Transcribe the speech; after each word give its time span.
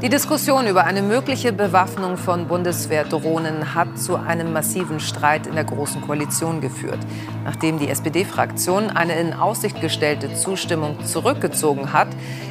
Die 0.00 0.08
Diskussion 0.08 0.68
über 0.68 0.84
eine 0.84 1.02
mögliche 1.02 1.52
Bewaffnung 1.52 2.16
von 2.16 2.46
Bundeswehrdrohnen 2.46 3.74
hat 3.74 3.98
zu 3.98 4.14
einem 4.14 4.52
massiven 4.52 5.00
Streit 5.00 5.48
in 5.48 5.56
der 5.56 5.64
Großen 5.64 6.00
Koalition 6.02 6.60
geführt. 6.60 7.00
Nachdem 7.44 7.80
die 7.80 7.88
SPD-Fraktion 7.88 8.90
eine 8.90 9.18
in 9.18 9.32
Aussicht 9.32 9.80
gestellte 9.80 10.32
Zustimmung 10.34 11.04
zurückgezogen 11.04 11.92
hat, 11.92 12.08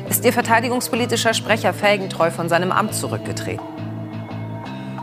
ist 0.10 0.26
ihr 0.26 0.34
verteidigungspolitischer 0.34 1.34
Sprecher 1.34 1.74
Felgentreu 1.74 2.32
von 2.32 2.50
seinem 2.50 2.74
Amt 2.74 2.94
zurückgetreten. 2.94 3.77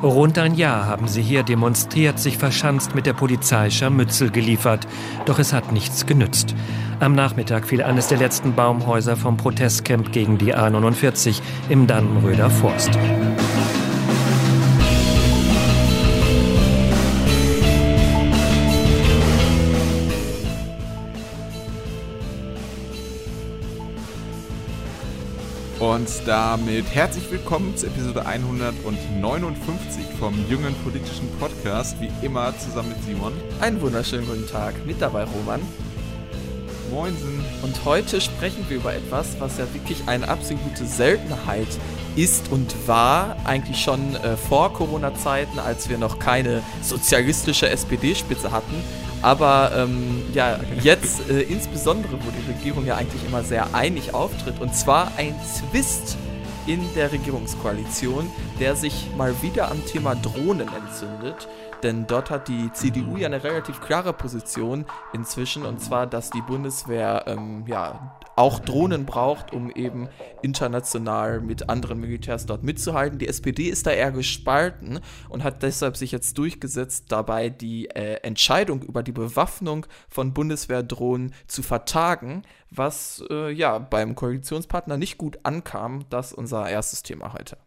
Rund 0.08 0.38
ein 0.38 0.54
Jahr 0.54 0.86
haben 0.86 1.08
sie 1.08 1.22
hier 1.22 1.42
demonstriert, 1.42 2.18
sich 2.18 2.36
verschanzt 2.36 2.94
mit 2.94 3.06
der 3.06 3.14
Polizei 3.14 3.70
Scharmützel 3.70 4.30
geliefert. 4.30 4.86
Doch 5.24 5.38
es 5.38 5.54
hat 5.54 5.72
nichts 5.72 6.04
genützt. 6.04 6.54
Am 7.00 7.14
Nachmittag 7.14 7.66
fiel 7.66 7.82
eines 7.82 8.08
der 8.08 8.18
letzten 8.18 8.54
Baumhäuser 8.54 9.16
vom 9.16 9.38
Protestcamp 9.38 10.12
gegen 10.12 10.36
die 10.36 10.54
A49 10.54 11.40
im 11.70 11.86
Dannenröder 11.86 12.50
Forst. 12.50 12.90
Und 25.84 26.08
damit 26.24 26.86
herzlich 26.94 27.30
willkommen 27.30 27.76
zu 27.76 27.86
Episode 27.88 28.24
159 28.24 30.02
vom 30.18 30.32
jungen 30.48 30.74
politischen 30.82 31.28
Podcast, 31.38 32.00
wie 32.00 32.08
immer 32.24 32.58
zusammen 32.58 32.88
mit 32.88 33.04
Simon. 33.04 33.34
Einen 33.60 33.82
wunderschönen 33.82 34.26
guten 34.26 34.48
Tag, 34.48 34.74
mit 34.86 35.02
dabei 35.02 35.24
Roman. 35.24 35.60
Moinsen. 36.90 37.44
Und 37.62 37.84
heute 37.84 38.22
sprechen 38.22 38.64
wir 38.68 38.78
über 38.78 38.94
etwas, 38.94 39.38
was 39.40 39.58
ja 39.58 39.66
wirklich 39.74 39.98
eine 40.06 40.26
absolute 40.26 40.86
Seltenheit 40.86 41.68
ist 42.16 42.50
und 42.50 42.74
war, 42.88 43.36
eigentlich 43.44 43.82
schon 43.82 44.16
äh, 44.16 44.38
vor 44.38 44.72
Corona-Zeiten, 44.72 45.58
als 45.58 45.90
wir 45.90 45.98
noch 45.98 46.18
keine 46.18 46.62
sozialistische 46.80 47.68
SPD-Spitze 47.68 48.52
hatten. 48.52 48.82
Aber 49.24 49.72
ähm, 49.74 50.22
ja, 50.34 50.60
jetzt 50.82 51.30
äh, 51.30 51.40
insbesondere, 51.40 52.12
wo 52.12 52.30
die 52.30 52.52
Regierung 52.52 52.84
ja 52.84 52.96
eigentlich 52.96 53.24
immer 53.26 53.42
sehr 53.42 53.74
einig 53.74 54.12
auftritt, 54.12 54.60
und 54.60 54.76
zwar 54.76 55.12
ein 55.16 55.34
Zwist 55.46 56.18
in 56.66 56.82
der 56.94 57.10
Regierungskoalition, 57.10 58.30
der 58.60 58.76
sich 58.76 59.08
mal 59.16 59.34
wieder 59.40 59.70
am 59.70 59.82
Thema 59.86 60.14
Drohnen 60.14 60.68
entzündet. 60.68 61.48
Denn 61.84 62.06
dort 62.06 62.30
hat 62.30 62.48
die 62.48 62.72
CDU 62.72 63.18
ja 63.18 63.26
eine 63.26 63.44
relativ 63.44 63.82
klare 63.82 64.14
Position 64.14 64.86
inzwischen, 65.12 65.66
und 65.66 65.82
zwar, 65.82 66.06
dass 66.06 66.30
die 66.30 66.40
Bundeswehr 66.40 67.24
ähm, 67.26 67.64
ja 67.66 68.18
auch 68.36 68.58
Drohnen 68.58 69.04
braucht, 69.04 69.52
um 69.52 69.70
eben 69.70 70.08
international 70.40 71.42
mit 71.42 71.68
anderen 71.68 72.00
Militärs 72.00 72.46
dort 72.46 72.62
mitzuhalten. 72.62 73.18
Die 73.18 73.28
SPD 73.28 73.68
ist 73.68 73.86
da 73.86 73.90
eher 73.90 74.12
gespalten 74.12 75.00
und 75.28 75.44
hat 75.44 75.62
deshalb 75.62 75.98
sich 75.98 76.10
jetzt 76.10 76.38
durchgesetzt, 76.38 77.12
dabei 77.12 77.50
die 77.50 77.90
äh, 77.90 78.14
Entscheidung 78.22 78.82
über 78.82 79.02
die 79.02 79.12
Bewaffnung 79.12 79.84
von 80.08 80.32
Bundeswehrdrohnen 80.32 81.34
zu 81.48 81.62
vertagen, 81.62 82.44
was 82.70 83.22
äh, 83.28 83.52
ja 83.52 83.78
beim 83.78 84.14
Koalitionspartner 84.14 84.96
nicht 84.96 85.18
gut 85.18 85.38
ankam. 85.42 86.06
Das 86.08 86.32
ist 86.32 86.38
unser 86.38 86.66
erstes 86.66 87.02
Thema 87.02 87.34
heute. 87.34 87.58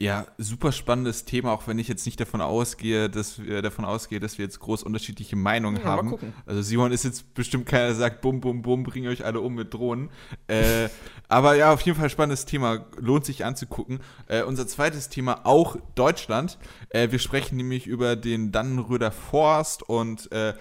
Ja, 0.00 0.28
super 0.38 0.70
spannendes 0.70 1.24
Thema, 1.24 1.50
auch 1.50 1.66
wenn 1.66 1.76
ich 1.80 1.88
jetzt 1.88 2.06
nicht 2.06 2.20
davon 2.20 2.40
ausgehe, 2.40 3.10
dass 3.10 3.42
wir 3.42 3.62
davon 3.62 3.84
ausgehe, 3.84 4.20
dass 4.20 4.38
wir 4.38 4.44
jetzt 4.44 4.60
groß 4.60 4.84
unterschiedliche 4.84 5.34
Meinungen 5.34 5.78
ja, 5.78 5.84
haben. 5.86 6.16
Also 6.46 6.62
Simon 6.62 6.92
ist 6.92 7.04
jetzt 7.04 7.34
bestimmt 7.34 7.66
keiner, 7.66 7.86
der 7.86 7.96
sagt, 7.96 8.20
bum, 8.20 8.40
bum, 8.40 8.62
bum, 8.62 8.84
bring 8.84 9.08
euch 9.08 9.24
alle 9.24 9.40
um 9.40 9.56
mit 9.56 9.74
Drohnen. 9.74 10.10
äh, 10.46 10.88
aber 11.28 11.56
ja, 11.56 11.72
auf 11.72 11.80
jeden 11.80 11.98
Fall 11.98 12.10
spannendes 12.10 12.44
Thema, 12.44 12.86
lohnt 12.96 13.24
sich 13.24 13.44
anzugucken. 13.44 13.98
Äh, 14.28 14.44
unser 14.44 14.68
zweites 14.68 15.08
Thema, 15.08 15.44
auch 15.44 15.76
Deutschland. 15.96 16.58
Äh, 16.90 17.10
wir 17.10 17.18
sprechen 17.18 17.56
nämlich 17.56 17.88
über 17.88 18.14
den 18.14 18.52
Dannenröder 18.52 19.10
Forst 19.10 19.82
und 19.82 20.30
äh, 20.30 20.54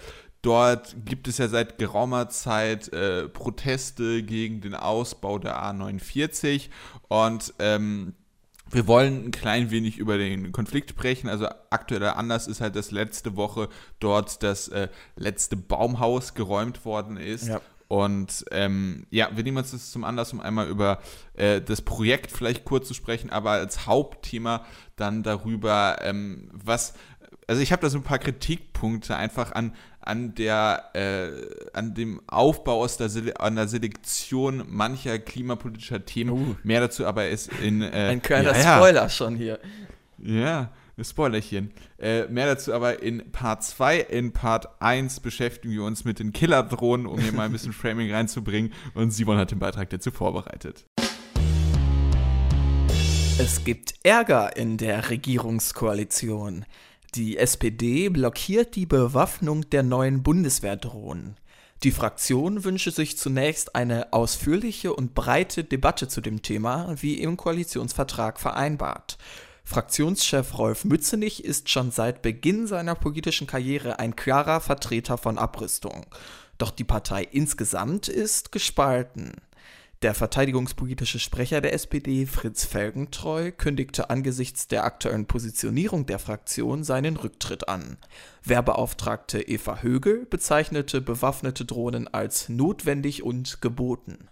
Dort 0.44 0.96
gibt 1.04 1.28
es 1.28 1.40
ja 1.40 1.48
seit 1.48 1.78
geraumer 1.78 2.30
Zeit 2.30 2.94
äh, 2.94 3.28
Proteste 3.28 4.24
gegen 4.24 4.62
den 4.62 4.76
Ausbau 4.76 5.40
der 5.40 5.62
A49 5.62 6.70
und 7.10 7.54
ähm, 7.60 8.14
wir 8.72 8.88
wollen 8.88 9.26
ein 9.26 9.32
klein 9.32 9.72
wenig 9.72 9.98
über 9.98 10.18
den 10.18 10.52
Konflikt 10.52 10.90
sprechen. 10.90 11.30
Also 11.30 11.48
aktueller 11.70 12.18
Anlass 12.18 12.48
ist 12.48 12.62
halt, 12.62 12.76
dass 12.76 12.92
letzte 12.92 13.36
Woche 13.36 13.70
dort 14.00 14.44
das 14.44 14.68
äh, 14.68 14.90
letzte 15.16 15.56
Baumhaus 15.56 16.34
geräumt 16.34 16.86
worden 16.86 17.18
ist. 17.18 17.48
Ja. 17.48 17.62
Und 17.88 18.44
ähm, 18.52 19.08
ja, 19.12 19.30
wir 19.34 19.44
nehmen 19.44 19.58
uns 19.58 19.72
das 19.72 19.92
zum 19.92 20.04
Anlass, 20.04 20.34
um 20.34 20.42
einmal 20.42 20.68
über 20.68 21.00
äh, 21.36 21.62
das 21.62 21.82
Projekt 21.82 22.32
vielleicht 22.32 22.66
kurz 22.66 22.88
zu 22.88 22.94
sprechen, 22.94 23.30
aber 23.30 23.52
als 23.52 23.86
Hauptthema 23.86 24.66
dann 24.98 25.24
darüber, 25.24 25.98
ähm, 26.02 26.50
was, 26.52 26.96
also 27.48 27.62
ich 27.62 27.72
habe 27.72 27.82
da 27.82 27.90
so 27.90 27.98
ein 27.98 28.04
paar 28.04 28.20
Kritikpunkte 28.20 29.16
einfach 29.16 29.54
an, 29.54 29.74
an 30.08 30.34
der, 30.36 30.90
äh, 30.94 31.30
an 31.74 31.94
dem 31.94 32.22
Aufbau 32.28 32.82
aus 32.82 32.98
der, 32.98 33.10
Sele 33.10 33.40
an 33.40 33.56
der 33.58 33.68
Selektion 33.68 34.64
mancher 34.68 35.20
klimapolitischer 35.20 36.06
Themen. 36.06 36.32
Uh. 36.32 36.56
Mehr 36.64 36.80
dazu 36.80 37.06
aber 37.06 37.28
ist 37.28 37.52
in. 37.62 37.82
Äh, 37.82 38.10
Ein 38.12 38.22
kleiner 38.22 38.58
ja, 38.58 38.78
Spoiler 38.78 39.04
ja. 39.04 39.10
schon 39.10 39.36
hier. 39.36 39.60
Ja, 40.18 40.72
ein 40.98 41.04
Spoilerchen. 41.04 41.72
Äh, 42.00 42.26
mehr 42.28 42.48
dazu 42.48 42.74
aber 42.74 43.04
in 43.04 43.32
Part 43.32 43.64
2. 43.64 44.00
In 44.00 44.32
Part 44.32 44.82
1 44.82 45.20
beschäftigen 45.20 45.74
wir 45.74 45.84
uns 45.84 46.06
mit 46.06 46.20
den 46.20 46.32
Killerdrohnen, 46.32 47.06
um 47.06 47.20
hier 47.20 47.34
mal 47.34 47.46
ein 47.46 47.52
bisschen 47.52 47.74
Framing 47.74 48.12
reinzubringen. 48.12 48.74
Und 48.94 49.12
Simon 49.12 49.38
hat 49.38 49.52
den 49.52 49.60
Beitrag 49.60 49.90
dazu 49.90 50.10
vorbereitet. 50.12 50.86
Es 53.40 53.64
gibt 53.64 53.94
Ärger 54.04 54.56
in 54.56 54.78
der 54.78 55.10
Regierungskoalition. 55.10 56.66
Die 57.16 57.38
SPD 57.38 58.10
blockiert 58.10 58.76
die 58.76 58.86
Bewaffnung 58.86 59.70
der 59.70 59.84
neuen 59.84 60.24
Bundeswehrdrohnen. 60.24 61.38
Die 61.84 61.92
Fraktion 61.92 62.64
wünsche 62.64 62.92
sich 62.92 63.18
zunächst 63.18 63.76
eine 63.76 64.12
ausführliche 64.12 64.94
und 64.94 65.14
breite 65.14 65.64
Debatte 65.64 66.08
zu 66.08 66.22
dem 66.22 66.42
Thema, 66.42 66.94
wie 67.00 67.22
im 67.22 67.38
Koalitionsvertrag 67.38 68.40
vereinbart. 68.40 69.18
Fraktionschef 69.64 70.58
Rolf 70.58 70.86
Mützenich 70.86 71.44
ist 71.44 71.70
schon 71.70 71.92
seit 71.92 72.22
Beginn 72.22 72.68
seiner 72.68 72.96
politischen 72.96 73.48
Karriere 73.48 74.00
ein 74.00 74.16
klarer 74.16 74.60
Vertreter 74.60 75.18
von 75.18 75.38
Abrüstung. 75.38 76.06
Doch 76.58 76.72
die 76.72 76.84
Partei 76.84 77.24
insgesamt 77.24 78.08
ist 78.08 78.52
gespalten. 78.52 79.34
Der 80.04 80.14
verteidigungspolitische 80.14 81.18
Sprecher 81.18 81.60
der 81.60 81.74
SPD, 81.74 82.28
Fritz 82.28 82.66
Felgentreu, 82.66 83.52
kündigte 83.52 84.12
angesichts 84.12 84.68
der 84.68 84.84
aktuellen 84.84 85.26
Positionierung 85.26 86.06
der 86.06 86.20
Fraktion 86.20 86.84
seinen 86.84 87.18
Rücktritt 87.18 87.68
an. 87.68 87.98
Wehrbeauftragte 88.44 89.42
Eva 89.42 89.82
Högel 89.82 90.28
bezeichnete 90.28 91.02
bewaffnete 91.02 91.66
Drohnen 91.66 92.08
als 92.08 92.48
notwendig 92.48 93.24
und 93.24 93.60
geboten. 93.60 94.30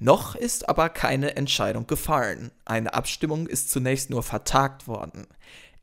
Noch 0.00 0.34
ist 0.34 0.68
aber 0.68 0.88
keine 0.88 1.36
Entscheidung 1.36 1.86
gefallen. 1.86 2.50
Eine 2.64 2.94
Abstimmung 2.94 3.46
ist 3.46 3.70
zunächst 3.70 4.10
nur 4.10 4.24
vertagt 4.24 4.88
worden. 4.88 5.28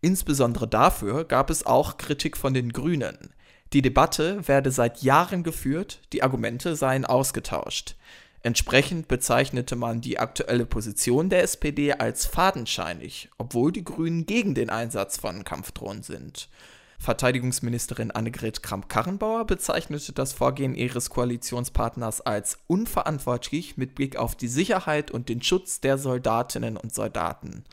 Insbesondere 0.01 0.67
dafür 0.67 1.23
gab 1.23 1.49
es 1.49 1.65
auch 1.65 1.95
Kritik 1.95 2.35
von 2.35 2.53
den 2.53 2.73
Grünen. 2.73 3.33
Die 3.71 3.81
Debatte 3.81 4.49
werde 4.49 4.69
seit 4.69 5.01
Jahren 5.01 5.43
geführt, 5.43 6.01
die 6.11 6.23
Argumente 6.23 6.75
seien 6.75 7.05
ausgetauscht. 7.05 7.95
Entsprechend 8.43 9.07
bezeichnete 9.07 9.75
man 9.75 10.01
die 10.01 10.17
aktuelle 10.17 10.65
Position 10.65 11.29
der 11.29 11.43
SPD 11.43 11.93
als 11.93 12.25
fadenscheinig, 12.25 13.29
obwohl 13.37 13.71
die 13.71 13.83
Grünen 13.83 14.25
gegen 14.25 14.55
den 14.55 14.71
Einsatz 14.71 15.17
von 15.17 15.43
Kampfdrohnen 15.43 16.01
sind. 16.01 16.49
Verteidigungsministerin 16.97 18.11
Annegret 18.11 18.61
Kramp-Karrenbauer 18.61 19.45
bezeichnete 19.45 20.13
das 20.13 20.33
Vorgehen 20.33 20.75
ihres 20.75 21.09
Koalitionspartners 21.09 22.21
als 22.21 22.59
unverantwortlich 22.67 23.77
mit 23.77 23.95
Blick 23.95 24.17
auf 24.17 24.35
die 24.35 24.47
Sicherheit 24.47 25.09
und 25.09 25.27
den 25.27 25.41
Schutz 25.41 25.81
der 25.81 25.97
Soldatinnen 25.97 26.77
und 26.77 26.93
Soldaten. 26.93 27.63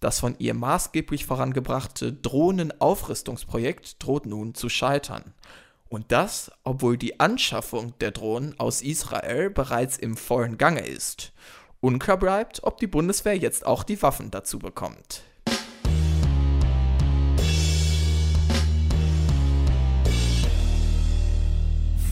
Das 0.00 0.20
von 0.20 0.36
ihr 0.38 0.52
maßgeblich 0.52 1.24
vorangebrachte 1.24 2.12
Drohnenaufrüstungsprojekt 2.12 4.02
droht 4.02 4.26
nun 4.26 4.54
zu 4.54 4.68
scheitern. 4.68 5.32
Und 5.88 6.10
das, 6.10 6.50
obwohl 6.64 6.96
die 6.96 7.20
Anschaffung 7.20 7.96
der 8.00 8.10
Drohnen 8.10 8.58
aus 8.58 8.82
Israel 8.82 9.50
bereits 9.50 9.96
im 9.96 10.16
vollen 10.16 10.58
Gange 10.58 10.80
ist. 10.80 11.32
Unklar 11.80 12.16
bleibt, 12.16 12.64
ob 12.64 12.78
die 12.78 12.88
Bundeswehr 12.88 13.36
jetzt 13.36 13.64
auch 13.64 13.84
die 13.84 14.02
Waffen 14.02 14.30
dazu 14.30 14.58
bekommt. 14.58 15.22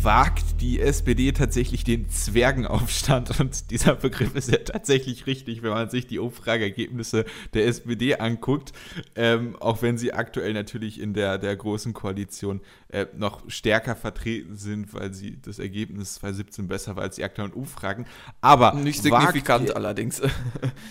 Wagt 0.03 0.53
die 0.60 0.80
SPD 0.80 1.32
tatsächlich 1.32 1.84
den 1.84 2.08
Zwergenaufstand. 2.08 3.40
Und 3.40 3.70
dieser 3.70 3.94
Begriff 3.94 4.34
ist 4.34 4.50
ja 4.50 4.58
tatsächlich 4.58 5.26
richtig, 5.26 5.62
wenn 5.62 5.70
man 5.70 5.90
sich 5.90 6.06
die 6.06 6.18
Umfrageergebnisse 6.18 7.24
der 7.54 7.66
SPD 7.66 8.16
anguckt. 8.16 8.72
Ähm, 9.14 9.56
auch 9.56 9.82
wenn 9.82 9.98
sie 9.98 10.12
aktuell 10.12 10.52
natürlich 10.52 11.00
in 11.00 11.14
der, 11.14 11.38
der 11.38 11.56
großen 11.56 11.92
Koalition 11.92 12.60
äh, 12.88 13.06
noch 13.16 13.42
stärker 13.50 13.96
vertreten 13.96 14.56
sind, 14.56 14.94
weil 14.94 15.12
sie 15.12 15.40
das 15.40 15.58
Ergebnis 15.58 16.14
2017 16.14 16.68
besser 16.68 16.96
war 16.96 17.02
als 17.02 17.16
die 17.16 17.24
aktuellen 17.24 17.52
Umfragen. 17.52 18.06
Aber 18.40 18.74
nicht 18.74 19.02
signifikant 19.02 19.68
die, 19.68 19.76
allerdings. 19.76 20.22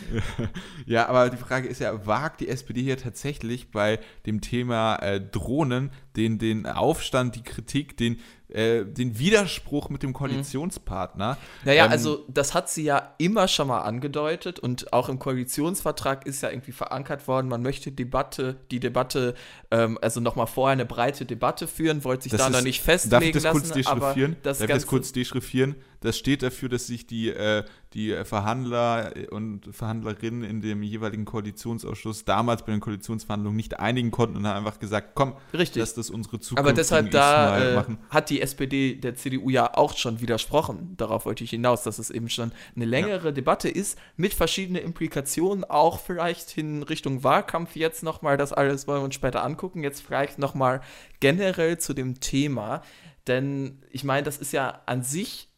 ja, 0.85 1.07
aber 1.07 1.29
die 1.29 1.37
Frage 1.37 1.67
ist 1.67 1.79
ja, 1.79 2.05
wagt 2.05 2.41
die 2.41 2.49
SPD 2.49 2.81
hier 2.81 2.97
tatsächlich 2.97 3.71
bei 3.71 3.99
dem 4.25 4.41
Thema 4.41 4.97
äh, 4.97 5.21
Drohnen 5.21 5.91
den, 6.15 6.37
den 6.37 6.65
Aufstand, 6.65 7.35
die 7.35 7.43
Kritik, 7.43 7.97
den 7.97 8.19
äh, 8.53 8.85
den 8.85 9.17
Widerspruch 9.17 9.62
mit 9.89 10.03
dem 10.03 10.09
mhm. 10.11 10.13
Koalitionspartner. 10.13 11.37
Naja, 11.63 11.85
ähm, 11.85 11.91
also 11.91 12.25
das 12.27 12.53
hat 12.53 12.69
sie 12.69 12.83
ja 12.83 13.13
immer 13.17 13.47
schon 13.47 13.67
mal 13.67 13.81
angedeutet 13.81 14.59
und 14.59 14.93
auch 14.93 15.09
im 15.09 15.19
Koalitionsvertrag 15.19 16.25
ist 16.25 16.41
ja 16.41 16.49
irgendwie 16.49 16.71
verankert 16.71 17.27
worden, 17.27 17.47
man 17.47 17.61
möchte 17.61 17.91
Debatte, 17.91 18.57
die 18.71 18.79
Debatte, 18.79 19.35
ähm, 19.71 19.97
also 20.01 20.19
nochmal 20.19 20.47
vorher 20.47 20.73
eine 20.73 20.85
breite 20.85 21.25
Debatte 21.25 21.67
führen, 21.67 22.03
wollte 22.03 22.23
sich 22.23 22.33
da 22.33 22.49
noch 22.49 22.61
nicht 22.61 22.81
festlegen 22.81 23.11
darf 23.11 23.23
ich 23.23 23.33
das 23.33 23.43
lassen. 23.43 23.59
Kurz 23.61 23.71
dechiffrieren? 23.71 24.35
Das 24.43 24.57
darf 24.59 24.69
ich 24.69 24.75
das 24.75 24.87
kurz 24.87 25.11
dechiffrieren? 25.11 25.75
Das 26.03 26.17
steht 26.17 26.43
dafür, 26.43 26.67
dass 26.67 26.87
sich 26.87 27.07
die, 27.07 27.29
äh, 27.29 27.63
die 27.93 28.13
Verhandler 28.25 29.13
und 29.31 29.73
Verhandlerinnen 29.73 30.43
in 30.43 30.59
dem 30.59 30.83
jeweiligen 30.83 31.23
Koalitionsausschuss 31.23 32.25
damals 32.25 32.65
bei 32.65 32.73
den 32.73 32.81
Koalitionsverhandlungen 32.81 33.55
nicht 33.55 33.79
einigen 33.79 34.11
konnten 34.11 34.35
und 34.37 34.47
haben 34.47 34.65
einfach 34.65 34.79
gesagt, 34.79 35.11
komm, 35.15 35.37
Richtig. 35.53 35.79
lass 35.79 35.93
das 35.93 36.09
unsere 36.09 36.41
Zukunft 36.41 36.59
Aber 36.59 36.73
deshalb 36.73 37.11
da 37.11 37.79
äh, 37.79 37.85
hat 38.09 38.29
die 38.29 38.41
SPD 38.41 38.95
der 38.95 39.15
CDU 39.15 39.49
ja 39.49 39.77
auch 39.77 39.95
schon 39.95 40.19
widersprochen. 40.19 40.95
Darauf 40.97 41.25
wollte 41.25 41.45
ich 41.45 41.51
hinaus, 41.51 41.83
dass 41.83 41.99
es 41.99 42.09
eben 42.09 42.27
schon 42.27 42.51
eine 42.75 42.85
längere 42.85 43.27
ja. 43.27 43.31
Debatte 43.31 43.69
ist, 43.69 43.97
mit 44.17 44.33
verschiedenen 44.33 44.83
Implikationen, 44.83 45.63
auch 45.63 46.01
vielleicht 46.01 46.57
in 46.57 46.83
Richtung 46.83 47.23
Wahlkampf 47.23 47.77
jetzt 47.77 48.03
nochmal, 48.03 48.35
das 48.35 48.51
alles 48.51 48.87
wollen 48.87 48.99
wir 48.99 49.05
uns 49.05 49.15
später 49.15 49.41
angucken, 49.41 49.83
jetzt 49.83 50.01
vielleicht 50.01 50.37
nochmal 50.37 50.81
generell 51.21 51.77
zu 51.77 51.93
dem 51.93 52.19
Thema. 52.19 52.81
Denn 53.27 53.81
ich 53.89 54.03
meine, 54.03 54.23
das 54.23 54.37
ist 54.37 54.51
ja 54.51 54.81
an 54.85 55.01
sich 55.03 55.52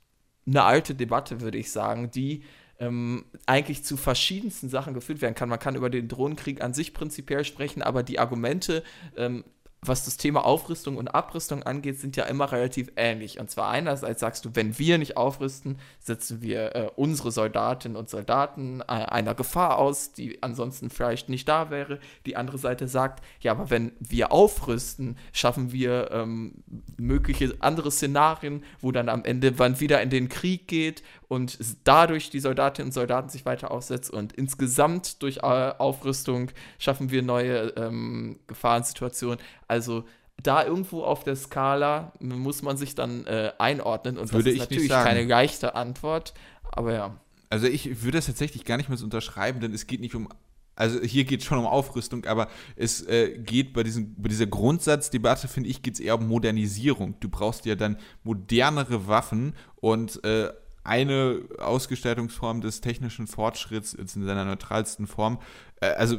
eine 0.46 0.64
alte 0.64 0.96
Debatte, 0.96 1.42
würde 1.42 1.58
ich 1.58 1.72
sagen, 1.72 2.12
die 2.12 2.44
ähm, 2.80 3.26
eigentlich 3.46 3.84
zu 3.84 3.98
verschiedensten 3.98 4.70
Sachen 4.70 4.94
geführt 4.94 5.22
werden 5.22 5.36
kann. 5.36 5.50
Man 5.50 5.60
kann 5.60 5.76
über 5.76 5.90
den 5.90 6.08
Drohnenkrieg 6.08 6.62
an 6.62 6.74
sich 6.74 6.94
prinzipiell 6.94 7.46
sprechen, 7.46 7.82
aber 7.82 8.04
die 8.04 8.20
Argumente 8.20 8.84
ähm, 9.16 9.44
was 9.88 10.06
das 10.06 10.18
Thema 10.18 10.46
Aufrüstung 10.46 10.98
und 10.98 11.08
Abrüstung 11.10 11.64
angeht, 11.64 12.00
sind 12.00 12.16
ja 12.16 12.26
immer 12.26 12.52
relativ 12.52 12.92
ähnlich. 12.96 13.40
Und 13.40 13.50
zwar 13.50 13.70
einerseits 13.70 14.20
sagst 14.20 14.46
du, 14.46 14.52
wenn 14.54 14.78
wir 14.78 14.98
nicht 14.98 15.18
aufrüsten, 15.18 15.78
setzen 16.00 16.42
wir 16.42 16.76
äh, 16.76 16.90
unsere 16.96 17.32
Soldatinnen 17.32 17.98
und 17.98 18.10
Soldaten 18.10 18.82
äh, 18.82 18.86
einer 18.86 19.36
Gefahr 19.36 19.78
aus, 19.78 20.12
die 20.12 20.42
ansonsten 20.44 20.90
vielleicht 20.90 21.30
nicht 21.30 21.48
da 21.48 21.70
wäre. 21.70 22.00
Die 22.26 22.36
andere 22.36 22.58
Seite 22.58 22.88
sagt, 22.88 23.24
ja, 23.40 23.52
aber 23.52 23.70
wenn 23.70 23.92
wir 24.00 24.32
aufrüsten, 24.32 25.18
schaffen 25.34 25.72
wir 25.72 26.12
ähm, 26.12 26.64
mögliche 26.98 27.56
andere 27.60 27.92
Szenarien, 27.92 28.64
wo 28.82 28.92
dann 28.92 29.10
am 29.10 29.26
Ende 29.26 29.52
man 29.52 29.80
wieder 29.80 30.02
in 30.02 30.10
den 30.10 30.30
Krieg 30.30 30.68
geht 30.68 31.04
und 31.28 31.58
dadurch 31.84 32.30
die 32.30 32.40
Soldatinnen 32.40 32.90
und 32.90 32.94
Soldaten 32.94 33.30
sich 33.30 33.46
weiter 33.46 33.72
aufsetzen 33.72 34.16
und 34.16 34.34
insgesamt 34.34 35.22
durch 35.22 35.38
äh, 35.38 35.40
Aufrüstung 35.78 36.52
schaffen 36.78 37.12
wir 37.12 37.24
neue 37.24 37.74
ähm, 37.78 38.40
Gefahrensituationen. 38.48 39.40
Also 39.68 40.06
da 40.42 40.66
irgendwo 40.66 41.04
auf 41.04 41.24
der 41.24 41.36
Skala 41.36 42.14
muss 42.20 42.62
man 42.62 42.78
sich 42.78 42.96
dann 42.96 43.26
äh, 43.26 43.52
einordnen 43.58 44.18
und 44.18 44.32
würde 44.34 44.46
das 44.46 44.54
ist 44.54 44.70
natürlich 44.72 44.90
keine 44.90 45.24
leichte 45.24 45.76
Antwort, 45.76 46.34
aber 46.72 46.94
ja. 46.94 47.16
Also 47.50 47.68
ich 47.68 48.04
würde 48.04 48.18
das 48.18 48.26
tatsächlich 48.26 48.66
gar 48.66 48.78
nicht 48.78 48.90
mehr 48.90 48.98
so 48.98 49.06
unterschreiben, 49.06 49.62
denn 49.62 49.74
es 49.74 49.88
geht 49.88 50.02
nicht 50.02 50.16
um 50.16 50.30
also 50.78 51.02
hier 51.02 51.24
geht 51.24 51.40
es 51.40 51.46
schon 51.46 51.58
um 51.58 51.66
Aufrüstung, 51.66 52.26
aber 52.26 52.50
es 52.76 53.02
äh, 53.08 53.38
geht 53.38 53.72
bei, 53.74 53.84
diesem, 53.84 54.14
bei 54.16 54.28
dieser 54.28 54.46
Grundsatzdebatte, 54.46 55.48
finde 55.48 55.70
ich, 55.70 55.82
geht 55.82 55.94
es 55.94 56.00
eher 56.02 56.16
um 56.16 56.28
Modernisierung. 56.28 57.16
Du 57.22 57.30
brauchst 57.30 57.66
ja 57.66 57.76
dann 57.76 57.98
modernere 58.24 59.08
Waffen 59.08 59.54
und 59.78 60.22
äh, 60.26 60.52
eine 60.86 61.42
Ausgestaltungsform 61.58 62.62
des 62.62 62.82
technischen 62.82 63.28
Fortschritts 63.28 63.94
in 63.94 64.08
seiner 64.08 64.46
neutralsten 64.46 65.08
Form. 65.08 65.40
Äh, 65.82 65.88
also 65.88 66.18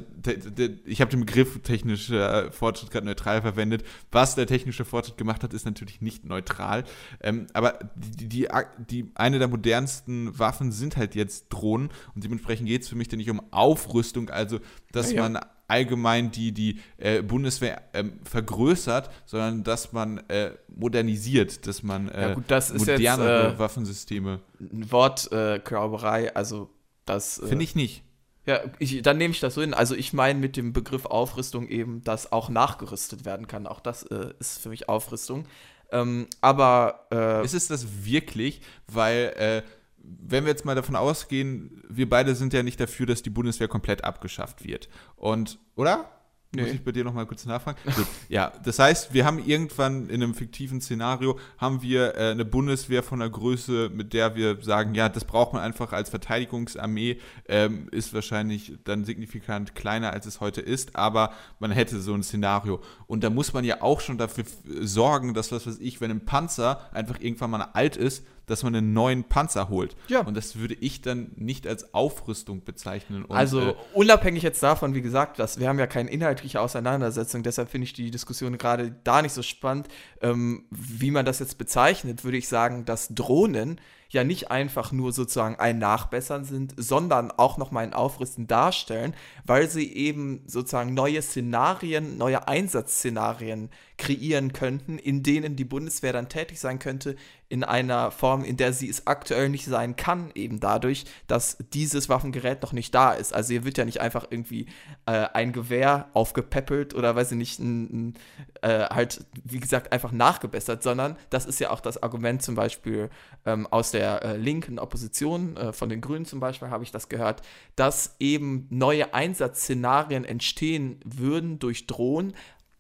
ich 0.87 1.01
habe 1.01 1.11
den 1.11 1.21
Begriff 1.21 1.63
technischer 1.63 2.51
Fortschritt 2.53 2.91
gerade 2.91 3.07
neutral 3.07 3.43
verwendet. 3.43 3.85
Was 4.11 4.35
der 4.35 4.47
technische 4.47 4.85
Fortschritt 4.85 5.17
gemacht 5.17 5.43
hat, 5.43 5.55
ist 5.55 5.67
natürlich 5.67 6.01
nicht 6.01 6.25
neutral. 6.25 6.85
Ähm, 7.23 7.47
aber 7.53 7.79
die, 7.95 8.29
die, 8.29 8.49
die, 8.91 9.11
eine 9.15 9.39
der 9.39 9.49
modernsten 9.49 10.39
Waffen 10.39 10.73
sind 10.73 10.97
halt 10.97 11.15
jetzt 11.15 11.49
Drohnen 11.51 11.91
und 12.15 12.25
dementsprechend 12.25 12.67
geht 12.69 12.83
es 12.83 12.89
für 12.89 12.97
mich 12.97 13.09
dann 13.09 13.19
nicht 13.19 13.31
um 13.31 13.41
Aufrüstung, 13.53 14.31
also 14.31 14.61
dass 14.93 15.13
ja, 15.13 15.17
ja. 15.17 15.29
man 15.29 15.41
allgemein 15.69 16.31
die, 16.31 16.53
die 16.53 16.81
äh, 16.99 17.23
Bundeswehr 17.23 17.83
ähm, 17.93 18.21
vergrößert, 18.25 19.11
sondern 19.25 19.65
dass 19.65 19.93
man 19.93 20.19
äh, 20.29 20.53
modernisiert, 20.69 21.67
dass 21.67 21.83
man 21.83 22.09
äh, 22.09 22.29
ja 22.29 22.35
gut, 22.35 22.45
das 22.49 22.73
modernere 22.73 23.45
jetzt, 23.49 23.55
äh, 23.55 23.59
Waffensysteme. 23.59 24.41
Ein 24.61 24.91
Wortklauberei, 24.91 26.35
also 26.35 26.71
das. 27.05 27.39
Äh, 27.39 27.49
Finde 27.49 27.65
ich 27.65 27.75
nicht. 27.75 28.03
Ja, 28.47 28.61
ich, 28.79 29.03
dann 29.03 29.19
nehme 29.19 29.33
ich 29.33 29.41
das 29.41 29.55
so 29.55 29.61
hin. 29.61 29.75
Also 29.75 29.97
ich 29.97 30.13
meine 30.13 30.39
mit 30.39 30.57
dem 30.57 30.73
Begriff 30.73 31.05
Aufrüstung 31.05 31.67
eben, 31.67 32.05
dass 32.05 32.31
auch 32.31 32.49
nachgerüstet 32.49 33.25
werden 33.25 33.49
kann. 33.49 33.67
Auch 33.67 33.81
das 33.81 34.05
äh, 34.05 34.35
ist 34.39 34.63
für 34.63 34.69
mich 34.69 34.89
Aufrüstung. 34.89 35.47
Ähm, 35.91 36.27
aber 36.41 37.07
ist 37.45 37.55
es 37.55 37.69
das 37.69 38.05
wirklich? 38.05 38.61
Weil 38.89 39.63
wenn 40.07 40.45
wir 40.45 40.51
jetzt 40.51 40.65
mal 40.65 40.75
davon 40.75 40.97
ausgehen, 40.97 41.83
wir 41.89 42.09
beide 42.09 42.35
sind 42.35 42.53
ja 42.53 42.63
nicht 42.63 42.81
dafür, 42.81 43.07
dass 43.07 43.23
die 43.23 43.31
Bundeswehr 43.31 43.69
komplett 43.69 44.05
abgeschafft 44.05 44.65
wird. 44.65 44.89
Und, 45.17 45.59
oder? 45.75 46.11
Nee. 46.55 46.63
Muss 46.63 46.71
ich 46.73 46.85
bei 46.85 46.93
dir 46.93 47.05
nochmal 47.05 47.27
kurz 47.27 47.45
nachfragen? 47.45 47.79
Gut. 47.85 48.07
Ja, 48.29 48.53
das 48.65 48.79
heißt, 48.79 49.13
wir 49.13 49.25
haben 49.25 49.45
irgendwann 49.45 50.09
in 50.09 50.23
einem 50.23 50.35
fiktiven 50.35 50.81
Szenario, 50.81 51.39
haben 51.59 51.83
wir 51.83 52.15
äh, 52.15 52.31
eine 52.31 52.45
Bundeswehr 52.45 53.03
von 53.03 53.21
einer 53.21 53.31
Größe, 53.31 53.91
mit 53.93 54.13
der 54.13 54.37
wir 54.37 54.63
sagen, 54.63 54.95
ja, 54.95 55.09
das 55.09 55.25
braucht 55.25 55.53
man 55.53 55.63
einfach 55.63 55.93
als 55.93 56.09
Verteidigungsarmee, 56.09 57.19
ähm, 57.49 57.89
ist 57.91 58.15
wahrscheinlich 58.15 58.79
dann 58.85 59.05
signifikant 59.05 59.75
kleiner, 59.75 60.13
als 60.13 60.25
es 60.25 60.41
heute 60.41 60.61
ist, 60.61 60.97
aber 60.97 61.33
man 61.59 61.73
hätte 61.73 62.01
so 62.01 62.15
ein 62.15 62.23
Szenario. 62.23 62.81
Und 63.07 63.23
da 63.23 63.29
muss 63.29 63.53
man 63.53 63.65
ja 63.65 63.83
auch 63.83 64.01
schon 64.01 64.17
dafür 64.17 64.45
sorgen, 64.81 65.35
dass, 65.35 65.53
was 65.53 65.67
weiß 65.67 65.79
ich, 65.81 66.01
wenn 66.01 66.11
ein 66.11 66.25
Panzer 66.25 66.81
einfach 66.95 67.21
irgendwann 67.21 67.51
mal 67.51 67.63
alt 67.75 67.97
ist, 67.97 68.25
dass 68.47 68.63
man 68.63 68.75
einen 68.75 68.93
neuen 68.93 69.25
Panzer 69.25 69.69
holt. 69.69 69.97
Ja. 70.09 70.21
Und 70.21 70.37
das 70.37 70.57
würde 70.57 70.75
ich 70.75 71.03
dann 71.03 71.33
nicht 71.37 71.67
als 71.67 71.93
Aufrüstung 71.95 72.65
bezeichnen. 72.65 73.25
Und, 73.25 73.37
also 73.37 73.61
äh, 73.61 73.75
unabhängig 73.93 74.43
jetzt 74.43 74.63
davon, 74.63 74.95
wie 74.95 75.03
gesagt, 75.03 75.39
dass 75.39 75.59
wir 75.59 75.69
haben 75.69 75.79
ja 75.79 75.87
keine 75.87 76.11
inhaltliche 76.11 76.61
Auseinandersetzung, 76.61 77.43
deshalb 77.43 77.69
finde 77.69 77.85
ich 77.85 77.93
die 77.93 78.11
Diskussion 78.11 78.57
gerade 78.57 78.95
da 79.05 79.23
nicht 79.23 79.33
so 79.33 79.43
spannend. 79.43 79.89
Ähm, 80.21 80.65
wie 80.71 81.11
man 81.11 81.27
das 81.27 81.41
jetzt 81.41 81.59
bezeichnet, 81.59 82.25
würde 82.25 82.39
ich 82.39 82.49
sagen, 82.49 82.85
dass 82.85 83.09
Drohnen 83.09 83.81
ja 84.11 84.25
nicht 84.25 84.51
einfach 84.51 84.93
nur 84.93 85.13
sozusagen 85.13 85.57
ein 85.57 85.79
Nachbessern 85.79 86.45
sind, 86.45 86.75
sondern 86.77 87.31
auch 87.31 87.59
nochmal 87.59 87.85
ein 87.85 87.95
Aufrüsten 87.95 88.47
darstellen, 88.47 89.15
weil 89.45 89.69
sie 89.69 89.93
eben 89.93 90.43
sozusagen 90.47 90.95
neue 90.95 91.23
Szenarien, 91.23 92.19
neue 92.19 92.49
Einsatzszenarien 92.49 93.71
kreieren 93.99 94.53
könnten, 94.53 94.99
in 94.99 95.23
denen 95.23 95.57
die 95.57 95.65
Bundeswehr 95.65 96.13
dann 96.13 96.29
tätig 96.29 96.61
sein 96.61 96.79
könnte, 96.79 97.17
in 97.49 97.63
einer 97.63 98.11
Form, 98.11 98.45
in 98.45 98.57
der 98.57 98.73
sie 98.73 98.89
es 98.89 99.07
aktuell 99.07 99.49
nicht 99.49 99.67
sein 99.67 99.95
kann, 99.95 100.33
eben 100.35 100.59
dadurch, 100.59 101.05
dass 101.29 101.57
dieses 101.73 102.09
Waffengerät 102.09 102.61
noch 102.63 102.73
nicht 102.73 102.95
da 102.95 103.13
ist. 103.13 103.33
Also 103.33 103.53
hier 103.53 103.65
wird 103.65 103.79
ja 103.79 103.85
nicht 103.85 104.01
einfach 104.01 104.27
irgendwie 104.31 104.67
äh, 105.07 105.29
ein 105.33 105.53
Gewehr 105.53 106.11
aufgepäppelt 106.13 106.95
oder 106.95 107.15
weiß 107.15 107.33
ich 107.33 107.39
nicht, 107.39 107.61
ein, 107.61 108.09
ein, 108.09 108.15
äh, 108.63 108.87
halt, 108.87 109.25
wie 109.45 109.61
gesagt, 109.61 109.93
einfach 109.93 110.11
nachgebessert, 110.11 110.83
sondern 110.83 111.17
das 111.31 111.47
ist 111.47 111.61
ja 111.61 111.71
auch 111.71 111.81
das 111.81 112.03
Argument 112.03 112.43
zum 112.43 112.57
Beispiel 112.57 113.11
ähm, 113.45 113.67
aus 113.69 113.93
der 113.93 113.96
äh, 113.99 114.37
linken 114.37 114.79
Opposition, 114.79 115.57
äh, 115.57 115.73
von 115.73 115.89
den 115.89 116.01
Grünen 116.01 116.25
zum 116.25 116.41
Beispiel 116.41 116.69
habe 116.69 116.85
ich 116.85 116.91
das 116.91 117.09
gehört, 117.09 117.43
dass 117.77 118.17
eben 118.19 118.67
neue 118.71 119.15
Einsatzszenarien 119.15 120.25
entstehen 120.25 121.01
würden 121.05 121.59
durch 121.59 121.87
Drohnen, 121.87 122.35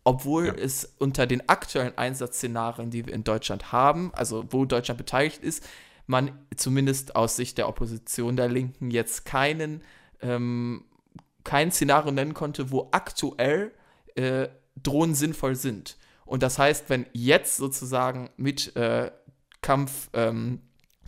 obwohl 0.04 0.46
ja. 0.46 0.54
es 0.54 0.94
unter 0.98 1.26
den 1.26 1.48
aktuellen 1.48 1.96
Einsatzszenarien, 1.98 2.90
die 2.90 3.06
wir 3.06 3.14
in 3.14 3.24
Deutschland 3.24 3.72
haben, 3.72 4.12
also 4.14 4.44
wo 4.50 4.64
Deutschland 4.64 4.98
beteiligt 4.98 5.42
ist, 5.42 5.64
man 6.06 6.30
zumindest 6.56 7.16
aus 7.16 7.36
Sicht 7.36 7.58
der 7.58 7.68
Opposition 7.68 8.36
der 8.36 8.48
Linken 8.48 8.90
jetzt 8.90 9.24
keinen, 9.24 9.82
ähm, 10.22 10.84
kein 11.42 11.72
Szenario 11.72 12.12
nennen 12.12 12.34
konnte, 12.34 12.70
wo 12.70 12.88
aktuell 12.92 13.72
äh, 14.14 14.48
Drohnen 14.80 15.14
sinnvoll 15.14 15.56
sind. 15.56 15.96
Und 16.24 16.42
das 16.42 16.58
heißt, 16.58 16.90
wenn 16.90 17.06
jetzt 17.12 17.56
sozusagen 17.56 18.30
mit 18.36 18.74
äh, 18.76 19.10
Kampfdrohnen 19.62 20.36
ähm, 20.36 20.60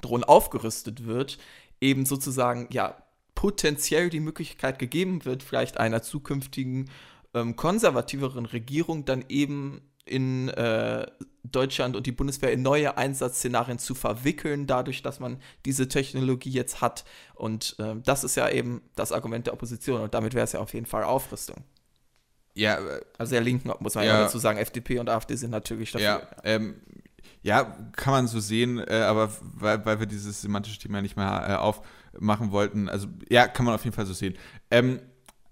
aufgerüstet 0.05 1.07
wird, 1.07 1.39
eben 1.81 2.07
sozusagen 2.07 2.69
ja 2.71 2.97
potenziell 3.35 4.11
die 4.11 4.21
Möglichkeit 4.21 4.79
gegeben 4.79 5.25
wird, 5.25 5.43
vielleicht 5.43 5.79
einer 5.79 6.03
zukünftigen 6.03 6.91
ähm, 7.35 7.57
konservativeren 7.57 8.47
Regierung 8.47 9.05
dann 9.05 9.25
eben 9.29 9.81
in 10.05 10.49
äh, 10.49 11.07
Deutschland 11.45 11.97
und 11.97 12.07
die 12.07 12.13
Bundeswehr 12.13 12.53
in 12.53 12.63
neue 12.63 12.97
Einsatzszenarien 12.97 13.79
zu 13.79 13.95
verwickeln, 13.95 14.67
dadurch, 14.67 15.03
dass 15.03 15.21
man 15.21 15.41
diese 15.65 15.89
Technologie 15.89 16.51
jetzt 16.51 16.81
hat. 16.81 17.05
Und 17.35 17.77
äh, 17.79 17.95
das 18.05 18.25
ist 18.25 18.37
ja 18.37 18.49
eben 18.49 18.83
das 18.97 19.13
Argument 19.13 19.47
der 19.47 19.55
Opposition 19.55 20.01
und 20.01 20.15
damit 20.15 20.35
wäre 20.35 20.45
es 20.45 20.53
ja 20.53 20.61
auf 20.61 20.75
jeden 20.75 20.87
Fall 20.87 21.05
Aufrüstung. 21.05 21.65
Ja, 22.55 22.79
also 23.19 23.33
der 23.33 23.41
Linken 23.41 23.71
muss 23.79 23.95
man 23.95 24.05
ja, 24.05 24.15
ja 24.15 24.25
dazu 24.25 24.39
sagen, 24.39 24.59
FDP 24.59 24.99
und 24.99 25.09
AfD 25.09 25.37
sind 25.37 25.51
natürlich 25.51 25.93
dafür. 25.93 26.07
Ja, 26.07 26.29
ähm, 26.43 26.81
ja 27.43 27.65
kann 27.93 28.13
man 28.13 28.27
so 28.29 28.41
sehen, 28.41 28.79
äh, 28.79 29.03
aber 29.03 29.31
weil, 29.41 29.85
weil 29.85 30.01
wir 30.01 30.07
dieses 30.07 30.41
semantische 30.41 30.79
Thema 30.79 31.03
nicht 31.03 31.17
mehr 31.17 31.47
äh, 31.49 31.55
aufmachen 31.55 32.51
wollten, 32.51 32.89
also 32.89 33.09
ja, 33.31 33.49
kann 33.49 33.67
man 33.67 33.75
auf 33.75 33.85
jeden 33.85 33.97
Fall 33.97 34.07
so 34.07 34.13
sehen. 34.15 34.35
Ähm, 34.71 35.01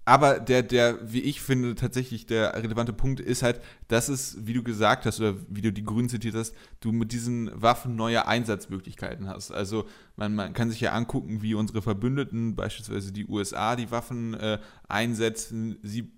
aber 0.07 0.39
der, 0.39 0.63
der, 0.63 1.11
wie 1.11 1.19
ich 1.19 1.41
finde, 1.41 1.75
tatsächlich 1.75 2.25
der 2.25 2.55
relevante 2.55 2.93
Punkt 2.93 3.19
ist 3.19 3.43
halt, 3.43 3.59
dass 3.89 4.07
es, 4.07 4.37
wie 4.39 4.53
du 4.53 4.63
gesagt 4.63 5.05
hast, 5.05 5.19
oder 5.19 5.35
wie 5.49 5.59
du 5.59 5.73
die 5.73 5.83
Grünen 5.83 6.07
zitiert 6.07 6.33
hast, 6.33 6.55
du 6.79 6.93
mit 6.93 7.11
diesen 7.11 7.51
Waffen 7.53 7.97
neue 7.97 8.25
Einsatzmöglichkeiten 8.25 9.27
hast. 9.27 9.51
Also 9.51 9.85
man, 10.15 10.33
man 10.33 10.53
kann 10.53 10.71
sich 10.71 10.79
ja 10.79 10.93
angucken, 10.93 11.41
wie 11.41 11.55
unsere 11.55 11.81
Verbündeten, 11.81 12.55
beispielsweise 12.55 13.11
die 13.11 13.25
USA, 13.25 13.75
die 13.75 13.91
Waffen 13.91 14.33
äh, 14.35 14.59
einsetzen. 14.87 15.77
Sie 15.83 16.09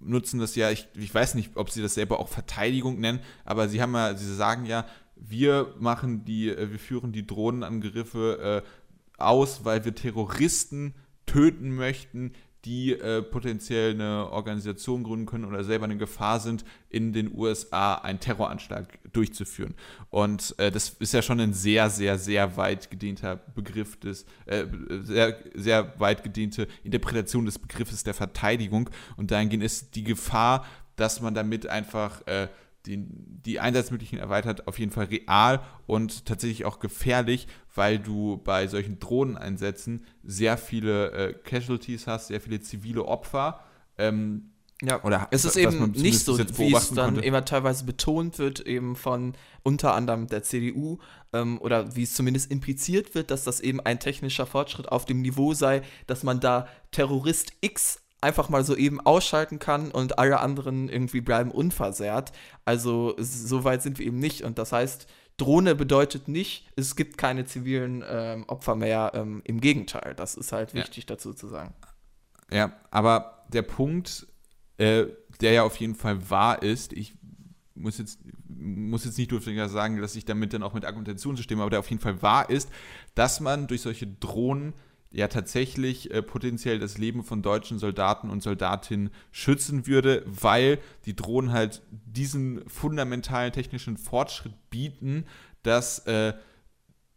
nutzen 0.00 0.40
das 0.40 0.54
ja, 0.54 0.70
ich, 0.70 0.88
ich 0.94 1.14
weiß 1.14 1.34
nicht, 1.34 1.56
ob 1.56 1.70
sie 1.70 1.82
das 1.82 1.94
selber 1.94 2.20
auch 2.20 2.28
Verteidigung 2.28 3.00
nennen, 3.00 3.20
aber 3.44 3.68
sie 3.68 3.82
haben 3.82 3.94
ja, 3.94 4.16
sie 4.16 4.34
sagen 4.34 4.66
ja, 4.66 4.86
wir 5.16 5.74
machen 5.78 6.24
die, 6.24 6.48
äh, 6.48 6.70
wir 6.70 6.78
führen 6.78 7.12
die 7.12 7.26
Drohnenangriffe 7.26 8.64
äh, 8.64 8.68
aus, 9.20 9.64
weil 9.64 9.84
wir 9.84 9.94
Terroristen 9.94 10.94
töten 11.26 11.74
möchten, 11.74 12.32
die 12.68 12.92
äh, 12.92 13.22
potenziell 13.22 13.92
eine 13.92 14.30
Organisation 14.30 15.02
gründen 15.02 15.24
können 15.24 15.46
oder 15.46 15.64
selber 15.64 15.86
in 15.86 15.98
Gefahr 15.98 16.38
sind, 16.38 16.66
in 16.90 17.14
den 17.14 17.34
USA 17.34 17.94
einen 17.94 18.20
Terroranschlag 18.20 18.98
durchzuführen. 19.14 19.74
Und 20.10 20.54
äh, 20.58 20.70
das 20.70 20.90
ist 20.98 21.14
ja 21.14 21.22
schon 21.22 21.40
ein 21.40 21.54
sehr, 21.54 21.88
sehr, 21.88 22.18
sehr 22.18 22.58
weit 22.58 22.90
gedehnter 22.90 23.36
Begriff 23.36 23.98
des, 23.98 24.26
äh, 24.44 24.66
sehr, 25.02 25.38
sehr 25.54 25.98
weit 25.98 26.22
gedehnte 26.22 26.68
Interpretation 26.84 27.46
des 27.46 27.58
Begriffes 27.58 28.04
der 28.04 28.12
Verteidigung. 28.12 28.90
Und 29.16 29.30
dahingehend 29.30 29.64
ist 29.64 29.94
die 29.94 30.04
Gefahr, 30.04 30.66
dass 30.96 31.22
man 31.22 31.32
damit 31.32 31.66
einfach 31.66 32.26
äh, 32.26 32.48
die, 32.86 33.04
die 33.06 33.60
Einsatzmöglichkeiten 33.60 34.22
erweitert, 34.22 34.66
auf 34.66 34.78
jeden 34.78 34.92
Fall 34.92 35.06
real 35.06 35.60
und 35.86 36.24
tatsächlich 36.26 36.64
auch 36.64 36.78
gefährlich, 36.78 37.46
weil 37.74 37.98
du 37.98 38.38
bei 38.38 38.66
solchen 38.66 38.98
Drohneneinsätzen 38.98 40.04
sehr 40.22 40.56
viele 40.56 41.12
äh, 41.12 41.32
Casualties 41.34 42.06
hast, 42.06 42.28
sehr 42.28 42.40
viele 42.40 42.60
zivile 42.60 43.04
Opfer. 43.04 43.60
Ähm, 43.98 44.50
ja, 44.80 45.02
oder 45.02 45.26
es 45.32 45.44
ist 45.44 45.56
eben 45.56 45.90
nicht 45.90 46.20
so, 46.20 46.38
wie 46.38 46.72
es 46.72 46.90
dann 46.90 47.14
konnte. 47.14 47.26
immer 47.26 47.44
teilweise 47.44 47.84
betont 47.84 48.38
wird, 48.38 48.60
eben 48.60 48.94
von 48.94 49.34
unter 49.64 49.94
anderem 49.94 50.28
der 50.28 50.44
CDU, 50.44 50.98
ähm, 51.32 51.60
oder 51.60 51.96
wie 51.96 52.04
es 52.04 52.14
zumindest 52.14 52.50
impliziert 52.52 53.16
wird, 53.16 53.32
dass 53.32 53.42
das 53.42 53.58
eben 53.58 53.80
ein 53.80 53.98
technischer 53.98 54.46
Fortschritt 54.46 54.88
auf 54.88 55.04
dem 55.04 55.20
Niveau 55.20 55.52
sei, 55.52 55.82
dass 56.06 56.22
man 56.22 56.38
da 56.38 56.68
Terrorist 56.92 57.52
X 57.60 58.00
einfach 58.20 58.48
mal 58.48 58.64
so 58.64 58.74
eben 58.74 59.00
ausschalten 59.00 59.58
kann 59.58 59.90
und 59.90 60.18
alle 60.18 60.40
anderen 60.40 60.88
irgendwie 60.88 61.20
bleiben 61.20 61.50
unversehrt. 61.50 62.32
Also 62.64 63.14
so 63.18 63.64
weit 63.64 63.82
sind 63.82 63.98
wir 63.98 64.06
eben 64.06 64.18
nicht. 64.18 64.42
Und 64.42 64.58
das 64.58 64.72
heißt, 64.72 65.06
Drohne 65.36 65.74
bedeutet 65.76 66.26
nicht, 66.26 66.66
es 66.74 66.96
gibt 66.96 67.16
keine 67.16 67.44
zivilen 67.44 68.04
ähm, 68.08 68.44
Opfer 68.48 68.74
mehr. 68.74 69.12
Ähm, 69.14 69.40
Im 69.44 69.60
Gegenteil, 69.60 70.14
das 70.14 70.34
ist 70.34 70.52
halt 70.52 70.74
wichtig 70.74 71.04
ja. 71.04 71.14
dazu 71.14 71.32
zu 71.32 71.46
sagen. 71.46 71.74
Ja, 72.50 72.72
aber 72.90 73.44
der 73.48 73.62
Punkt, 73.62 74.26
äh, 74.78 75.06
der 75.40 75.52
ja 75.52 75.62
auf 75.62 75.76
jeden 75.76 75.94
Fall 75.94 76.28
wahr 76.28 76.62
ist, 76.62 76.92
ich 76.92 77.14
muss 77.74 77.98
jetzt, 77.98 78.18
muss 78.48 79.04
jetzt 79.04 79.16
nicht 79.16 79.30
durchgängig 79.30 79.68
sagen, 79.68 80.00
dass 80.00 80.16
ich 80.16 80.24
damit 80.24 80.52
dann 80.52 80.64
auch 80.64 80.74
mit 80.74 80.84
Argumentation 80.84 81.36
zu 81.36 81.44
stimme, 81.44 81.62
aber 81.62 81.70
der 81.70 81.78
auf 81.78 81.90
jeden 81.90 82.02
Fall 82.02 82.20
wahr 82.20 82.50
ist, 82.50 82.68
dass 83.14 83.38
man 83.38 83.68
durch 83.68 83.82
solche 83.82 84.08
Drohnen 84.08 84.74
ja 85.10 85.28
tatsächlich 85.28 86.10
äh, 86.10 86.22
potenziell 86.22 86.78
das 86.78 86.98
Leben 86.98 87.22
von 87.22 87.42
deutschen 87.42 87.78
Soldaten 87.78 88.30
und 88.30 88.42
Soldatinnen 88.42 89.10
schützen 89.30 89.86
würde, 89.86 90.22
weil 90.26 90.78
die 91.06 91.16
Drohnen 91.16 91.52
halt 91.52 91.82
diesen 91.90 92.68
fundamentalen 92.68 93.52
technischen 93.52 93.96
Fortschritt 93.96 94.54
bieten, 94.70 95.24
dass 95.62 96.00
äh, 96.00 96.34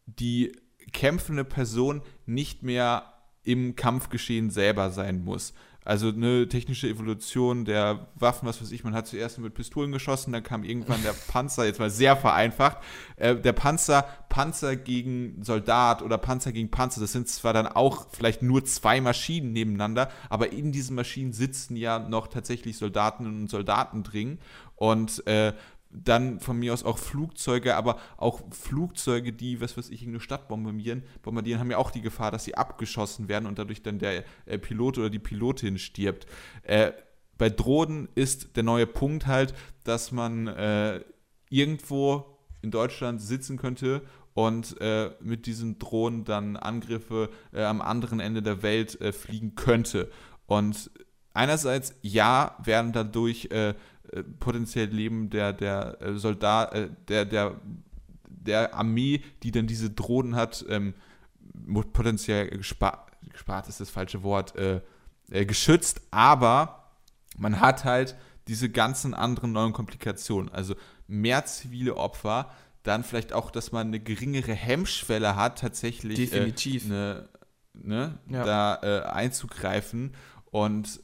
die 0.06 0.54
kämpfende 0.94 1.44
Person 1.44 2.02
nicht 2.26 2.64
mehr 2.64 3.14
im 3.44 3.76
Kampfgeschehen 3.76 4.50
selber 4.52 4.92
sein 4.92 5.24
muss. 5.24 5.54
Also 5.84 6.10
eine 6.10 6.48
technische 6.48 6.88
Evolution 6.88 7.66
der 7.66 8.08
Waffen, 8.14 8.48
was 8.48 8.62
weiß 8.62 8.72
ich, 8.72 8.84
man 8.84 8.94
hat 8.94 9.08
zuerst 9.08 9.40
mit 9.40 9.56
Pistolen 9.56 9.92
geschossen, 9.92 10.32
dann 10.32 10.44
kam 10.44 10.64
irgendwann 10.64 11.02
der 11.02 11.14
Panzer, 11.28 11.66
jetzt 11.66 11.80
mal 11.80 11.90
sehr 11.90 12.16
vereinfacht, 12.16 12.78
äh, 13.16 13.36
der 13.36 13.54
Panzer, 13.54 14.06
Panzer 14.30 14.76
gegen 14.76 15.44
Soldat 15.44 16.04
oder 16.04 16.20
Panzer 16.20 16.52
gegen 16.52 16.70
Panzer, 16.70 17.02
das 17.02 17.14
sind 17.14 17.28
zwar 17.30 17.54
dann 17.54 17.66
auch 17.66 18.06
vielleicht 18.12 18.44
nur 18.44 18.64
zwei 18.64 19.02
Maschinen 19.02 19.54
nebeneinander, 19.54 20.12
aber 20.30 20.52
in 20.52 20.72
diesen 20.72 20.96
Maschinen 20.96 21.34
sitzen 21.34 21.76
ja 21.76 21.98
noch 21.98 22.28
tatsächlich 22.28 22.78
Soldatinnen 22.78 23.42
und 23.42 23.50
Soldaten 23.50 24.04
drin. 24.04 24.38
Und 24.76 25.26
äh, 25.28 25.54
dann 25.94 26.40
von 26.40 26.58
mir 26.58 26.74
aus 26.74 26.84
auch 26.84 26.98
Flugzeuge, 26.98 27.76
aber 27.76 28.00
auch 28.18 28.42
Flugzeuge, 28.52 29.34
die, 29.34 29.62
was 29.62 29.78
weiß 29.78 29.90
ich, 29.90 30.06
eine 30.06 30.20
Stadt 30.20 30.48
bombardieren, 30.48 31.04
bombardieren, 31.22 31.60
haben 31.60 31.72
ja 31.72 31.78
auch 31.78 31.92
die 31.92 32.02
Gefahr, 32.02 32.32
dass 32.32 32.46
sie 32.46 32.56
abgeschossen 32.56 33.28
werden 33.28 33.46
und 33.46 33.60
dadurch 33.60 33.82
dann 33.82 34.00
der 34.00 34.24
äh, 34.46 34.58
Pilot 34.58 34.98
oder 34.98 35.10
die 35.10 35.20
Pilotin 35.20 35.78
stirbt. 35.78 36.26
Äh, 36.64 36.92
bei 37.38 37.50
Drohnen 37.50 38.08
ist 38.16 38.56
der 38.56 38.64
neue 38.64 38.88
Punkt 38.88 39.28
halt, 39.28 39.54
dass 39.84 40.12
man 40.12 40.48
äh, 40.48 41.02
irgendwo 41.50 42.38
in 42.62 42.72
Deutschland 42.72 43.22
sitzen 43.22 43.58
könnte 43.58 44.04
und 44.34 44.80
äh, 44.80 45.12
mit 45.20 45.46
diesen 45.46 45.80
Drohnen 45.80 46.24
dann 46.24 46.56
Angriffe 46.56 47.30
äh, 47.52 47.64
am 47.64 47.82
anderen 47.82 48.20
Ende 48.20 48.42
der 48.42 48.64
Welt 48.64 49.00
äh, 49.02 49.12
fliegen 49.12 49.56
könnte. 49.56 50.10
Und 50.46 50.92
einerseits, 51.34 51.96
ja, 52.02 52.56
werden 52.64 52.94
dadurch 52.94 53.50
äh, 54.12 54.24
potenziell 54.24 54.88
Leben 54.88 55.30
der, 55.30 55.54
der 55.54 56.02
äh, 56.02 56.18
Soldat, 56.18 56.74
äh, 56.74 56.90
der, 57.08 57.26
der, 57.26 57.56
der 58.28 58.74
Armee, 58.74 59.22
die 59.44 59.52
dann 59.52 59.68
diese 59.68 59.90
Drohnen 59.90 60.36
hat, 60.36 60.66
ähm, 60.70 60.94
potenziell 61.94 62.50
gespart, 62.50 63.12
gespart 63.30 63.70
ist 63.70 63.80
das 63.80 63.90
falsche 63.90 64.24
Wort, 64.24 64.56
äh, 64.56 64.82
äh, 65.30 65.46
geschützt, 65.46 66.02
aber 66.12 66.92
man 67.38 67.60
hat 67.60 67.86
halt 67.86 68.16
diese 68.48 68.70
ganzen 68.70 69.14
anderen 69.14 69.52
neuen 69.52 69.72
Komplikationen, 69.72 70.50
also 70.50 70.76
mehr 71.08 71.46
zivile 71.46 71.96
Opfer, 71.96 72.52
dann 72.84 73.04
vielleicht 73.04 73.32
auch, 73.32 73.52
dass 73.52 73.72
man 73.72 73.88
eine 73.88 74.00
geringere 74.00 74.54
Hemmschwelle 74.54 75.36
hat, 75.36 75.60
tatsächlich 75.60 76.18
Definitiv. 76.18 76.86
Äh, 76.86 76.90
ne, 76.90 77.30
ne, 77.74 78.18
ja. 78.28 78.44
da 78.44 79.12
einzugreifen 79.12 80.16
und 80.50 81.02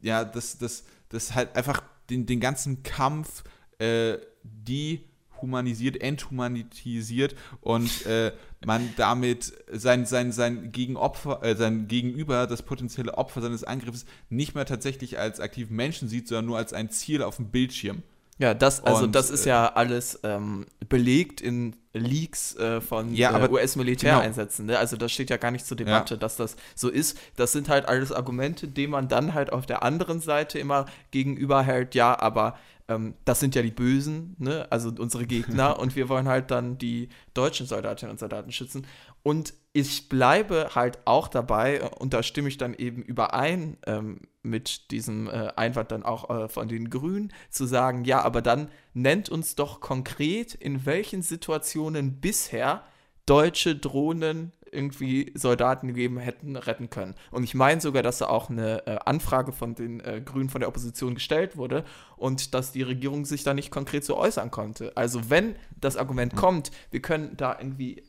ja, 0.00 0.24
das, 0.24 0.58
das, 0.58 0.84
das 1.08 1.34
halt 1.34 1.56
einfach 1.56 1.82
den, 2.10 2.26
den 2.26 2.40
ganzen 2.40 2.82
Kampf 2.82 3.44
äh, 3.78 4.18
dehumanisiert, 4.42 6.00
enthumanitisiert 6.00 7.34
und 7.60 8.06
äh, 8.06 8.32
man 8.64 8.92
damit 8.96 9.52
sein, 9.70 10.06
sein, 10.06 10.32
sein, 10.32 10.72
Gegenopfer, 10.72 11.42
äh, 11.42 11.54
sein 11.56 11.88
Gegenüber, 11.88 12.46
das 12.46 12.62
potenzielle 12.62 13.14
Opfer 13.14 13.40
seines 13.40 13.64
Angriffs, 13.64 14.04
nicht 14.30 14.54
mehr 14.54 14.66
tatsächlich 14.66 15.18
als 15.18 15.40
aktiven 15.40 15.76
Menschen 15.76 16.08
sieht, 16.08 16.28
sondern 16.28 16.46
nur 16.46 16.58
als 16.58 16.72
ein 16.72 16.90
Ziel 16.90 17.22
auf 17.22 17.36
dem 17.36 17.50
Bildschirm. 17.50 18.02
Ja, 18.38 18.54
das, 18.54 18.84
also 18.84 19.04
und, 19.04 19.14
das 19.14 19.30
ist 19.30 19.44
ja 19.44 19.66
äh, 19.66 19.72
alles 19.74 20.20
ähm, 20.22 20.66
belegt 20.88 21.40
in 21.40 21.74
Leaks 21.92 22.54
äh, 22.56 22.80
von 22.80 23.12
ja, 23.12 23.36
äh, 23.36 23.48
US-Militäreinsätzen. 23.48 24.66
Genau. 24.66 24.76
Ne? 24.76 24.80
Also 24.80 24.96
das 24.96 25.10
steht 25.12 25.30
ja 25.30 25.36
gar 25.36 25.50
nicht 25.50 25.66
zur 25.66 25.76
Debatte, 25.76 26.14
ja. 26.14 26.20
dass 26.20 26.36
das 26.36 26.56
so 26.76 26.88
ist. 26.88 27.18
Das 27.36 27.52
sind 27.52 27.68
halt 27.68 27.86
alles 27.86 28.12
Argumente, 28.12 28.68
denen 28.68 28.92
man 28.92 29.08
dann 29.08 29.34
halt 29.34 29.52
auf 29.52 29.66
der 29.66 29.82
anderen 29.82 30.20
Seite 30.20 30.58
immer 30.60 30.86
gegenüber 31.10 31.62
hält, 31.64 31.96
ja, 31.96 32.18
aber 32.18 32.56
ähm, 32.88 33.14
das 33.24 33.40
sind 33.40 33.54
ja 33.54 33.62
die 33.62 33.72
Bösen, 33.72 34.36
ne? 34.38 34.66
also 34.70 34.92
unsere 34.96 35.26
Gegner, 35.26 35.78
und 35.80 35.96
wir 35.96 36.08
wollen 36.08 36.28
halt 36.28 36.50
dann 36.50 36.78
die 36.78 37.08
deutschen 37.34 37.66
Soldatinnen 37.66 38.12
und 38.12 38.18
Soldaten 38.18 38.52
schützen. 38.52 38.86
Und 39.22 39.52
ich 39.72 40.08
bleibe 40.08 40.70
halt 40.74 40.98
auch 41.04 41.28
dabei, 41.28 41.82
und 41.82 42.14
da 42.14 42.22
stimme 42.22 42.48
ich 42.48 42.56
dann 42.56 42.74
eben 42.74 43.02
überein 43.02 43.76
ähm, 43.86 44.20
mit 44.48 44.90
diesem 44.90 45.28
äh, 45.28 45.52
Einwand 45.56 45.92
dann 45.92 46.02
auch 46.02 46.30
äh, 46.30 46.48
von 46.48 46.68
den 46.68 46.90
Grünen, 46.90 47.32
zu 47.50 47.66
sagen, 47.66 48.04
ja, 48.04 48.22
aber 48.22 48.42
dann 48.42 48.68
nennt 48.94 49.28
uns 49.28 49.54
doch 49.54 49.80
konkret, 49.80 50.54
in 50.54 50.86
welchen 50.86 51.22
Situationen 51.22 52.20
bisher 52.20 52.82
deutsche 53.26 53.76
Drohnen 53.76 54.52
irgendwie 54.72 55.32
Soldaten 55.34 55.88
gegeben 55.88 56.18
hätten 56.18 56.56
retten 56.56 56.90
können. 56.90 57.14
Und 57.30 57.44
ich 57.44 57.54
meine 57.54 57.80
sogar, 57.80 58.02
dass 58.02 58.18
da 58.18 58.28
auch 58.28 58.50
eine 58.50 58.86
äh, 58.86 58.98
Anfrage 59.04 59.52
von 59.52 59.74
den 59.74 60.00
äh, 60.00 60.20
Grünen 60.24 60.48
von 60.48 60.60
der 60.60 60.68
Opposition 60.68 61.14
gestellt 61.14 61.56
wurde 61.56 61.84
und 62.16 62.54
dass 62.54 62.72
die 62.72 62.82
Regierung 62.82 63.24
sich 63.24 63.44
da 63.44 63.54
nicht 63.54 63.70
konkret 63.70 64.04
so 64.04 64.16
äußern 64.16 64.50
konnte. 64.50 64.96
Also 64.96 65.30
wenn 65.30 65.56
das 65.80 65.96
Argument 65.96 66.34
mhm. 66.34 66.38
kommt, 66.38 66.70
wir 66.90 67.00
können 67.00 67.36
da 67.36 67.56
irgendwie 67.58 68.02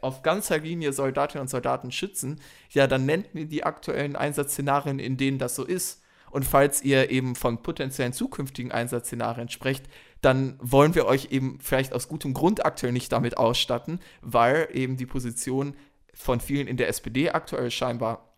auf 0.00 0.22
ganzer 0.22 0.58
Linie 0.58 0.92
Soldatinnen 0.92 1.42
und 1.42 1.48
Soldaten 1.48 1.92
schützen, 1.92 2.40
ja, 2.70 2.86
dann 2.86 3.06
nennt 3.06 3.34
mir 3.34 3.46
die 3.46 3.64
aktuellen 3.64 4.16
Einsatzszenarien, 4.16 4.98
in 4.98 5.16
denen 5.16 5.38
das 5.38 5.54
so 5.54 5.64
ist. 5.64 6.02
Und 6.30 6.44
falls 6.44 6.82
ihr 6.82 7.10
eben 7.10 7.34
von 7.34 7.62
potenziellen 7.62 8.12
zukünftigen 8.12 8.70
Einsatzszenarien 8.70 9.48
sprecht, 9.48 9.86
dann 10.20 10.58
wollen 10.60 10.94
wir 10.94 11.06
euch 11.06 11.28
eben 11.30 11.58
vielleicht 11.60 11.92
aus 11.92 12.08
gutem 12.08 12.34
Grund 12.34 12.64
aktuell 12.64 12.92
nicht 12.92 13.12
damit 13.12 13.36
ausstatten, 13.38 14.00
weil 14.20 14.68
eben 14.72 14.96
die 14.96 15.06
Position 15.06 15.74
von 16.12 16.40
vielen 16.40 16.66
in 16.66 16.76
der 16.76 16.88
SPD 16.88 17.30
aktuell 17.30 17.70
scheinbar 17.70 18.28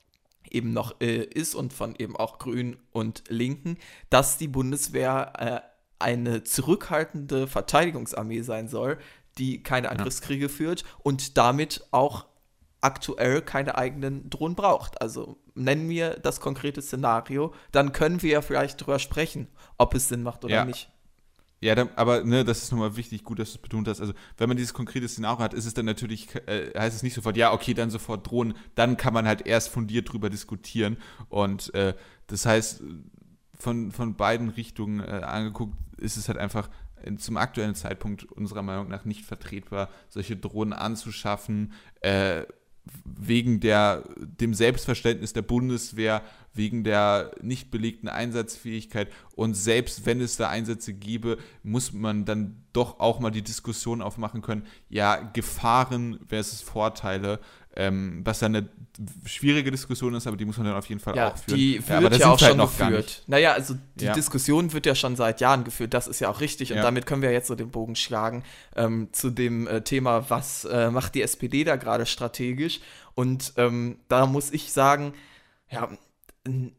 eben 0.51 0.73
noch 0.73 1.01
äh, 1.01 1.25
ist 1.25 1.55
und 1.55 1.73
von 1.73 1.95
eben 1.97 2.17
auch 2.17 2.39
Grünen 2.39 2.77
und 2.93 3.25
Linken, 3.29 3.79
dass 4.09 4.39
die 4.39 4.49
Bundeswehr 4.49 5.33
äh, 5.39 5.70
eine 6.00 6.45
zurückhaltende 6.45 7.47
Verteidigungsarmee 7.47 8.42
sein 8.42 8.69
soll, 8.69 8.99
die 9.38 9.62
keine 9.62 9.90
Angriffskriege 9.90 10.47
ja. 10.47 10.49
führt 10.49 10.85
und 11.02 11.38
damit 11.38 11.87
auch 11.90 12.26
aktuell 12.80 13.42
keine 13.42 13.76
eigenen 13.76 14.30
Drohnen 14.30 14.57
braucht. 14.57 15.00
Also 15.00 15.38
nennen 15.54 15.88
wir 15.88 16.14
das 16.14 16.40
konkrete 16.40 16.83
Szenario, 16.83 17.54
dann 17.73 17.92
können 17.92 18.23
wir 18.23 18.30
ja 18.30 18.42
vielleicht 18.42 18.80
drüber 18.80 18.99
sprechen, 18.99 19.49
ob 19.78 19.95
es 19.95 20.09
Sinn 20.09 20.23
macht 20.23 20.45
oder 20.45 20.54
ja. 20.54 20.64
nicht. 20.64 20.90
Ja, 21.62 21.75
dann, 21.75 21.90
aber 21.95 22.25
ne, 22.25 22.42
das 22.42 22.62
ist 22.62 22.73
nochmal 22.73 22.97
wichtig, 22.97 23.23
gut, 23.23 23.38
dass 23.38 23.50
du 23.50 23.57
es 23.57 23.62
betont 23.62 23.87
hast. 23.87 24.00
Also, 24.00 24.14
wenn 24.38 24.49
man 24.49 24.57
dieses 24.57 24.73
konkrete 24.73 25.07
Szenario 25.07 25.40
hat, 25.40 25.52
ist 25.52 25.66
es 25.66 25.75
dann 25.75 25.85
natürlich, 25.85 26.35
äh, 26.47 26.71
heißt 26.75 26.97
es 26.97 27.02
nicht 27.02 27.12
sofort, 27.12 27.37
ja, 27.37 27.52
okay, 27.52 27.75
dann 27.75 27.90
sofort 27.90 28.30
drohen. 28.30 28.54
Dann 28.76 28.97
kann 28.97 29.12
man 29.12 29.26
halt 29.26 29.47
erst 29.47 29.69
fundiert 29.69 30.11
drüber 30.11 30.30
diskutieren. 30.30 30.97
Und 31.28 31.75
äh, 31.75 31.95
das 32.28 32.47
heißt, 32.47 32.83
von, 33.54 33.92
von 33.92 34.14
beiden 34.16 34.49
Richtungen 34.49 35.00
äh, 35.00 35.23
angeguckt, 35.23 35.76
ist 36.00 36.16
es 36.16 36.28
halt 36.28 36.38
einfach 36.38 36.69
zum 37.16 37.37
aktuellen 37.37 37.75
Zeitpunkt 37.75 38.25
unserer 38.25 38.62
Meinung 38.62 38.88
nach 38.88 39.04
nicht 39.04 39.25
vertretbar, 39.25 39.88
solche 40.09 40.37
Drohnen 40.37 40.73
anzuschaffen, 40.73 41.73
äh, 42.02 42.42
wegen 43.04 43.61
der, 43.61 44.04
dem 44.19 44.54
Selbstverständnis 44.54 45.33
der 45.33 45.42
Bundeswehr, 45.42 46.23
wegen 46.54 46.83
der 46.83 47.33
nicht 47.42 47.71
belegten 47.71 48.09
Einsatzfähigkeit. 48.09 49.09
Und 49.37 49.54
selbst 49.54 50.07
wenn 50.07 50.21
es 50.21 50.37
da 50.37 50.49
Einsätze 50.49 50.92
gäbe, 50.95 51.38
muss 51.62 51.92
man 51.92 52.25
dann 52.25 52.64
doch 52.73 52.99
auch 52.99 53.21
mal 53.21 53.30
die 53.30 53.42
Diskussion 53.42 54.02
aufmachen 54.02 54.42
können, 54.42 54.66
ja, 54.88 55.16
Gefahren 55.16 56.21
versus 56.26 56.62
Vorteile, 56.62 57.38
ähm, 57.77 58.23
was 58.25 58.41
dann 58.41 58.57
eine 58.57 58.69
schwierige 59.25 59.71
Diskussion 59.71 60.15
ist, 60.15 60.27
aber 60.27 60.37
die 60.37 60.45
muss 60.45 60.57
man 60.57 60.67
dann 60.67 60.77
auf 60.77 60.87
jeden 60.87 61.00
Fall 61.00 61.17
ja, 61.17 61.29
auch 61.29 61.37
führen. 61.37 61.57
Die 61.57 61.79
wird 61.79 61.89
ja, 61.89 61.97
aber 61.99 62.17
ja 62.17 62.27
auch 62.27 62.41
halt 62.41 62.50
schon 62.50 62.59
geführt. 62.59 63.23
Naja, 63.27 63.53
also 63.53 63.75
die 63.95 64.07
ja. 64.07 64.12
Diskussion 64.12 64.73
wird 64.73 64.87
ja 64.87 64.95
schon 64.95 65.17
seit 65.17 65.41
Jahren 65.41 65.65
geführt, 65.65 65.95
das 65.95 66.09
ist 66.09 66.21
ja 66.21 66.29
auch 66.29 66.41
richtig 66.41 66.73
und 66.73 66.79
ja. 66.79 66.83
damit 66.83 67.07
können 67.07 67.23
wir 67.23 67.31
jetzt 67.31 67.47
so 67.47 67.55
den 67.55 67.71
Bogen 67.71 67.95
schlagen 67.95 68.43
ähm, 68.75 69.09
zu 69.12 69.31
dem 69.31 69.67
äh, 69.69 69.83
Thema, 69.83 70.29
was 70.31 70.65
äh, 70.65 70.91
macht 70.91 71.15
die 71.15 71.23
SPD 71.23 71.65
da 71.65 71.77
gerade 71.77 72.07
strategisch 72.07 72.81
und 73.15 73.53
ähm, 73.57 73.99
da 74.09 74.27
muss 74.27 74.50
ich 74.53 74.73
sagen, 74.73 75.15
ja, 75.71 75.89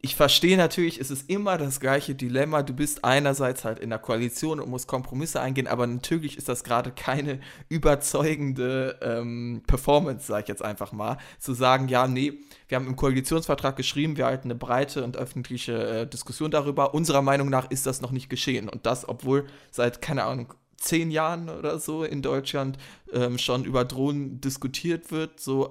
ich 0.01 0.15
verstehe 0.15 0.57
natürlich, 0.57 0.99
es 0.99 1.11
ist 1.11 1.29
immer 1.29 1.59
das 1.59 1.79
gleiche 1.79 2.15
Dilemma. 2.15 2.63
Du 2.63 2.73
bist 2.73 3.05
einerseits 3.05 3.63
halt 3.63 3.77
in 3.77 3.91
der 3.91 3.99
Koalition 3.99 4.59
und 4.59 4.71
musst 4.71 4.87
Kompromisse 4.87 5.39
eingehen, 5.39 5.67
aber 5.67 5.85
natürlich 5.85 6.35
ist 6.35 6.49
das 6.49 6.63
gerade 6.63 6.91
keine 6.91 7.39
überzeugende 7.69 8.97
ähm, 9.03 9.61
Performance, 9.67 10.25
sage 10.25 10.43
ich 10.43 10.47
jetzt 10.47 10.63
einfach 10.63 10.93
mal, 10.93 11.17
zu 11.37 11.53
sagen, 11.53 11.89
ja, 11.89 12.07
nee, 12.07 12.39
wir 12.69 12.75
haben 12.75 12.87
im 12.87 12.95
Koalitionsvertrag 12.95 13.75
geschrieben, 13.75 14.17
wir 14.17 14.25
halten 14.25 14.47
eine 14.47 14.55
breite 14.55 15.03
und 15.03 15.15
öffentliche 15.15 15.73
äh, 15.73 16.07
Diskussion 16.07 16.49
darüber. 16.49 16.95
Unserer 16.95 17.21
Meinung 17.21 17.49
nach 17.49 17.69
ist 17.69 17.85
das 17.85 18.01
noch 18.01 18.11
nicht 18.11 18.31
geschehen. 18.31 18.67
Und 18.67 18.87
das, 18.87 19.07
obwohl 19.07 19.45
seit, 19.69 20.01
keine 20.01 20.23
Ahnung, 20.23 20.55
zehn 20.77 21.11
Jahren 21.11 21.49
oder 21.49 21.77
so 21.77 22.03
in 22.03 22.23
Deutschland 22.23 22.79
ähm, 23.13 23.37
schon 23.37 23.65
über 23.65 23.85
Drohnen 23.85 24.41
diskutiert 24.41 25.11
wird, 25.11 25.39
so 25.39 25.69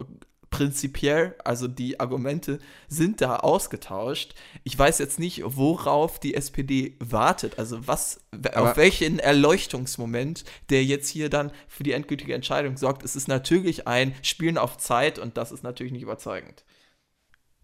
prinzipiell, 0.60 1.34
also 1.42 1.68
die 1.68 2.00
Argumente 2.00 2.58
sind 2.86 3.22
da 3.22 3.36
ausgetauscht. 3.36 4.34
Ich 4.62 4.78
weiß 4.78 4.98
jetzt 4.98 5.18
nicht, 5.18 5.40
worauf 5.42 6.20
die 6.20 6.34
SPD 6.34 6.96
wartet, 6.98 7.58
also 7.58 7.88
was, 7.88 8.20
Aber 8.52 8.72
auf 8.72 8.76
welchen 8.76 9.18
Erleuchtungsmoment, 9.18 10.44
der 10.68 10.84
jetzt 10.84 11.08
hier 11.08 11.30
dann 11.30 11.50
für 11.66 11.82
die 11.82 11.92
endgültige 11.92 12.34
Entscheidung 12.34 12.76
sorgt. 12.76 13.02
Es 13.04 13.16
ist 13.16 13.26
natürlich 13.26 13.88
ein 13.88 14.14
Spielen 14.20 14.58
auf 14.58 14.76
Zeit 14.76 15.18
und 15.18 15.38
das 15.38 15.50
ist 15.50 15.62
natürlich 15.62 15.92
nicht 15.94 16.02
überzeugend. 16.02 16.62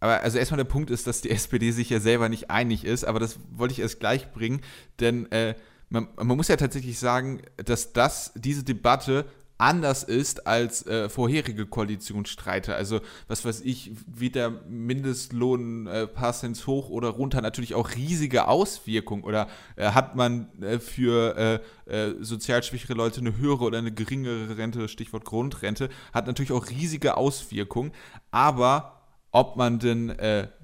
Aber 0.01 0.23
also 0.23 0.39
erstmal 0.39 0.57
der 0.57 0.65
Punkt 0.65 0.91
ist, 0.91 1.07
dass 1.07 1.21
die 1.21 1.31
SPD 1.31 1.73
sich 1.73 1.91
ja 1.91 2.01
selber 2.01 2.31
nicht 2.31 2.51
einig 2.51 2.83
ist, 2.87 3.05
aber 3.05 3.21
das 3.21 3.39
wollte 3.51 3.73
ich 3.73 3.81
erst 3.81 4.01
gleich 4.01 4.33
bringen, 4.33 4.63
denn 5.01 5.31
äh, 5.33 5.55
man, 5.91 6.09
man, 6.17 6.37
muss 6.39 6.49
ja 6.49 6.57
tatsächlich 6.57 6.99
sagen, 6.99 7.43
dass 7.59 7.93
das, 7.93 8.33
diese 8.35 8.65
Debatte 8.65 9.27
anders 9.59 10.03
ist 10.03 10.47
als 10.47 10.87
äh, 10.87 11.09
vorherige 11.09 11.67
Koalitionsstreite. 11.67 12.75
Also, 12.75 13.01
was 13.29 13.45
weiß 13.45 13.63
ich, 13.63 13.93
wie 14.07 14.31
der 14.31 14.51
Mindestlohn 14.69 15.87
äh, 15.87 16.07
paar 16.07 16.33
Cent 16.33 16.67
hoch 16.67 16.91
oder 16.91 17.09
runter 17.09 17.41
natürlich 17.41 17.75
auch 17.75 17.95
riesige 17.95 18.49
Auswirkungen. 18.49 19.25
Oder 19.25 19.49
äh, 19.77 19.93
hat 19.93 20.15
man 20.15 20.49
äh, 20.63 20.79
für 20.79 21.63
äh, 21.87 22.09
äh, 22.09 22.15
sozial 22.21 22.63
schwächere 22.63 22.95
Leute 22.95 23.21
eine 23.21 23.37
höhere 23.39 23.65
oder 23.65 23.79
eine 23.79 23.93
geringere 23.93 24.59
Rente, 24.59 24.89
Stichwort 24.89 25.25
Grundrente, 25.25 25.89
hat 26.13 26.27
natürlich 26.27 26.53
auch 26.53 26.69
riesige 26.69 27.17
Auswirkungen. 27.17 27.93
Aber 28.31 29.01
ob 29.33 29.57
man 29.57 29.79
denn 29.79 30.15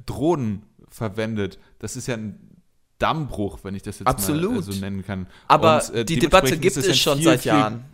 Drohnen 0.06 0.62
verwendet, 0.88 1.58
das 1.78 1.94
ist 1.94 2.06
ja 2.06 2.14
ein 2.14 2.52
Dammbruch, 2.98 3.58
wenn 3.64 3.74
ich 3.74 3.82
das 3.82 3.98
jetzt 3.98 4.08
Absolut. 4.08 4.54
mal 4.54 4.62
so 4.62 4.80
nennen 4.80 5.04
kann. 5.04 5.26
Aber 5.48 5.82
Und, 5.92 6.08
die 6.08 6.18
Debatte 6.18 6.56
gibt 6.56 6.76
es 6.76 6.98
schon 6.98 7.18
viel, 7.18 7.24
seit 7.24 7.44
Jahren. 7.44 7.84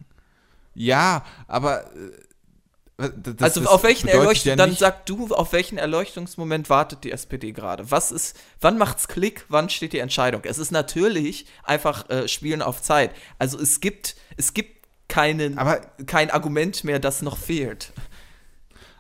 Ja, 0.79 1.25
aber. 1.47 1.85
Äh, 1.95 3.11
das, 3.17 3.57
also 3.57 3.71
auf 3.71 3.85
welchen 3.85 4.09
Erleuchtung, 4.09 4.51
ja 4.51 4.57
dann 4.57 4.75
sag 4.75 5.07
du, 5.07 5.29
auf 5.29 5.53
welchen 5.53 5.79
Erleuchtungsmoment 5.79 6.69
wartet 6.69 7.05
die 7.05 7.13
SPD 7.13 7.53
gerade? 7.53 7.93
Was 7.93 8.11
ist, 8.11 8.37
wann 8.61 8.77
macht's 8.77 9.07
Klick, 9.07 9.45
wann 9.49 9.71
steht 9.71 9.93
die 9.93 10.01
Entscheidung? 10.01 10.43
Es 10.45 10.59
ist 10.59 10.73
natürlich 10.73 11.47
einfach 11.63 12.11
äh, 12.11 12.27
Spielen 12.27 12.61
auf 12.61 12.83
Zeit. 12.83 13.13
Also 13.39 13.57
es 13.61 13.79
gibt, 13.79 14.17
es 14.37 14.53
gibt 14.53 14.89
keinen, 15.07 15.59
aber, 15.59 15.77
kein 16.07 16.31
Argument 16.31 16.83
mehr, 16.83 16.99
das 16.99 17.23
noch 17.23 17.39
fehlt. 17.39 17.93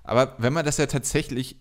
Aber 0.04 0.36
wenn 0.38 0.52
man 0.52 0.64
das 0.64 0.76
ja 0.76 0.86
tatsächlich 0.86 1.56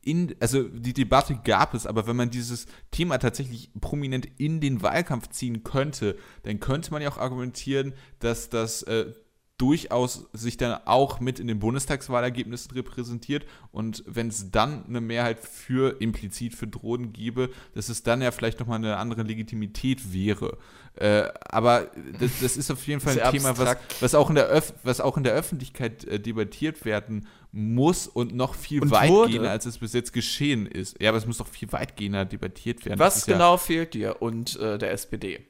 in, 0.00 0.36
also 0.40 0.62
die 0.62 0.92
Debatte 0.92 1.40
gab 1.42 1.74
es, 1.74 1.86
aber 1.86 2.06
wenn 2.06 2.16
man 2.16 2.30
dieses 2.30 2.66
Thema 2.90 3.18
tatsächlich 3.18 3.70
prominent 3.80 4.28
in 4.38 4.60
den 4.60 4.82
Wahlkampf 4.82 5.30
ziehen 5.30 5.64
könnte, 5.64 6.16
dann 6.42 6.60
könnte 6.60 6.92
man 6.92 7.02
ja 7.02 7.10
auch 7.10 7.18
argumentieren, 7.18 7.94
dass 8.20 8.48
das 8.48 8.82
äh, 8.84 9.12
durchaus 9.58 10.26
sich 10.32 10.56
dann 10.56 10.80
auch 10.84 11.20
mit 11.20 11.38
in 11.38 11.46
den 11.46 11.60
Bundestagswahlergebnissen 11.60 12.72
repräsentiert 12.72 13.46
und 13.70 14.02
wenn 14.06 14.26
es 14.26 14.50
dann 14.50 14.84
eine 14.86 15.00
Mehrheit 15.00 15.38
für 15.38 16.00
implizit 16.00 16.54
für 16.54 16.66
Drohnen 16.66 17.12
gäbe, 17.12 17.50
dass 17.72 17.88
es 17.88 18.02
dann 18.02 18.20
ja 18.20 18.32
vielleicht 18.32 18.58
nochmal 18.58 18.78
eine 18.78 18.96
andere 18.96 19.22
Legitimität 19.22 20.12
wäre. 20.12 20.58
Äh, 20.96 21.28
aber 21.40 21.88
das, 22.18 22.32
das, 22.40 22.56
ist 22.56 22.70
auf 22.72 22.84
jeden 22.86 23.00
Fall 23.00 23.20
ein 23.20 23.30
Thema, 23.32 23.56
was, 23.56 23.76
was, 24.00 24.14
auch 24.16 24.28
in 24.28 24.34
der 24.34 24.52
Öf 24.52 24.74
was 24.82 25.00
auch 25.00 25.16
in 25.16 25.22
der 25.22 25.34
Öffentlichkeit 25.34 26.04
äh, 26.04 26.18
debattiert 26.18 26.84
werden 26.84 27.28
muss 27.52 28.08
und 28.08 28.34
noch 28.34 28.56
viel 28.56 28.82
und 28.82 28.90
weitgehender, 28.90 29.50
als 29.50 29.66
es 29.66 29.78
bis 29.78 29.92
jetzt 29.92 30.12
geschehen 30.12 30.66
ist. 30.66 31.00
Ja, 31.00 31.10
aber 31.10 31.18
es 31.18 31.26
muss 31.26 31.38
doch 31.38 31.48
viel 31.48 31.70
weitgehender 31.70 32.24
debattiert 32.24 32.84
werden. 32.84 32.98
Was 32.98 33.24
genau 33.24 33.52
ja 33.52 33.58
fehlt 33.58 33.94
dir 33.94 34.20
und 34.20 34.56
äh, 34.58 34.78
der 34.78 34.90
SPD? 34.90 35.46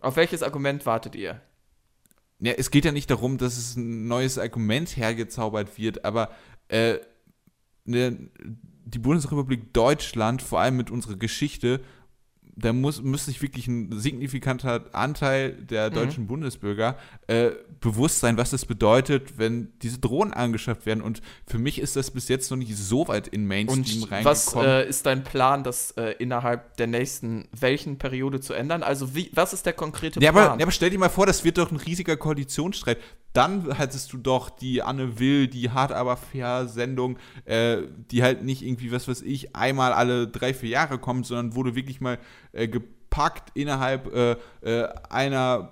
Auf 0.00 0.16
welches 0.16 0.42
Argument 0.44 0.86
wartet 0.86 1.16
ihr? 1.16 1.40
Ja, 2.40 2.52
es 2.52 2.70
geht 2.70 2.84
ja 2.84 2.92
nicht 2.92 3.10
darum, 3.10 3.38
dass 3.38 3.56
es 3.56 3.76
ein 3.76 4.06
neues 4.06 4.38
Argument 4.38 4.96
hergezaubert 4.96 5.78
wird, 5.78 6.04
aber 6.04 6.30
äh, 6.68 6.98
ne, 7.84 8.30
die 8.84 8.98
Bundesrepublik 8.98 9.72
Deutschland, 9.72 10.42
vor 10.42 10.60
allem 10.60 10.76
mit 10.76 10.90
unserer 10.90 11.16
Geschichte, 11.16 11.80
da 12.56 12.72
muss, 12.72 13.02
muss 13.02 13.26
sich 13.26 13.42
wirklich 13.42 13.66
ein 13.66 13.98
signifikanter 13.98 14.84
Anteil 14.92 15.52
der 15.52 15.90
mhm. 15.90 15.94
deutschen 15.94 16.24
mhm. 16.24 16.28
Bundesbürger 16.28 16.96
äh, 17.26 17.50
bewusst 17.80 18.20
sein, 18.20 18.36
was 18.36 18.50
das 18.50 18.64
bedeutet, 18.64 19.38
wenn 19.38 19.72
diese 19.82 19.98
Drohnen 19.98 20.32
angeschafft 20.32 20.86
werden. 20.86 21.02
Und 21.02 21.20
für 21.46 21.58
mich 21.58 21.80
ist 21.80 21.96
das 21.96 22.10
bis 22.10 22.28
jetzt 22.28 22.50
noch 22.50 22.56
nicht 22.56 22.76
so 22.76 23.08
weit 23.08 23.28
in 23.28 23.46
Mainstream 23.46 24.02
Und 24.02 24.12
reingekommen. 24.12 24.24
Was 24.24 24.54
äh, 24.54 24.88
ist 24.88 25.06
dein 25.06 25.24
Plan, 25.24 25.64
das 25.64 25.92
äh, 25.92 26.14
innerhalb 26.18 26.76
der 26.76 26.86
nächsten 26.86 27.48
welchen 27.58 27.98
Periode 27.98 28.40
zu 28.40 28.54
ändern? 28.54 28.82
Also 28.82 29.14
wie, 29.14 29.30
was 29.34 29.52
ist 29.52 29.66
der 29.66 29.72
konkrete 29.72 30.20
Plan? 30.20 30.22
Ja 30.22 30.30
aber, 30.30 30.56
ja, 30.56 30.62
aber 30.62 30.70
stell 30.70 30.90
dir 30.90 30.98
mal 30.98 31.10
vor, 31.10 31.26
das 31.26 31.44
wird 31.44 31.58
doch 31.58 31.70
ein 31.70 31.76
riesiger 31.76 32.16
Koalitionsstreit. 32.16 32.98
Dann 33.32 33.76
hattest 33.78 34.12
du 34.12 34.18
doch 34.18 34.48
die 34.48 34.80
Anne 34.80 35.18
Will, 35.18 35.48
die 35.48 35.70
Hart 35.70 35.90
aber 35.90 36.16
fair 36.16 36.68
Sendung, 36.68 37.18
äh, 37.46 37.78
die 38.12 38.22
halt 38.22 38.44
nicht 38.44 38.62
irgendwie, 38.62 38.92
was 38.92 39.08
weiß 39.08 39.22
ich, 39.22 39.56
einmal 39.56 39.92
alle 39.92 40.28
drei, 40.28 40.54
vier 40.54 40.68
Jahre 40.68 40.98
kommt, 40.98 41.26
sondern 41.26 41.56
wurde 41.56 41.74
wirklich 41.74 42.00
mal 42.00 42.18
äh, 42.54 42.68
gepackt 42.68 43.50
innerhalb 43.54 44.12
äh, 44.14 44.36
äh, 44.62 44.88
einer 45.10 45.70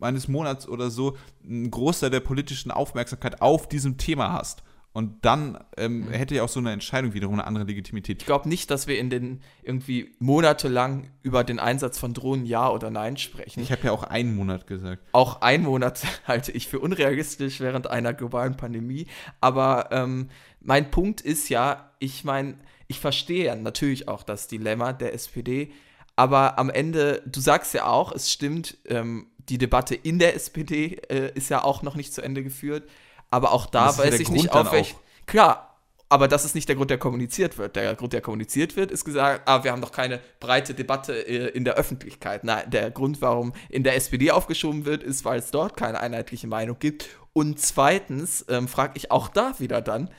eines 0.00 0.28
Monats 0.28 0.66
oder 0.66 0.90
so 0.90 1.16
einen 1.44 1.70
Großteil 1.70 2.10
der 2.10 2.20
politischen 2.20 2.70
Aufmerksamkeit 2.70 3.42
auf 3.42 3.68
diesem 3.68 3.98
Thema 3.98 4.32
hast. 4.32 4.62
Und 4.92 5.24
dann 5.24 5.62
ähm, 5.76 6.06
mhm. 6.06 6.10
hätte 6.10 6.34
ja 6.34 6.42
auch 6.42 6.48
so 6.48 6.58
eine 6.58 6.72
Entscheidung 6.72 7.14
wiederum 7.14 7.34
eine 7.34 7.46
andere 7.46 7.64
Legitimität. 7.64 8.22
Ich 8.22 8.26
glaube 8.26 8.48
nicht, 8.48 8.72
dass 8.72 8.88
wir 8.88 8.98
in 8.98 9.08
den 9.08 9.40
irgendwie 9.62 10.12
monatelang 10.18 11.10
über 11.22 11.44
den 11.44 11.60
Einsatz 11.60 11.96
von 11.96 12.12
Drohnen 12.12 12.44
ja 12.44 12.68
oder 12.68 12.90
nein 12.90 13.16
sprechen. 13.16 13.60
Ich 13.60 13.70
habe 13.70 13.84
ja 13.84 13.92
auch 13.92 14.02
einen 14.02 14.34
Monat 14.34 14.66
gesagt. 14.66 15.06
Auch 15.12 15.42
einen 15.42 15.62
Monat 15.64 16.02
halte 16.26 16.50
ich 16.50 16.66
für 16.66 16.80
unrealistisch 16.80 17.60
während 17.60 17.88
einer 17.88 18.12
globalen 18.12 18.56
Pandemie. 18.56 19.06
Aber 19.40 19.90
ähm, 19.92 20.28
mein 20.60 20.90
Punkt 20.90 21.20
ist 21.20 21.48
ja, 21.50 21.92
ich 22.00 22.24
meine, 22.24 22.56
ich 22.88 22.98
verstehe 22.98 23.54
natürlich 23.54 24.08
auch 24.08 24.24
das 24.24 24.48
Dilemma 24.48 24.92
der 24.92 25.14
SPD, 25.14 25.70
aber 26.16 26.58
am 26.58 26.70
Ende, 26.70 27.22
du 27.26 27.40
sagst 27.40 27.74
ja 27.74 27.86
auch, 27.86 28.12
es 28.12 28.30
stimmt, 28.30 28.76
ähm, 28.86 29.26
die 29.48 29.58
Debatte 29.58 29.94
in 29.94 30.18
der 30.18 30.34
SPD 30.34 31.00
äh, 31.08 31.32
ist 31.34 31.50
ja 31.50 31.64
auch 31.64 31.82
noch 31.82 31.96
nicht 31.96 32.14
zu 32.14 32.22
Ende 32.22 32.42
geführt. 32.42 32.88
Aber 33.30 33.52
auch 33.52 33.66
da 33.66 33.96
weiß 33.96 34.18
ich 34.18 34.26
Grund 34.26 34.42
nicht, 34.42 34.52
auf 34.52 34.72
welch. 34.72 34.96
Klar, 35.26 35.70
aber 36.08 36.26
das 36.26 36.44
ist 36.44 36.56
nicht 36.56 36.68
der 36.68 36.74
Grund, 36.74 36.90
der 36.90 36.98
kommuniziert 36.98 37.56
wird. 37.56 37.76
Der 37.76 37.94
Grund, 37.94 38.12
der 38.12 38.20
kommuniziert 38.20 38.74
wird, 38.74 38.90
ist 38.90 39.04
gesagt, 39.04 39.42
ah, 39.46 39.62
wir 39.62 39.70
haben 39.70 39.80
doch 39.80 39.92
keine 39.92 40.20
breite 40.40 40.74
Debatte 40.74 41.14
äh, 41.14 41.48
in 41.50 41.64
der 41.64 41.74
Öffentlichkeit. 41.74 42.42
Nein, 42.42 42.68
der 42.68 42.90
Grund, 42.90 43.22
warum 43.22 43.52
in 43.68 43.84
der 43.84 43.94
SPD 43.94 44.32
aufgeschoben 44.32 44.84
wird, 44.84 45.04
ist, 45.04 45.24
weil 45.24 45.38
es 45.38 45.52
dort 45.52 45.76
keine 45.76 46.00
einheitliche 46.00 46.48
Meinung 46.48 46.76
gibt. 46.80 47.08
Und 47.32 47.60
zweitens 47.60 48.44
ähm, 48.48 48.66
frage 48.66 48.94
ich 48.96 49.12
auch 49.12 49.28
da 49.28 49.54
wieder 49.58 49.80
dann, 49.80 50.10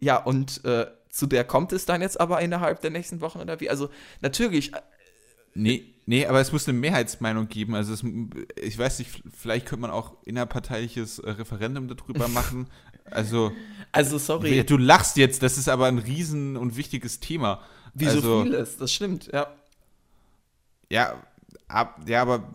ja, 0.00 0.16
und 0.16 0.64
äh, 0.64 0.86
zu 1.10 1.26
der 1.26 1.44
kommt 1.44 1.72
es 1.72 1.84
dann 1.84 2.00
jetzt 2.00 2.18
aber 2.18 2.40
innerhalb 2.40 2.80
der 2.80 2.90
nächsten 2.90 3.20
Wochen 3.20 3.40
oder 3.40 3.60
wie? 3.60 3.68
Also 3.68 3.90
natürlich. 4.22 4.72
Nee, 5.56 5.96
Nee, 6.08 6.24
aber 6.24 6.40
es 6.40 6.52
muss 6.52 6.68
eine 6.68 6.78
Mehrheitsmeinung 6.78 7.48
geben. 7.48 7.74
Also 7.74 7.92
es, 7.92 8.04
ich 8.62 8.78
weiß 8.78 9.00
nicht, 9.00 9.10
vielleicht 9.36 9.66
könnte 9.66 9.82
man 9.82 9.90
auch 9.90 10.12
innerparteiliches 10.24 11.18
äh, 11.18 11.30
Referendum 11.30 11.88
darüber 11.88 12.28
machen. 12.28 12.68
Also, 13.10 13.50
also 13.90 14.16
sorry. 14.18 14.64
Du 14.64 14.76
lachst 14.76 15.16
jetzt, 15.16 15.42
das 15.42 15.58
ist 15.58 15.68
aber 15.68 15.86
ein 15.86 15.98
riesen 15.98 16.56
und 16.56 16.76
wichtiges 16.76 17.18
Thema. 17.18 17.60
Wie 17.92 18.06
also, 18.06 18.20
so 18.20 18.42
vieles, 18.44 18.76
das 18.76 18.92
stimmt, 18.92 19.30
ja. 19.32 19.48
Ja, 20.90 21.20
ab, 21.66 22.00
ja, 22.06 22.22
aber 22.22 22.52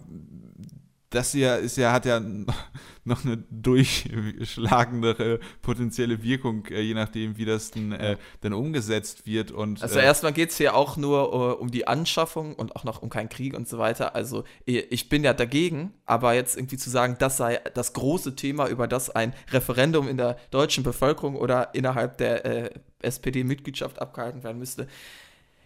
das 1.11 1.33
hier 1.33 1.57
ist 1.57 1.77
ja, 1.77 1.91
hat 1.91 2.05
ja 2.05 2.19
noch 3.03 3.25
eine 3.25 3.37
durchschlagendere 3.49 5.39
potenzielle 5.61 6.23
Wirkung, 6.23 6.65
äh, 6.67 6.81
je 6.81 6.93
nachdem, 6.93 7.37
wie 7.37 7.45
das 7.45 7.71
denn, 7.71 7.91
äh, 7.91 8.17
dann 8.41 8.53
umgesetzt 8.53 9.25
wird. 9.25 9.51
Und, 9.51 9.81
also 9.83 9.99
äh, 9.99 10.03
erstmal 10.03 10.33
geht 10.33 10.51
es 10.51 10.57
hier 10.57 10.73
auch 10.73 10.97
nur 10.97 11.33
uh, 11.33 11.61
um 11.61 11.69
die 11.69 11.87
Anschaffung 11.87 12.55
und 12.55 12.75
auch 12.75 12.83
noch 12.83 13.01
um 13.01 13.09
keinen 13.09 13.29
Krieg 13.29 13.55
und 13.55 13.67
so 13.67 13.77
weiter. 13.77 14.15
Also 14.15 14.45
ich 14.65 15.09
bin 15.09 15.23
ja 15.23 15.33
dagegen, 15.33 15.93
aber 16.05 16.33
jetzt 16.33 16.55
irgendwie 16.57 16.77
zu 16.77 16.89
sagen, 16.89 17.17
das 17.19 17.37
sei 17.37 17.59
das 17.73 17.93
große 17.93 18.35
Thema, 18.35 18.67
über 18.67 18.87
das 18.87 19.09
ein 19.09 19.33
Referendum 19.51 20.07
in 20.07 20.17
der 20.17 20.37
deutschen 20.49 20.83
Bevölkerung 20.83 21.35
oder 21.35 21.75
innerhalb 21.75 22.17
der 22.17 22.45
äh, 22.45 22.69
SPD-Mitgliedschaft 23.01 24.01
abgehalten 24.01 24.43
werden 24.43 24.59
müsste. 24.59 24.87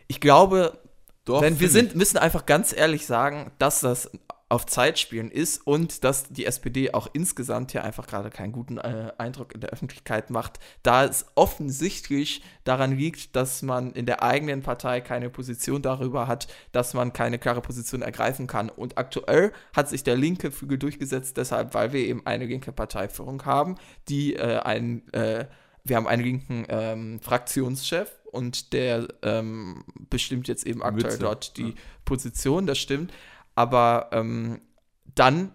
Ich 0.08 0.20
glaube, 0.20 0.80
doch, 1.26 1.42
Denn 1.42 1.60
wir 1.60 1.70
sind, 1.70 1.96
müssen 1.96 2.18
einfach 2.18 2.46
ganz 2.46 2.72
ehrlich 2.72 3.08
sagen, 3.08 3.52
dass 3.58 3.80
das 3.80 4.12
auf 4.48 4.68
Zeit 4.68 5.00
spielen 5.00 5.32
ist 5.32 5.66
und 5.66 6.04
dass 6.04 6.30
die 6.30 6.46
SPD 6.46 6.94
auch 6.94 7.08
insgesamt 7.14 7.72
hier 7.72 7.84
einfach 7.84 8.06
gerade 8.06 8.30
keinen 8.30 8.52
guten 8.52 8.78
äh, 8.78 9.12
Eindruck 9.18 9.56
in 9.56 9.62
der 9.62 9.72
Öffentlichkeit 9.72 10.30
macht, 10.30 10.60
da 10.84 11.04
es 11.04 11.26
offensichtlich 11.34 12.44
daran 12.64 12.96
liegt, 12.96 13.36
dass 13.36 13.64
man 13.64 13.92
in 13.94 14.06
der 14.06 14.22
eigenen 14.22 14.62
Partei 14.62 15.02
keine 15.02 15.32
Position 15.32 15.82
darüber 15.82 16.28
hat, 16.28 16.48
dass 16.72 16.94
man 16.94 17.12
keine 17.12 17.40
klare 17.40 17.62
Position 17.62 18.04
ergreifen 18.04 18.46
kann. 18.46 18.70
Und 18.70 19.00
aktuell 19.00 19.52
hat 19.76 19.90
sich 19.90 20.04
der 20.04 20.16
linke 20.16 20.52
Flügel 20.52 20.78
durchgesetzt, 20.78 21.38
deshalb, 21.38 21.74
weil 21.74 21.92
wir 21.92 22.02
eben 22.02 22.24
eine 22.28 22.46
linke 22.46 22.72
Parteiführung 22.72 23.44
haben, 23.46 23.78
die 24.10 24.36
äh, 24.36 24.60
einen, 24.60 25.12
äh, 25.12 25.48
wir 25.84 25.96
haben 25.96 26.08
einen 26.08 26.24
linken 26.24 26.66
ähm, 26.70 27.20
Fraktionschef 27.20 28.12
und 28.32 28.74
der 28.74 29.08
ähm, 29.24 29.86
bestimmt 30.12 30.48
jetzt 30.48 30.68
eben 30.68 30.84
aktuell 30.84 31.14
Mütze. 31.14 31.20
dort 31.20 31.58
die 31.58 31.70
ja. 31.70 31.76
Position, 32.04 32.68
das 32.68 32.78
stimmt. 32.78 33.12
Aber 33.56 34.10
ähm, 34.12 34.62
dann 35.06 35.54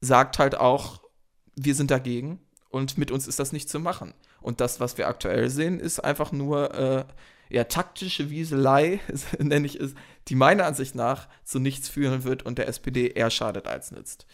sagt 0.00 0.38
halt 0.38 0.56
auch, 0.56 1.02
wir 1.56 1.74
sind 1.74 1.90
dagegen 1.90 2.40
und 2.68 2.98
mit 2.98 3.10
uns 3.10 3.28
ist 3.28 3.38
das 3.38 3.52
nicht 3.52 3.68
zu 3.68 3.78
machen. 3.78 4.14
Und 4.40 4.60
das, 4.60 4.80
was 4.80 4.98
wir 4.98 5.08
aktuell 5.08 5.48
sehen, 5.48 5.78
ist 5.78 6.00
einfach 6.00 6.32
nur 6.32 6.74
äh, 6.74 7.04
ja, 7.48 7.64
taktische 7.64 8.30
Wieselei, 8.30 9.00
nenne 9.38 9.66
ich 9.66 9.78
es, 9.78 9.94
die 10.28 10.34
meiner 10.34 10.66
Ansicht 10.66 10.94
nach 10.94 11.28
zu 11.44 11.60
nichts 11.60 11.88
führen 11.88 12.24
wird 12.24 12.42
und 12.42 12.58
der 12.58 12.68
SPD 12.68 13.08
eher 13.08 13.30
schadet 13.30 13.68
als 13.68 13.92
nützt. 13.92 14.26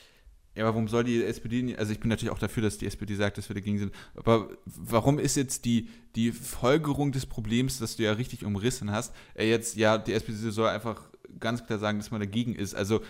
Ja, 0.55 0.65
aber 0.65 0.75
warum 0.75 0.89
soll 0.89 1.05
die 1.05 1.23
SPD, 1.23 1.77
also 1.77 1.93
ich 1.93 2.01
bin 2.01 2.09
natürlich 2.09 2.33
auch 2.33 2.39
dafür, 2.39 2.65
dass 2.65 2.79
die 2.79 2.87
SPD 2.87 3.15
sagt, 3.15 3.39
dass 3.39 3.49
wir 3.49 3.55
dagegen 3.55 3.79
sind, 3.79 3.95
aber 4.17 4.51
warum 4.65 5.19
ist 5.19 5.37
jetzt 5.37 5.65
die, 5.65 5.89
die 6.17 6.33
Folgerung 6.33 7.13
des 7.13 7.27
Problems, 7.27 7.79
das 7.79 7.97
du 7.97 8.03
ja 8.03 8.13
richtig 8.13 8.45
umrissen 8.45 8.91
hast, 8.91 9.15
äh, 9.35 9.49
jetzt, 9.49 9.77
ja, 9.77 9.99
die 9.99 10.13
SPD 10.13 10.51
soll 10.51 10.69
einfach 10.69 11.11
ganz 11.39 11.65
klar 11.65 11.79
sagen, 11.79 11.99
dass 11.99 12.11
man 12.11 12.21
dagegen 12.21 12.55
ist. 12.55 12.75
Also 12.75 13.03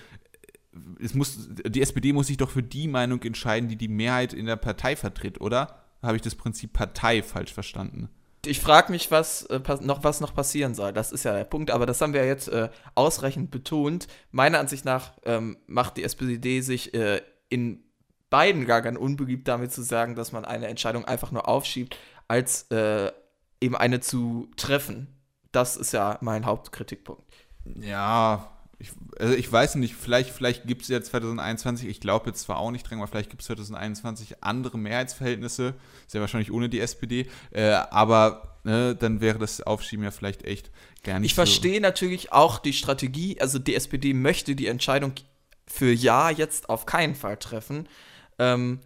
es 1.00 1.14
muss, 1.14 1.48
die 1.50 1.80
SPD 1.80 2.12
muss 2.12 2.26
sich 2.26 2.36
doch 2.36 2.50
für 2.50 2.62
die 2.62 2.88
Meinung 2.88 3.22
entscheiden, 3.22 3.68
die 3.68 3.76
die 3.76 3.88
Mehrheit 3.88 4.32
in 4.32 4.46
der 4.46 4.56
Partei 4.56 4.96
vertritt, 4.96 5.40
oder? 5.40 5.84
Habe 6.02 6.16
ich 6.16 6.22
das 6.22 6.34
Prinzip 6.34 6.72
Partei 6.72 7.22
falsch 7.22 7.52
verstanden? 7.52 8.08
Ich 8.46 8.60
frage 8.60 8.92
mich, 8.92 9.10
was, 9.10 9.44
äh, 9.46 9.60
noch, 9.80 10.04
was 10.04 10.20
noch 10.20 10.34
passieren 10.34 10.74
soll. 10.74 10.92
Das 10.92 11.12
ist 11.12 11.24
ja 11.24 11.34
der 11.34 11.44
Punkt, 11.44 11.70
aber 11.70 11.86
das 11.86 12.00
haben 12.00 12.12
wir 12.12 12.24
jetzt 12.24 12.48
äh, 12.48 12.68
ausreichend 12.94 13.50
betont. 13.50 14.06
Meiner 14.30 14.58
Ansicht 14.60 14.84
nach 14.84 15.12
ähm, 15.24 15.58
macht 15.66 15.96
die 15.96 16.04
SPD 16.04 16.60
sich 16.60 16.94
äh, 16.94 17.20
in 17.48 17.82
beiden 18.30 18.66
Lagern 18.66 18.96
unbeliebt 18.96 19.48
damit 19.48 19.72
zu 19.72 19.82
sagen, 19.82 20.14
dass 20.14 20.32
man 20.32 20.44
eine 20.44 20.68
Entscheidung 20.68 21.04
einfach 21.04 21.32
nur 21.32 21.48
aufschiebt, 21.48 21.96
als 22.28 22.70
äh, 22.70 23.10
eben 23.60 23.76
eine 23.76 24.00
zu 24.00 24.48
treffen. 24.56 25.08
Das 25.50 25.76
ist 25.76 25.92
ja 25.92 26.18
mein 26.20 26.46
Hauptkritikpunkt. 26.46 27.24
Ja, 27.64 28.57
ich, 28.78 28.92
also 29.18 29.34
ich 29.34 29.50
weiß 29.50 29.74
nicht, 29.76 29.94
vielleicht, 29.96 30.30
vielleicht 30.30 30.66
gibt 30.66 30.82
es 30.82 30.88
ja 30.88 31.02
2021, 31.02 31.88
ich 31.88 32.00
glaube 32.00 32.30
jetzt 32.30 32.42
zwar 32.42 32.58
auch 32.58 32.70
nicht 32.70 32.88
dran, 32.88 32.98
aber 32.98 33.08
vielleicht 33.08 33.30
gibt 33.30 33.42
es 33.42 33.46
2021 33.48 34.42
andere 34.44 34.78
Mehrheitsverhältnisse, 34.78 35.74
sehr 36.06 36.20
wahrscheinlich 36.20 36.52
ohne 36.52 36.68
die 36.68 36.78
SPD, 36.78 37.26
äh, 37.50 37.70
aber 37.70 38.58
ne, 38.62 38.94
dann 38.94 39.20
wäre 39.20 39.38
das 39.38 39.60
Aufschieben 39.60 40.04
ja 40.04 40.12
vielleicht 40.12 40.44
echt 40.44 40.70
gar 41.02 41.18
nicht 41.18 41.30
Ich 41.30 41.34
verstehe 41.34 41.76
so. 41.76 41.80
natürlich 41.80 42.32
auch 42.32 42.58
die 42.60 42.72
Strategie, 42.72 43.40
also 43.40 43.58
die 43.58 43.74
SPD 43.74 44.14
möchte 44.14 44.54
die 44.54 44.68
Entscheidung 44.68 45.12
für 45.66 45.92
Ja 45.92 46.30
jetzt 46.30 46.68
auf 46.68 46.86
keinen 46.86 47.16
Fall 47.16 47.36
treffen. 47.36 47.88
Ähm, 48.38 48.78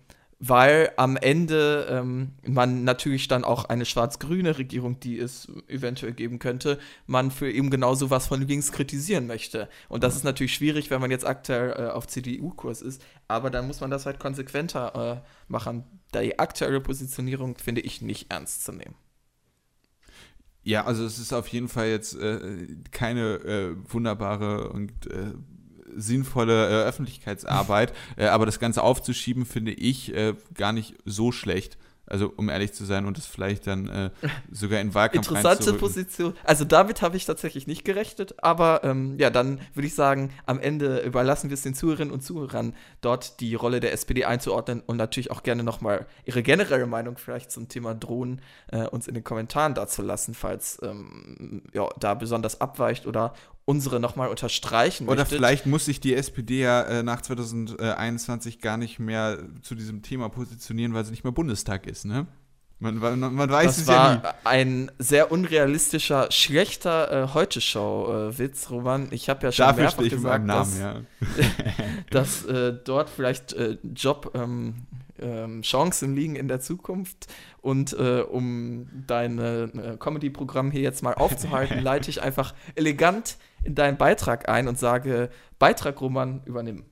weil 0.44 0.90
am 0.96 1.16
Ende 1.16 1.86
ähm, 1.88 2.32
man 2.44 2.82
natürlich 2.82 3.28
dann 3.28 3.44
auch 3.44 3.66
eine 3.66 3.84
schwarz-grüne 3.84 4.58
Regierung, 4.58 4.98
die 4.98 5.16
es 5.16 5.46
eventuell 5.68 6.12
geben 6.12 6.40
könnte, 6.40 6.80
man 7.06 7.30
für 7.30 7.48
eben 7.48 7.70
genau 7.70 7.94
sowas 7.94 8.26
von 8.26 8.42
links 8.42 8.72
kritisieren 8.72 9.28
möchte. 9.28 9.68
Und 9.88 10.02
das 10.02 10.16
ist 10.16 10.24
natürlich 10.24 10.52
schwierig, 10.52 10.90
wenn 10.90 11.00
man 11.00 11.12
jetzt 11.12 11.24
aktuell 11.24 11.70
äh, 11.70 11.90
auf 11.90 12.08
CDU-Kurs 12.08 12.82
ist, 12.82 13.00
aber 13.28 13.50
dann 13.50 13.68
muss 13.68 13.80
man 13.80 13.92
das 13.92 14.04
halt 14.04 14.18
konsequenter 14.18 15.22
äh, 15.22 15.28
machen. 15.46 15.84
Die 16.12 16.36
aktuelle 16.40 16.80
Positionierung 16.80 17.56
finde 17.56 17.82
ich 17.82 18.02
nicht 18.02 18.32
ernst 18.32 18.64
zu 18.64 18.72
nehmen. 18.72 18.96
Ja, 20.64 20.84
also 20.86 21.04
es 21.04 21.20
ist 21.20 21.32
auf 21.32 21.46
jeden 21.48 21.68
Fall 21.68 21.86
jetzt 21.86 22.16
äh, 22.16 22.66
keine 22.90 23.34
äh, 23.34 23.76
wunderbare 23.92 24.70
und 24.70 25.06
äh, 25.06 25.34
sinnvolle 25.96 26.68
äh, 26.68 26.84
Öffentlichkeitsarbeit. 26.84 27.92
äh, 28.16 28.26
aber 28.26 28.46
das 28.46 28.58
Ganze 28.58 28.82
aufzuschieben, 28.82 29.46
finde 29.46 29.72
ich 29.72 30.14
äh, 30.14 30.34
gar 30.54 30.72
nicht 30.72 30.94
so 31.04 31.32
schlecht. 31.32 31.78
Also 32.04 32.32
um 32.36 32.48
ehrlich 32.48 32.72
zu 32.72 32.84
sein 32.84 33.06
und 33.06 33.16
das 33.16 33.26
vielleicht 33.26 33.66
dann 33.66 33.88
äh, 33.88 34.10
sogar 34.50 34.80
in 34.80 34.92
Wahlkampf 34.92 35.28
Interessante 35.28 35.72
Position. 35.74 36.34
Also 36.42 36.64
damit 36.64 37.00
habe 37.00 37.16
ich 37.16 37.24
tatsächlich 37.24 37.66
nicht 37.66 37.84
gerechnet, 37.84 38.34
aber 38.42 38.82
ähm, 38.82 39.16
ja, 39.18 39.30
dann 39.30 39.60
würde 39.74 39.86
ich 39.86 39.94
sagen, 39.94 40.30
am 40.44 40.58
Ende 40.58 40.98
überlassen 40.98 41.48
wir 41.48 41.54
es 41.54 41.62
den 41.62 41.74
Zuhörerinnen 41.74 42.12
und 42.12 42.22
Zuhörern, 42.22 42.74
dort 43.00 43.40
die 43.40 43.54
Rolle 43.54 43.78
der 43.78 43.92
SPD 43.92 44.24
einzuordnen 44.24 44.82
und 44.84 44.96
natürlich 44.96 45.30
auch 45.30 45.42
gerne 45.44 45.62
nochmal 45.62 46.06
ihre 46.24 46.42
generelle 46.42 46.86
Meinung 46.86 47.16
vielleicht 47.16 47.52
zum 47.52 47.68
Thema 47.68 47.94
Drohnen 47.94 48.42
äh, 48.68 48.86
uns 48.88 49.06
in 49.06 49.14
den 49.14 49.24
Kommentaren 49.24 49.74
dazu 49.74 50.02
lassen, 50.02 50.34
falls 50.34 50.80
ähm, 50.82 51.62
ja, 51.72 51.88
da 52.00 52.14
besonders 52.14 52.60
abweicht 52.60 53.06
oder 53.06 53.32
unsere 53.72 54.00
nochmal 54.00 54.28
unterstreichen 54.28 55.08
Oder 55.08 55.22
möchtet. 55.22 55.38
vielleicht 55.38 55.66
muss 55.66 55.86
sich 55.86 56.00
die 56.00 56.14
SPD 56.14 56.60
ja 56.60 56.82
äh, 56.82 57.02
nach 57.02 57.22
2021 57.22 58.60
gar 58.60 58.76
nicht 58.76 58.98
mehr 58.98 59.38
zu 59.62 59.74
diesem 59.74 60.02
Thema 60.02 60.28
positionieren, 60.28 60.94
weil 60.94 61.04
sie 61.04 61.10
nicht 61.10 61.24
mehr 61.24 61.32
Bundestag 61.32 61.86
ist, 61.86 62.04
ne? 62.04 62.26
Man, 62.78 62.96
man, 62.98 63.20
man 63.20 63.48
weiß 63.48 63.66
das 63.66 63.78
es 63.78 63.86
ja 63.86 64.14
nie. 64.16 64.20
ein 64.42 64.90
sehr 64.98 65.30
unrealistischer, 65.30 66.32
schlechter 66.32 67.26
äh, 67.26 67.28
Heute-Show-Witz, 67.32 68.64
äh, 68.64 68.68
Roman. 68.70 69.06
Ich 69.12 69.28
habe 69.28 69.46
ja 69.46 69.52
schon 69.52 69.66
Dafür 69.66 69.82
mehrfach 69.84 70.02
gesagt, 70.02 70.44
Namen, 70.44 70.70
dass, 70.70 70.78
ja. 70.80 71.00
dass 72.10 72.44
äh, 72.44 72.74
dort 72.84 73.08
vielleicht 73.08 73.52
äh, 73.52 73.78
Job 73.94 74.32
ähm, 74.34 74.88
ähm, 75.20 75.62
Chancen 75.62 76.16
liegen 76.16 76.34
in 76.34 76.48
der 76.48 76.58
Zukunft. 76.60 77.32
Und 77.60 77.92
äh, 77.92 78.22
um 78.22 78.88
dein 79.06 79.38
äh, 79.38 79.96
Comedy-Programm 79.98 80.72
hier 80.72 80.82
jetzt 80.82 81.02
mal 81.02 81.14
aufzuhalten, 81.14 81.78
leite 81.82 82.10
ich 82.10 82.20
einfach 82.22 82.54
elegant 82.74 83.36
in 83.64 83.74
deinen 83.74 83.96
Beitrag 83.96 84.48
ein 84.48 84.68
und 84.68 84.78
sage: 84.78 85.30
Beitrag, 85.58 86.00
Roman, 86.00 86.42
übernimm. 86.44 86.84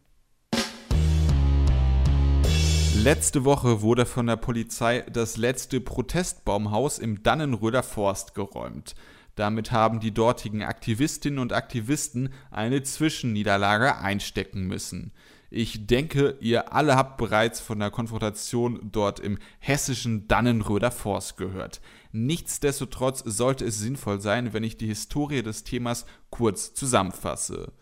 Letzte 3.03 3.45
Woche 3.47 3.81
wurde 3.81 4.05
von 4.05 4.27
der 4.27 4.37
Polizei 4.37 5.05
das 5.11 5.39
letzte 5.39 5.81
Protestbaumhaus 5.81 6.99
im 6.99 7.23
Dannenröder 7.23 7.83
Forst 7.83 8.35
geräumt. 8.35 8.95
Damit 9.37 9.73
haben 9.73 10.01
die 10.01 10.13
dortigen 10.13 10.63
Aktivistinnen 10.63 11.39
und 11.39 11.55
Aktivisten 11.55 12.31
eine 12.51 12.83
Zwischenniederlage 12.83 13.97
einstecken 13.97 14.67
müssen. 14.67 15.13
Ich 15.53 15.89
denke, 15.89 16.37
ihr 16.41 16.73
alle 16.73 16.95
habt 16.95 17.17
bereits 17.17 17.61
von 17.61 17.81
der 17.81 17.91
Konfrontation 17.91 18.89
dort 18.93 19.19
im 19.19 19.39
hessischen 19.59 20.29
Dannenröder 20.29 20.93
Forst 20.93 21.37
gehört. 21.37 21.81
Nichtsdestotrotz 22.13 23.25
sollte 23.27 23.65
es 23.65 23.79
sinnvoll 23.81 24.21
sein, 24.21 24.53
wenn 24.53 24.63
ich 24.63 24.77
die 24.77 24.87
Historie 24.87 25.43
des 25.43 25.65
Themas 25.65 26.07
kurz 26.31 26.73
zusammenfasse. 26.73 27.73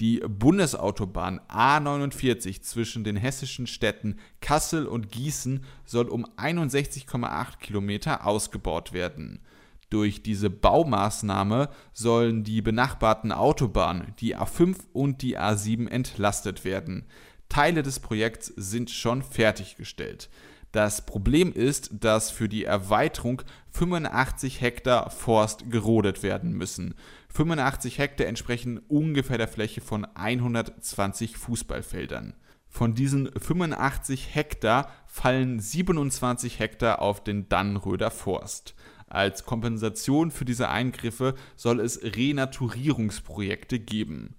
Die 0.00 0.24
Bundesautobahn 0.26 1.40
A49 1.48 2.62
zwischen 2.62 3.04
den 3.04 3.16
hessischen 3.16 3.68
Städten 3.68 4.18
Kassel 4.40 4.86
und 4.86 5.12
Gießen 5.12 5.64
soll 5.84 6.08
um 6.08 6.26
61,8 6.36 7.58
Kilometer 7.58 8.26
ausgebaut 8.26 8.92
werden. 8.92 9.40
Durch 9.90 10.22
diese 10.22 10.50
Baumaßnahme 10.50 11.68
sollen 11.92 12.44
die 12.44 12.62
benachbarten 12.62 13.32
Autobahnen, 13.32 14.14
die 14.18 14.36
A5 14.36 14.76
und 14.92 15.22
die 15.22 15.38
A7, 15.38 15.88
entlastet 15.88 16.64
werden. 16.64 17.06
Teile 17.48 17.82
des 17.82 18.00
Projekts 18.00 18.46
sind 18.56 18.90
schon 18.90 19.22
fertiggestellt. 19.22 20.28
Das 20.74 21.06
Problem 21.06 21.52
ist, 21.52 21.90
dass 22.00 22.32
für 22.32 22.48
die 22.48 22.64
Erweiterung 22.64 23.42
85 23.70 24.60
Hektar 24.60 25.08
Forst 25.08 25.70
gerodet 25.70 26.24
werden 26.24 26.52
müssen. 26.52 26.94
85 27.28 27.98
Hektar 27.98 28.26
entsprechen 28.26 28.78
ungefähr 28.88 29.38
der 29.38 29.46
Fläche 29.46 29.80
von 29.80 30.04
120 30.04 31.36
Fußballfeldern. 31.36 32.34
Von 32.68 32.96
diesen 32.96 33.30
85 33.40 34.34
Hektar 34.34 34.90
fallen 35.06 35.60
27 35.60 36.58
Hektar 36.58 37.00
auf 37.00 37.22
den 37.22 37.48
Dannröder 37.48 38.10
Forst. 38.10 38.74
Als 39.14 39.44
Kompensation 39.44 40.32
für 40.32 40.44
diese 40.44 40.70
Eingriffe 40.70 41.36
soll 41.54 41.78
es 41.78 42.02
Renaturierungsprojekte 42.02 43.78
geben. 43.78 44.34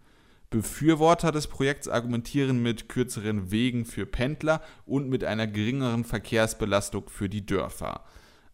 Befürworter 0.49 1.31
des 1.31 1.47
Projekts 1.47 1.87
argumentieren 1.87 2.61
mit 2.61 2.89
kürzeren 2.89 3.51
Wegen 3.51 3.85
für 3.85 4.05
Pendler 4.05 4.61
und 4.85 5.07
mit 5.07 5.23
einer 5.23 5.47
geringeren 5.47 6.03
Verkehrsbelastung 6.03 7.07
für 7.07 7.29
die 7.29 7.45
Dörfer. 7.45 8.03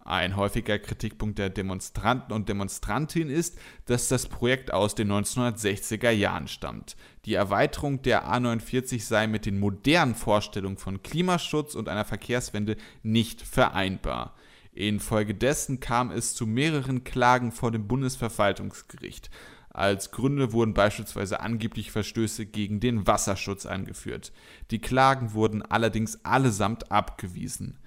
Ein 0.06 0.36
häufiger 0.36 0.78
Kritikpunkt 0.78 1.40
der 1.40 1.50
Demonstranten 1.50 2.34
und 2.34 2.50
Demonstrantinnen 2.50 3.34
ist, 3.34 3.58
dass 3.86 4.08
das 4.08 4.28
Projekt 4.28 4.72
aus 4.72 4.94
den 4.94 5.12
1960er 5.12 6.12
Jahren 6.12 6.48
stammt. 6.48 6.96
Die 7.26 7.34
Erweiterung 7.34 8.04
der 8.04 8.32
A49 8.32 9.02
sei 9.02 9.26
mit 9.26 9.48
den 9.48 9.60
modernen 9.60 10.14
Vorstellungen 10.14 10.78
von 10.78 11.02
Klimaschutz 11.02 11.74
und 11.74 11.90
einer 11.90 12.06
Verkehrswende 12.06 12.78
nicht 13.02 13.42
vereinbar. 13.42 14.36
Infolgedessen 14.74 15.80
kam 15.80 16.12
es 16.12 16.34
zu 16.34 16.48
mehreren 16.48 17.04
Klagen 17.04 17.52
vor 17.52 17.72
dem 17.72 17.88
Bundesverwaltungsgericht. 17.88 19.30
Als 19.70 20.12
Gründe 20.12 20.52
wurden 20.52 20.74
beispielsweise 20.74 21.40
angeblich 21.40 21.92
Verstöße 21.92 22.46
gegen 22.46 22.80
den 22.80 23.08
Wasserschutz 23.08 23.66
angeführt. 23.66 24.34
Die 24.70 24.80
Klagen 24.80 25.34
wurden 25.34 25.62
allerdings 25.62 26.24
allesamt 26.26 26.92
abgewiesen. 26.92 27.78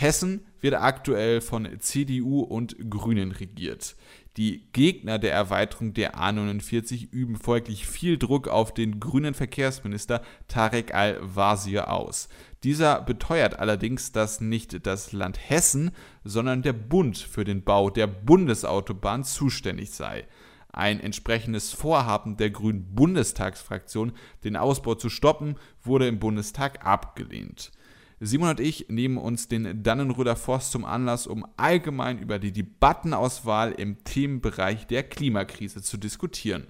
Hessen 0.00 0.46
wird 0.60 0.74
aktuell 0.74 1.40
von 1.40 1.68
CDU 1.80 2.42
und 2.42 2.88
Grünen 2.88 3.32
regiert. 3.32 3.96
Die 4.36 4.68
Gegner 4.72 5.18
der 5.18 5.32
Erweiterung 5.32 5.92
der 5.92 6.14
A49 6.14 7.10
üben 7.10 7.34
folglich 7.34 7.88
viel 7.88 8.16
Druck 8.16 8.46
auf 8.46 8.72
den 8.72 9.00
grünen 9.00 9.34
Verkehrsminister 9.34 10.22
Tarek 10.46 10.94
Al-Wazir 10.94 11.90
aus. 11.90 12.28
Dieser 12.62 13.02
beteuert 13.02 13.58
allerdings, 13.58 14.12
dass 14.12 14.40
nicht 14.40 14.86
das 14.86 15.10
Land 15.10 15.40
Hessen, 15.50 15.90
sondern 16.22 16.62
der 16.62 16.74
Bund 16.74 17.18
für 17.18 17.42
den 17.42 17.64
Bau 17.64 17.90
der 17.90 18.06
Bundesautobahn 18.06 19.24
zuständig 19.24 19.90
sei. 19.90 20.28
Ein 20.72 21.00
entsprechendes 21.00 21.72
Vorhaben 21.72 22.36
der 22.36 22.50
Grünen 22.50 22.94
Bundestagsfraktion, 22.94 24.12
den 24.44 24.56
Ausbau 24.56 24.94
zu 24.94 25.08
stoppen, 25.08 25.56
wurde 25.82 26.06
im 26.06 26.20
Bundestag 26.20 26.86
abgelehnt. 26.86 27.72
Simon 28.20 28.50
und 28.50 28.58
ich 28.58 28.86
nehmen 28.88 29.16
uns 29.16 29.46
den 29.46 29.84
Dannenröder 29.84 30.34
Forst 30.34 30.72
zum 30.72 30.84
Anlass, 30.84 31.28
um 31.28 31.46
allgemein 31.56 32.18
über 32.18 32.40
die 32.40 32.50
Debattenauswahl 32.50 33.70
im 33.70 34.02
Themenbereich 34.02 34.88
der 34.88 35.04
Klimakrise 35.04 35.82
zu 35.82 35.98
diskutieren. 35.98 36.66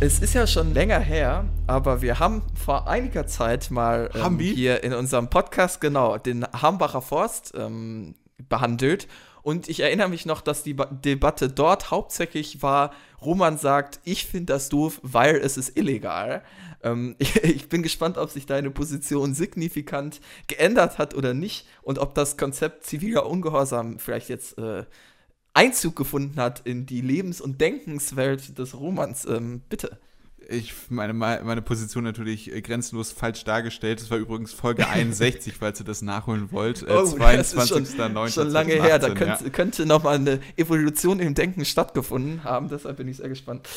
Es 0.00 0.18
ist 0.18 0.34
ja 0.34 0.48
schon 0.48 0.74
länger 0.74 0.98
her, 0.98 1.44
aber 1.68 2.02
wir 2.02 2.18
haben 2.18 2.42
vor 2.54 2.88
einiger 2.88 3.28
Zeit 3.28 3.70
mal 3.70 4.10
ähm, 4.14 4.40
hier 4.40 4.82
in 4.82 4.94
unserem 4.94 5.30
Podcast 5.30 5.80
genau 5.80 6.18
den 6.18 6.44
Hambacher 6.44 7.02
Forst 7.02 7.52
ähm, 7.56 8.16
behandelt. 8.48 9.06
Und 9.42 9.68
ich 9.68 9.80
erinnere 9.80 10.08
mich 10.08 10.26
noch, 10.26 10.40
dass 10.40 10.62
die 10.62 10.74
ba 10.74 10.86
Debatte 10.86 11.48
dort 11.48 11.90
hauptsächlich 11.90 12.62
war, 12.62 12.92
Roman 13.22 13.58
sagt, 13.58 14.00
ich 14.04 14.26
finde 14.26 14.52
das 14.52 14.68
doof, 14.68 15.00
weil 15.02 15.36
es 15.36 15.56
ist 15.56 15.76
illegal. 15.76 16.42
Ähm, 16.82 17.16
ich, 17.18 17.36
ich, 17.44 17.68
bin 17.68 17.82
gespannt, 17.82 18.18
ob 18.18 18.30
sich 18.30 18.46
deine 18.46 18.70
Position 18.70 19.34
signifikant 19.34 20.20
geändert 20.46 20.98
hat 20.98 21.14
oder 21.14 21.34
nicht 21.34 21.66
und 21.82 21.98
ob 21.98 22.14
das 22.14 22.36
Konzept 22.36 22.84
ziviler 22.84 23.26
Ungehorsam 23.26 23.98
vielleicht 23.98 24.28
jetzt 24.28 24.58
äh, 24.58 24.84
Einzug 25.52 25.96
gefunden 25.96 26.40
hat 26.40 26.60
in 26.64 26.86
die 26.86 27.00
Lebens- 27.00 27.40
und 27.40 27.60
Denkenswelt 27.60 28.58
des 28.58 28.78
Romans. 28.78 29.24
Ähm, 29.26 29.62
bitte. 29.68 29.98
Ich 30.48 30.74
meine, 30.88 31.12
meine 31.12 31.62
Position 31.62 32.02
natürlich 32.02 32.52
äh, 32.52 32.60
grenzenlos 32.60 33.12
falsch 33.12 33.44
dargestellt. 33.44 34.00
Das 34.00 34.10
war 34.10 34.18
übrigens 34.18 34.52
Folge 34.52 34.88
61, 34.88 35.54
falls 35.54 35.80
ihr 35.80 35.84
das 35.84 36.02
nachholen 36.02 36.50
wollt. 36.50 36.82
Äh, 36.82 36.86
oh, 36.90 37.02
22.09. 37.02 38.32
Schon, 38.32 38.48
lange 38.48 38.72
her. 38.72 38.98
Da 38.98 39.14
könnte, 39.14 39.44
ja. 39.44 39.50
könnte 39.50 39.86
nochmal 39.86 40.16
eine 40.16 40.40
Evolution 40.56 41.20
im 41.20 41.34
Denken 41.34 41.64
stattgefunden 41.64 42.42
haben. 42.44 42.68
Deshalb 42.68 42.96
bin 42.96 43.08
ich 43.08 43.18
sehr 43.18 43.28
gespannt. 43.28 43.68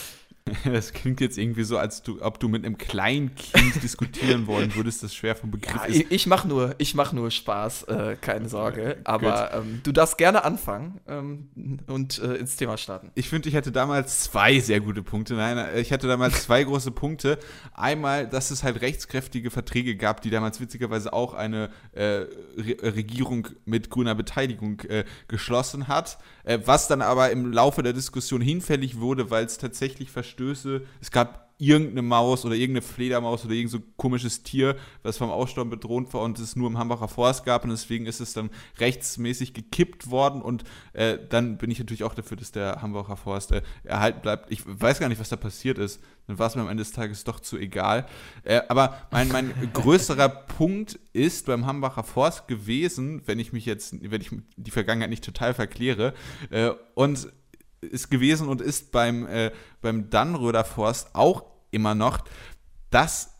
Das 0.63 0.93
klingt 0.93 1.21
jetzt 1.21 1.37
irgendwie 1.37 1.63
so, 1.63 1.77
als 1.77 2.03
du, 2.03 2.21
ob 2.21 2.39
du 2.39 2.47
mit 2.47 2.65
einem 2.65 2.77
kleinen 2.77 3.35
Kind 3.35 3.81
diskutieren 3.81 4.47
wollen 4.47 4.75
würdest, 4.75 5.03
das 5.03 5.13
schwer 5.15 5.35
vom 5.35 5.51
Begriff 5.51 5.75
ja, 5.75 5.85
ist. 5.85 5.95
Ich, 5.95 6.11
ich 6.11 6.27
mache 6.27 6.47
nur, 6.47 6.75
mach 6.95 7.13
nur 7.13 7.31
Spaß, 7.31 7.83
äh, 7.83 8.17
keine 8.19 8.49
Sorge. 8.49 8.97
Aber 9.03 9.53
ähm, 9.53 9.81
du 9.83 9.91
darfst 9.91 10.17
gerne 10.17 10.43
anfangen 10.43 10.99
ähm, 11.07 11.79
und 11.87 12.19
äh, 12.19 12.35
ins 12.35 12.55
Thema 12.55 12.77
starten. 12.77 13.11
Ich 13.15 13.29
finde, 13.29 13.49
ich 13.49 13.55
hatte 13.55 13.71
damals 13.71 14.21
zwei 14.21 14.59
sehr 14.59 14.79
gute 14.79 15.03
Punkte. 15.03 15.35
Nein, 15.35 15.57
äh, 15.57 15.79
ich 15.79 15.91
hatte 15.91 16.07
damals 16.07 16.43
zwei 16.43 16.63
große 16.63 16.91
Punkte. 16.91 17.39
Einmal, 17.73 18.27
dass 18.27 18.51
es 18.51 18.63
halt 18.63 18.81
rechtskräftige 18.81 19.51
Verträge 19.51 19.95
gab, 19.95 20.21
die 20.21 20.29
damals 20.29 20.59
witzigerweise 20.59 21.13
auch 21.13 21.33
eine 21.33 21.69
äh, 21.93 22.25
Re 22.57 22.75
Regierung 22.83 23.47
mit 23.65 23.89
grüner 23.89 24.15
Beteiligung 24.15 24.81
äh, 24.81 25.05
geschlossen 25.27 25.87
hat. 25.87 26.17
Äh, 26.43 26.59
was 26.65 26.87
dann 26.87 27.01
aber 27.01 27.31
im 27.31 27.51
Laufe 27.51 27.83
der 27.83 27.93
Diskussion 27.93 28.41
hinfällig 28.41 28.99
wurde, 28.99 29.31
weil 29.31 29.45
es 29.45 29.57
tatsächlich 29.57 30.11
verstanden 30.11 30.32
Verstöße. 30.33 30.81
Es 31.01 31.11
gab 31.11 31.43
irgendeine 31.59 32.01
Maus 32.01 32.45
oder 32.45 32.55
irgendeine 32.55 32.81
Fledermaus 32.81 33.45
oder 33.45 33.53
irgendein 33.53 33.79
so 33.79 33.85
komisches 33.95 34.43
Tier, 34.43 34.75
was 35.03 35.17
vom 35.17 35.29
Aussterben 35.29 35.69
bedroht 35.69 36.13
war 36.13 36.21
und 36.21 36.37
es 36.39 36.55
nur 36.55 36.67
im 36.67 36.77
Hambacher 36.77 37.07
Forst 37.07 37.45
gab 37.45 37.63
und 37.63 37.69
deswegen 37.69 38.05
ist 38.05 38.19
es 38.19 38.33
dann 38.33 38.49
rechtsmäßig 38.79 39.53
gekippt 39.53 40.09
worden 40.09 40.41
und 40.41 40.63
äh, 40.93 41.17
dann 41.29 41.57
bin 41.57 41.71
ich 41.71 41.79
natürlich 41.79 42.03
auch 42.03 42.15
dafür, 42.15 42.35
dass 42.35 42.51
der 42.51 42.81
Hambacher 42.81 43.15
Forst 43.15 43.51
äh, 43.51 43.61
erhalten 43.83 44.21
bleibt. 44.21 44.51
Ich 44.51 44.63
weiß 44.65 44.99
gar 44.99 45.07
nicht, 45.07 45.21
was 45.21 45.29
da 45.29 45.37
passiert 45.37 45.77
ist. 45.77 46.01
Dann 46.27 46.39
war 46.39 46.47
es 46.47 46.55
mir 46.55 46.61
am 46.63 46.69
Ende 46.69 46.83
des 46.83 46.91
Tages 46.91 47.23
doch 47.23 47.39
zu 47.39 47.57
egal. 47.57 48.07
Äh, 48.43 48.61
aber 48.67 48.97
mein, 49.11 49.29
mein 49.29 49.53
größerer 49.73 50.29
Punkt 50.29 50.99
ist 51.13 51.45
beim 51.45 51.65
Hambacher 51.65 52.03
Forst 52.03 52.47
gewesen, 52.47 53.21
wenn 53.25 53.39
ich 53.39 53.53
mich 53.53 53.65
jetzt, 53.65 53.95
wenn 54.01 54.21
ich 54.21 54.31
die 54.57 54.71
Vergangenheit 54.71 55.11
nicht 55.11 55.23
total 55.23 55.53
verkläre 55.53 56.13
äh, 56.49 56.71
und 56.95 57.27
ist 57.91 58.09
gewesen 58.09 58.47
und 58.47 58.61
ist 58.61 58.91
beim, 58.91 59.27
äh, 59.27 59.51
beim 59.81 60.09
Dannröder 60.09 60.65
Forst 60.65 61.13
auch 61.13 61.45
immer 61.71 61.95
noch, 61.95 62.23
dass 62.89 63.33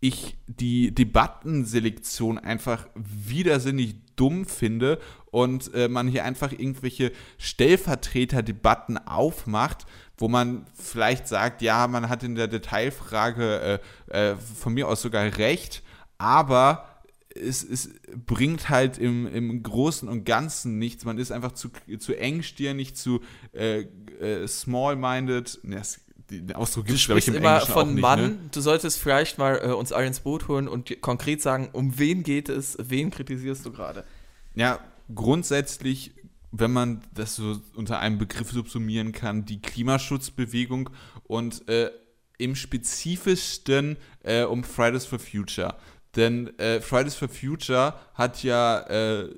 ich 0.00 0.36
die 0.46 0.94
Debattenselektion 0.94 2.38
einfach 2.38 2.86
widersinnig 2.94 3.96
dumm 4.16 4.46
finde 4.46 4.98
und 5.30 5.72
äh, 5.74 5.88
man 5.88 6.08
hier 6.08 6.24
einfach 6.24 6.52
irgendwelche 6.52 7.12
Stellvertreterdebatten 7.36 8.98
aufmacht, 9.06 9.86
wo 10.16 10.28
man 10.28 10.66
vielleicht 10.74 11.28
sagt, 11.28 11.62
ja, 11.62 11.86
man 11.86 12.08
hat 12.08 12.22
in 12.22 12.34
der 12.34 12.48
Detailfrage 12.48 13.80
äh, 14.10 14.30
äh, 14.30 14.36
von 14.36 14.74
mir 14.74 14.88
aus 14.88 15.02
sogar 15.02 15.24
recht, 15.38 15.82
aber 16.16 16.87
es, 17.34 17.62
es 17.62 17.90
bringt 18.26 18.68
halt 18.68 18.98
im, 18.98 19.26
im 19.26 19.62
Großen 19.62 20.08
und 20.08 20.24
Ganzen 20.24 20.78
nichts. 20.78 21.04
Man 21.04 21.18
ist 21.18 21.30
einfach 21.30 21.52
zu, 21.52 21.70
zu 21.98 22.18
engstirnig, 22.18 22.94
zu 22.94 23.20
äh, 23.52 23.80
äh, 24.20 24.46
small-minded. 24.46 25.60
Den 26.30 26.52
Ausdruck 26.54 26.86
gibt 26.86 26.98
es, 26.98 27.06
glaube 27.06 27.20
ich, 27.20 27.28
im 27.28 27.34
immer 27.34 27.54
Englischen 27.54 27.72
von 27.72 27.94
nicht, 27.94 28.02
Mann. 28.02 28.20
Ne? 28.20 28.38
Du 28.52 28.60
solltest 28.60 28.98
vielleicht 28.98 29.38
mal 29.38 29.60
äh, 29.62 29.72
uns 29.72 29.92
alle 29.92 30.06
ins 30.06 30.20
Boot 30.20 30.48
holen 30.48 30.68
und 30.68 31.00
konkret 31.00 31.40
sagen, 31.40 31.70
um 31.72 31.98
wen 31.98 32.22
geht 32.22 32.48
es, 32.48 32.76
wen 32.80 33.10
kritisierst 33.10 33.64
du 33.64 33.72
gerade? 33.72 34.04
Ja, 34.54 34.80
grundsätzlich 35.14 36.12
wenn 36.50 36.72
man 36.72 37.02
das 37.14 37.36
so 37.36 37.60
unter 37.74 37.98
einem 37.98 38.18
Begriff 38.18 38.50
subsumieren 38.52 39.12
kann, 39.12 39.44
die 39.44 39.60
Klimaschutzbewegung 39.60 40.90
und 41.24 41.68
äh, 41.68 41.90
im 42.38 42.54
spezifischsten 42.54 43.96
äh, 44.22 44.44
um 44.44 44.64
Fridays 44.64 45.04
for 45.04 45.18
Future. 45.18 45.76
Denn 46.16 46.58
äh, 46.58 46.80
Fridays 46.80 47.14
for 47.14 47.28
Future 47.28 47.94
hat 48.14 48.42
ja 48.42 48.80
äh, 48.80 49.34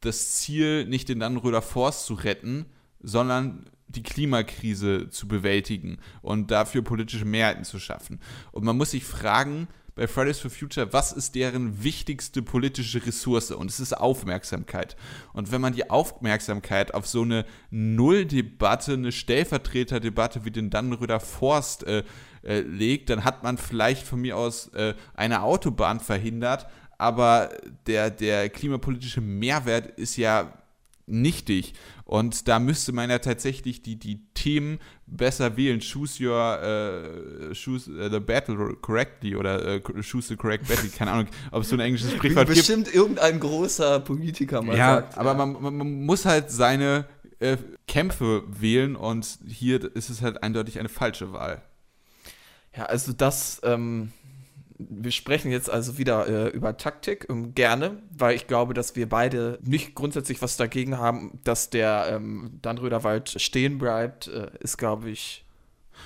das 0.00 0.36
Ziel, 0.36 0.86
nicht 0.86 1.08
den 1.08 1.20
Dannenröder 1.20 1.62
Forst 1.62 2.06
zu 2.06 2.14
retten, 2.14 2.66
sondern 3.00 3.66
die 3.86 4.02
Klimakrise 4.02 5.08
zu 5.10 5.26
bewältigen 5.26 5.98
und 6.22 6.50
dafür 6.50 6.82
politische 6.82 7.24
Mehrheiten 7.24 7.64
zu 7.64 7.78
schaffen. 7.78 8.20
Und 8.52 8.64
man 8.64 8.76
muss 8.76 8.92
sich 8.92 9.04
fragen, 9.04 9.68
bei 10.00 10.06
Fridays 10.06 10.38
for 10.38 10.50
Future, 10.50 10.92
was 10.92 11.12
ist 11.12 11.34
deren 11.34 11.82
wichtigste 11.82 12.42
politische 12.42 13.04
Ressource? 13.04 13.50
Und 13.50 13.70
es 13.70 13.80
ist 13.80 13.92
Aufmerksamkeit. 13.92 14.96
Und 15.32 15.52
wenn 15.52 15.60
man 15.60 15.74
die 15.74 15.90
Aufmerksamkeit 15.90 16.94
auf 16.94 17.06
so 17.06 17.22
eine 17.22 17.44
Nulldebatte, 17.70 18.94
eine 18.94 19.12
Stellvertreterdebatte 19.12 20.44
wie 20.44 20.52
den 20.52 20.70
Dannenröder 20.70 21.20
Forst 21.20 21.84
äh, 21.84 22.04
äh, 22.42 22.60
legt, 22.60 23.10
dann 23.10 23.24
hat 23.24 23.42
man 23.42 23.58
vielleicht 23.58 24.06
von 24.06 24.20
mir 24.20 24.36
aus 24.36 24.68
äh, 24.68 24.94
eine 25.14 25.42
Autobahn 25.42 26.00
verhindert, 26.00 26.66
aber 26.98 27.50
der, 27.86 28.10
der 28.10 28.48
klimapolitische 28.50 29.20
Mehrwert 29.20 29.98
ist 29.98 30.16
ja 30.16 30.52
nichtig. 31.06 31.74
Und 32.04 32.48
da 32.48 32.58
müsste 32.58 32.92
man 32.92 33.08
ja 33.08 33.20
tatsächlich 33.20 33.82
die, 33.82 33.96
die 33.96 34.26
Themen 34.34 34.80
besser 35.06 35.56
wählen. 35.56 35.80
Choose 35.80 36.24
your, 36.24 36.58
uh, 36.60 37.54
choose 37.54 37.88
uh, 37.90 38.08
the 38.10 38.18
battle 38.18 38.74
correctly 38.80 39.36
oder 39.36 39.76
uh, 39.76 40.02
choose 40.02 40.28
the 40.28 40.36
correct 40.36 40.66
battle. 40.66 40.88
Keine 40.88 41.12
Ahnung, 41.12 41.28
ob 41.52 41.62
es 41.62 41.68
so 41.68 41.76
ein 41.76 41.80
englisches 41.80 42.12
Sprichwort 42.12 42.46
gibt. 42.46 42.58
Bestimmt 42.58 42.92
irgendein 42.92 43.38
großer 43.38 44.00
Politiker 44.00 44.60
mal 44.60 44.76
ja, 44.76 44.94
sagt. 44.96 45.18
Aber 45.18 45.30
ja. 45.30 45.36
man, 45.36 45.62
man, 45.62 45.76
man 45.76 46.04
muss 46.04 46.24
halt 46.24 46.50
seine 46.50 47.06
äh, 47.38 47.56
Kämpfe 47.86 48.42
wählen 48.48 48.96
und 48.96 49.38
hier 49.46 49.94
ist 49.94 50.10
es 50.10 50.22
halt 50.22 50.42
eindeutig 50.42 50.78
eine 50.78 50.88
falsche 50.88 51.32
Wahl. 51.32 51.62
Ja, 52.76 52.84
also 52.86 53.12
das, 53.12 53.60
ähm, 53.64 54.12
wir 54.78 55.10
sprechen 55.10 55.50
jetzt 55.50 55.68
also 55.68 55.98
wieder 55.98 56.26
äh, 56.28 56.48
über 56.48 56.76
Taktik, 56.76 57.26
ähm, 57.28 57.54
gerne, 57.54 57.98
weil 58.16 58.34
ich 58.34 58.46
glaube, 58.46 58.74
dass 58.74 58.96
wir 58.96 59.08
beide 59.08 59.58
nicht 59.62 59.94
grundsätzlich 59.94 60.40
was 60.40 60.56
dagegen 60.56 60.98
haben, 60.98 61.40
dass 61.44 61.70
der 61.70 62.06
ähm, 62.10 62.58
Dannröderwald 62.62 63.40
stehen 63.40 63.78
bleibt, 63.78 64.28
äh, 64.28 64.50
ist, 64.60 64.78
glaube 64.78 65.10
ich, 65.10 65.44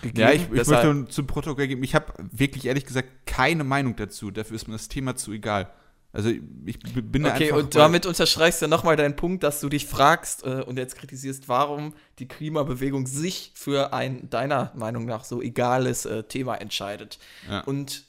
gegeben. 0.03 0.21
Ja, 0.21 0.33
ich, 0.33 0.43
ich 0.51 0.67
möchte 0.67 1.07
zum 1.09 1.27
Protokoll 1.27 1.67
geben, 1.67 1.83
ich 1.83 1.95
habe 1.95 2.13
wirklich 2.19 2.67
ehrlich 2.67 2.87
gesagt 2.87 3.09
keine 3.27 3.65
Meinung 3.65 3.97
dazu. 3.97 4.31
Dafür 4.31 4.57
ist 4.57 4.67
mir 4.67 4.75
das 4.75 4.89
Thema 4.89 5.17
zu 5.17 5.33
egal. 5.33 5.71
Also 6.15 6.31
ich 6.65 6.79
bin 6.79 7.27
Okay, 7.27 7.47
einfach, 7.47 7.57
und 7.57 7.75
damit 7.75 8.07
unterstreichst 8.07 8.63
du 8.63 8.69
nochmal 8.69 8.95
deinen 8.95 9.17
Punkt, 9.17 9.43
dass 9.43 9.61
du 9.61 9.69
dich 9.69 9.87
fragst 9.87 10.47
äh, 10.47 10.63
und 10.65 10.79
jetzt 10.79 10.97
kritisierst, 10.97 11.49
warum 11.49 11.93
die 12.21 12.29
Klimabewegung 12.29 13.09
sich 13.09 13.51
für 13.57 13.93
ein 13.93 14.31
deiner 14.31 14.71
Meinung 14.77 15.07
nach 15.07 15.25
so 15.25 15.43
egales 15.43 16.07
äh, 16.07 16.23
Thema 16.23 16.55
entscheidet. 16.55 17.19
Ja. 17.51 17.63
Und 17.63 18.05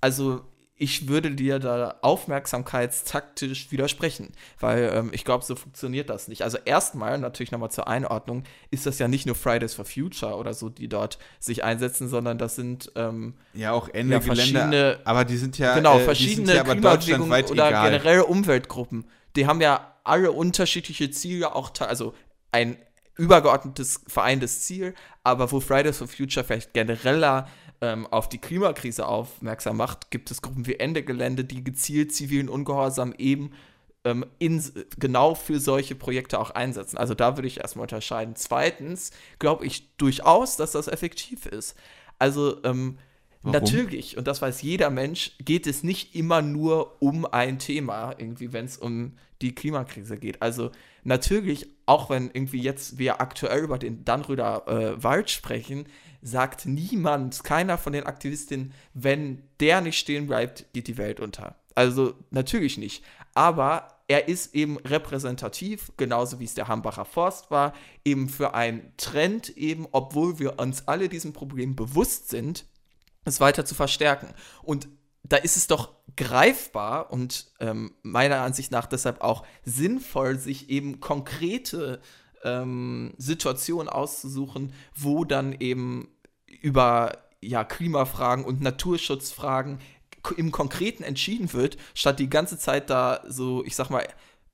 also 0.00 0.44
ich 0.78 1.08
würde 1.08 1.32
dir 1.32 1.58
da 1.58 1.96
aufmerksamkeitstaktisch 2.02 3.72
widersprechen, 3.72 4.32
weil 4.60 4.90
ähm, 4.94 5.10
ich 5.12 5.24
glaube, 5.24 5.44
so 5.44 5.56
funktioniert 5.56 6.08
das 6.08 6.28
nicht. 6.28 6.42
Also 6.42 6.56
erstmal, 6.64 7.18
natürlich 7.18 7.50
nochmal 7.50 7.72
zur 7.72 7.88
Einordnung, 7.88 8.44
ist 8.70 8.86
das 8.86 9.00
ja 9.00 9.08
nicht 9.08 9.26
nur 9.26 9.34
Fridays 9.34 9.74
for 9.74 9.84
Future 9.84 10.36
oder 10.36 10.54
so, 10.54 10.68
die 10.68 10.88
dort 10.88 11.18
sich 11.40 11.64
einsetzen, 11.64 12.08
sondern 12.08 12.38
das 12.38 12.54
sind 12.54 12.92
ähm, 12.94 13.34
ja 13.54 13.72
auch 13.72 13.88
Ende 13.88 14.14
ja, 14.14 14.20
verschiedene, 14.20 15.00
aber 15.04 15.24
die 15.24 15.36
sind 15.36 15.58
ja 15.58 15.74
genau 15.74 15.98
äh, 15.98 16.04
verschiedene 16.04 16.54
ja 16.54 16.62
Klimabewegungen 16.62 17.44
oder 17.46 17.68
egal. 17.68 17.90
generell 17.90 18.20
Umweltgruppen. 18.20 19.04
Die 19.34 19.46
haben 19.46 19.60
ja 19.60 19.94
alle 20.04 20.30
unterschiedliche 20.30 21.10
Ziele, 21.10 21.54
auch 21.54 21.72
also 21.80 22.14
ein 22.52 22.76
übergeordnetes 23.16 24.02
vereintes 24.06 24.60
Ziel, 24.60 24.94
aber 25.24 25.50
wo 25.50 25.58
Fridays 25.58 25.98
for 25.98 26.06
Future 26.06 26.44
vielleicht 26.44 26.72
genereller 26.72 27.48
ähm, 27.80 28.06
auf 28.06 28.28
die 28.28 28.38
Klimakrise 28.38 29.06
aufmerksam 29.06 29.76
macht, 29.76 30.10
gibt 30.10 30.30
es 30.30 30.42
Gruppen 30.42 30.66
wie 30.66 30.76
Ende 30.76 31.02
Gelände, 31.02 31.44
die 31.44 31.62
gezielt 31.62 32.14
zivilen 32.14 32.48
Ungehorsam 32.48 33.14
eben 33.16 33.52
ähm, 34.04 34.24
in, 34.38 34.62
genau 34.98 35.34
für 35.34 35.60
solche 35.60 35.94
Projekte 35.94 36.40
auch 36.40 36.50
einsetzen. 36.50 36.98
Also 36.98 37.14
da 37.14 37.36
würde 37.36 37.48
ich 37.48 37.58
erstmal 37.58 37.84
unterscheiden. 37.84 38.36
Zweitens 38.36 39.10
glaube 39.38 39.66
ich 39.66 39.96
durchaus, 39.96 40.56
dass 40.56 40.72
das 40.72 40.88
effektiv 40.88 41.46
ist. 41.46 41.76
Also 42.18 42.62
ähm, 42.64 42.98
natürlich, 43.52 44.16
und 44.16 44.26
das 44.26 44.42
weiß 44.42 44.62
jeder 44.62 44.90
Mensch, 44.90 45.32
geht 45.38 45.66
es 45.66 45.82
nicht 45.82 46.14
immer 46.14 46.42
nur 46.42 47.00
um 47.02 47.24
ein 47.26 47.58
Thema, 47.58 48.14
irgendwie, 48.18 48.52
wenn 48.52 48.64
es 48.64 48.78
um 48.78 49.12
die 49.42 49.54
Klimakrise 49.54 50.18
geht. 50.18 50.42
Also 50.42 50.70
natürlich, 51.04 51.68
auch 51.86 52.10
wenn 52.10 52.30
irgendwie 52.32 52.60
jetzt 52.60 52.98
wir 52.98 53.20
aktuell 53.20 53.62
über 53.62 53.78
den 53.78 54.04
Dannröder 54.04 54.66
äh, 54.66 55.02
Wald 55.02 55.30
sprechen, 55.30 55.86
sagt 56.22 56.66
niemand, 56.66 57.44
keiner 57.44 57.78
von 57.78 57.92
den 57.92 58.06
Aktivistinnen, 58.06 58.72
wenn 58.94 59.42
der 59.60 59.80
nicht 59.80 59.98
stehen 59.98 60.26
bleibt, 60.26 60.66
geht 60.72 60.88
die 60.88 60.98
Welt 60.98 61.20
unter. 61.20 61.56
Also 61.74 62.14
natürlich 62.30 62.76
nicht. 62.76 63.04
Aber 63.34 63.88
er 64.08 64.26
ist 64.26 64.54
eben 64.54 64.78
repräsentativ, 64.78 65.92
genauso 65.96 66.40
wie 66.40 66.44
es 66.44 66.54
der 66.54 66.66
Hambacher 66.66 67.04
Forst 67.04 67.50
war, 67.50 67.74
eben 68.04 68.28
für 68.28 68.54
einen 68.54 68.92
Trend, 68.96 69.56
eben, 69.56 69.86
obwohl 69.92 70.38
wir 70.38 70.58
uns 70.58 70.88
alle 70.88 71.08
diesem 71.08 71.34
Problem 71.34 71.76
bewusst 71.76 72.30
sind, 72.30 72.64
es 73.24 73.40
weiter 73.40 73.64
zu 73.64 73.74
verstärken. 73.74 74.34
Und 74.62 74.88
da 75.22 75.36
ist 75.36 75.56
es 75.56 75.66
doch 75.66 75.94
greifbar 76.16 77.12
und 77.12 77.52
ähm, 77.60 77.94
meiner 78.02 78.40
Ansicht 78.40 78.72
nach 78.72 78.86
deshalb 78.86 79.20
auch 79.20 79.44
sinnvoll, 79.64 80.38
sich 80.38 80.70
eben 80.70 81.00
konkrete 81.00 82.00
ähm, 82.44 83.14
Situation 83.18 83.88
auszusuchen, 83.88 84.72
wo 84.94 85.24
dann 85.24 85.52
eben 85.52 86.08
über 86.46 87.18
ja, 87.40 87.64
Klimafragen 87.64 88.44
und 88.44 88.60
Naturschutzfragen 88.60 89.78
im 90.36 90.50
Konkreten 90.50 91.04
entschieden 91.04 91.52
wird, 91.52 91.76
statt 91.94 92.18
die 92.18 92.28
ganze 92.28 92.58
Zeit 92.58 92.90
da 92.90 93.22
so, 93.28 93.64
ich 93.64 93.76
sag 93.76 93.90
mal, 93.90 94.06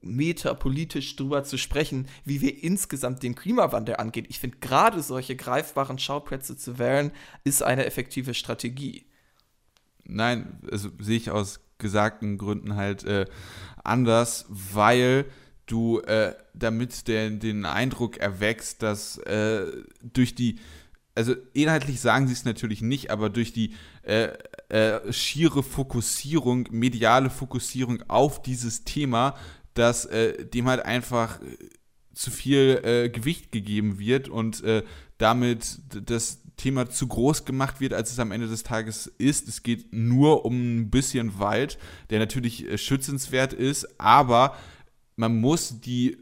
metapolitisch 0.04 1.16
drüber 1.16 1.44
zu 1.44 1.58
sprechen, 1.58 2.06
wie 2.24 2.40
wir 2.40 2.62
insgesamt 2.62 3.22
den 3.22 3.34
Klimawandel 3.34 3.96
angehen. 3.96 4.26
Ich 4.28 4.38
finde, 4.38 4.58
gerade 4.58 5.02
solche 5.02 5.36
greifbaren 5.36 5.98
Schauplätze 5.98 6.56
zu 6.56 6.78
wählen, 6.78 7.10
ist 7.44 7.62
eine 7.62 7.86
effektive 7.86 8.34
Strategie. 8.34 9.06
Nein, 10.04 10.60
also 10.70 10.90
sehe 11.00 11.16
ich 11.16 11.30
aus 11.30 11.60
gesagten 11.78 12.38
Gründen 12.38 12.76
halt 12.76 13.04
äh, 13.04 13.26
anders, 13.82 14.46
weil 14.48 15.26
du 15.66 16.00
äh, 16.00 16.34
damit 16.52 17.08
den, 17.08 17.40
den 17.40 17.64
Eindruck 17.64 18.18
erwächst, 18.18 18.82
dass 18.82 19.18
äh, 19.18 19.66
durch 20.02 20.34
die, 20.34 20.58
also 21.14 21.34
inhaltlich 21.52 22.00
sagen 22.00 22.26
sie 22.26 22.32
es 22.32 22.44
natürlich 22.44 22.82
nicht, 22.82 23.10
aber 23.10 23.30
durch 23.30 23.52
die 23.52 23.74
äh, 24.02 24.28
äh, 24.68 25.12
schiere 25.12 25.62
Fokussierung, 25.62 26.68
mediale 26.70 27.30
Fokussierung 27.30 28.02
auf 28.08 28.42
dieses 28.42 28.84
Thema, 28.84 29.34
dass 29.74 30.04
äh, 30.06 30.46
dem 30.46 30.68
halt 30.68 30.84
einfach 30.84 31.40
zu 32.12 32.30
viel 32.30 32.80
äh, 32.84 33.08
Gewicht 33.08 33.52
gegeben 33.52 33.98
wird 33.98 34.28
und 34.28 34.62
damit 35.18 35.78
das 35.88 36.40
Thema 36.56 36.88
zu 36.88 37.06
groß 37.06 37.44
gemacht 37.44 37.80
wird, 37.80 37.92
als 37.92 38.10
es 38.12 38.18
am 38.18 38.32
Ende 38.32 38.48
des 38.48 38.62
Tages 38.62 39.06
ist. 39.18 39.48
Es 39.48 39.62
geht 39.62 39.92
nur 39.92 40.44
um 40.44 40.54
ein 40.54 40.90
bisschen 40.90 41.38
Wald, 41.38 41.78
der 42.10 42.18
natürlich 42.18 42.80
schützenswert 42.82 43.52
ist, 43.52 44.00
aber 44.00 44.56
man 45.16 45.40
muss 45.40 45.80
die 45.80 46.18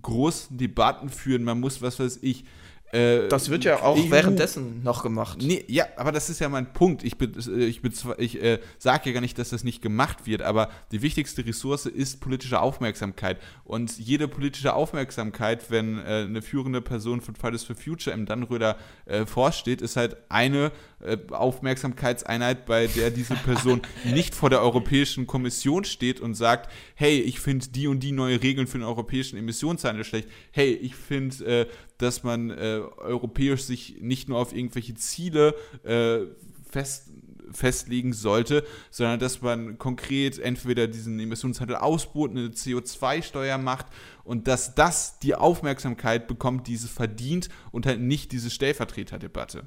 großen 0.00 0.56
Debatten 0.56 1.08
führen, 1.08 1.44
man 1.44 1.60
muss, 1.60 1.82
was 1.82 1.98
weiß 1.98 2.20
ich, 2.22 2.44
äh, 2.92 3.28
das 3.28 3.48
wird 3.48 3.64
ja 3.64 3.82
auch 3.82 3.96
EU, 3.96 4.10
währenddessen 4.10 4.82
noch 4.82 5.02
gemacht. 5.02 5.38
Nee, 5.40 5.64
ja, 5.66 5.86
aber 5.96 6.12
das 6.12 6.28
ist 6.28 6.40
ja 6.40 6.50
mein 6.50 6.74
Punkt. 6.74 7.02
Ich, 7.02 7.14
ich, 7.18 7.80
ich 8.18 8.42
äh, 8.42 8.58
sage 8.78 9.08
ja 9.08 9.14
gar 9.14 9.22
nicht, 9.22 9.38
dass 9.38 9.48
das 9.48 9.64
nicht 9.64 9.80
gemacht 9.80 10.26
wird, 10.26 10.42
aber 10.42 10.68
die 10.92 11.00
wichtigste 11.00 11.44
Ressource 11.46 11.86
ist 11.86 12.20
politische 12.20 12.60
Aufmerksamkeit. 12.60 13.38
Und 13.64 13.98
jede 13.98 14.28
politische 14.28 14.74
Aufmerksamkeit, 14.74 15.70
wenn 15.70 15.98
äh, 16.00 16.26
eine 16.28 16.42
führende 16.42 16.82
Person 16.82 17.22
von 17.22 17.34
Fridays 17.34 17.64
for 17.64 17.76
Future 17.76 18.14
im 18.14 18.26
Dannröder 18.26 18.76
äh, 19.06 19.24
vorsteht, 19.24 19.80
ist 19.80 19.96
halt 19.96 20.18
eine 20.28 20.70
äh, 21.00 21.16
Aufmerksamkeitseinheit, 21.30 22.66
bei 22.66 22.88
der 22.88 23.10
diese 23.10 23.36
Person 23.36 23.80
nicht 24.04 24.34
vor 24.34 24.50
der 24.50 24.60
Europäischen 24.60 25.26
Kommission 25.26 25.84
steht 25.84 26.20
und 26.20 26.34
sagt, 26.34 26.70
hey, 26.94 27.20
ich 27.20 27.40
finde 27.40 27.68
die 27.68 27.86
und 27.86 28.00
die 28.00 28.12
neue 28.12 28.42
Regeln 28.42 28.66
für 28.66 28.76
den 28.76 28.86
europäischen 28.86 29.38
Emissionshandel 29.38 30.04
schlecht. 30.04 30.28
Hey, 30.50 30.74
ich 30.74 30.94
finde 30.94 31.68
dass 32.02 32.22
man 32.22 32.50
äh, 32.50 32.80
europäisch 32.96 33.62
sich 33.62 33.96
nicht 34.00 34.28
nur 34.28 34.38
auf 34.38 34.54
irgendwelche 34.54 34.94
Ziele 34.94 35.54
äh, 35.84 36.26
fest, 36.70 37.10
festlegen 37.52 38.12
sollte, 38.12 38.64
sondern 38.90 39.20
dass 39.20 39.42
man 39.42 39.78
konkret 39.78 40.38
entweder 40.38 40.88
diesen 40.88 41.20
Emissionshandel 41.20 41.76
ausbot, 41.76 42.30
eine 42.30 42.48
CO2-Steuer 42.48 43.58
macht 43.58 43.86
und 44.24 44.48
dass 44.48 44.74
das 44.74 45.18
die 45.18 45.34
Aufmerksamkeit 45.34 46.28
bekommt, 46.28 46.66
die 46.66 46.74
es 46.74 46.88
verdient 46.88 47.48
und 47.70 47.86
halt 47.86 48.00
nicht 48.00 48.32
diese 48.32 48.50
Stellvertreterdebatte. 48.50 49.64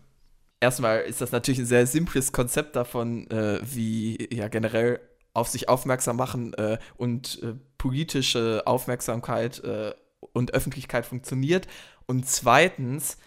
Erstmal 0.59 1.01
ist 1.01 1.21
das 1.21 1.31
natürlich 1.31 1.59
ein 1.59 1.65
sehr 1.65 1.85
simples 1.85 2.31
Konzept 2.31 2.75
davon, 2.75 3.29
äh, 3.29 3.59
wie 3.63 4.27
ja 4.33 4.47
generell 4.47 4.99
auf 5.33 5.49
sich 5.49 5.69
aufmerksam 5.69 6.15
machen 6.15 6.53
äh, 6.53 6.77
und 6.95 7.43
äh, 7.43 7.55
politische 7.77 8.63
Aufmerksamkeit 8.65 9.63
äh, 9.63 9.93
und 10.33 10.53
Öffentlichkeit 10.53 11.05
funktioniert. 11.05 11.67
Und 12.07 12.27
zweitens, 12.27 13.17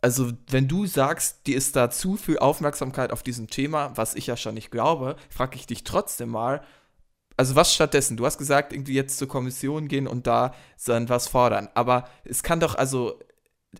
also 0.00 0.32
wenn 0.48 0.68
du 0.68 0.86
sagst, 0.86 1.46
dir 1.46 1.56
ist 1.56 1.76
da 1.76 1.90
zu 1.90 2.16
viel 2.16 2.38
Aufmerksamkeit 2.38 3.12
auf 3.12 3.22
diesem 3.22 3.48
Thema, 3.48 3.96
was 3.96 4.14
ich 4.14 4.26
ja 4.26 4.36
schon 4.36 4.54
nicht 4.54 4.70
glaube, 4.70 5.16
frage 5.30 5.56
ich 5.56 5.66
dich 5.66 5.84
trotzdem 5.84 6.28
mal, 6.28 6.62
also 7.36 7.56
was 7.56 7.74
stattdessen? 7.74 8.16
Du 8.16 8.26
hast 8.26 8.38
gesagt, 8.38 8.72
irgendwie 8.72 8.94
jetzt 8.94 9.18
zur 9.18 9.28
Kommission 9.28 9.88
gehen 9.88 10.06
und 10.06 10.26
da 10.26 10.54
dann 10.84 11.08
was 11.08 11.28
fordern. 11.28 11.68
Aber 11.74 12.08
es 12.24 12.42
kann 12.42 12.60
doch, 12.60 12.74
also 12.74 13.18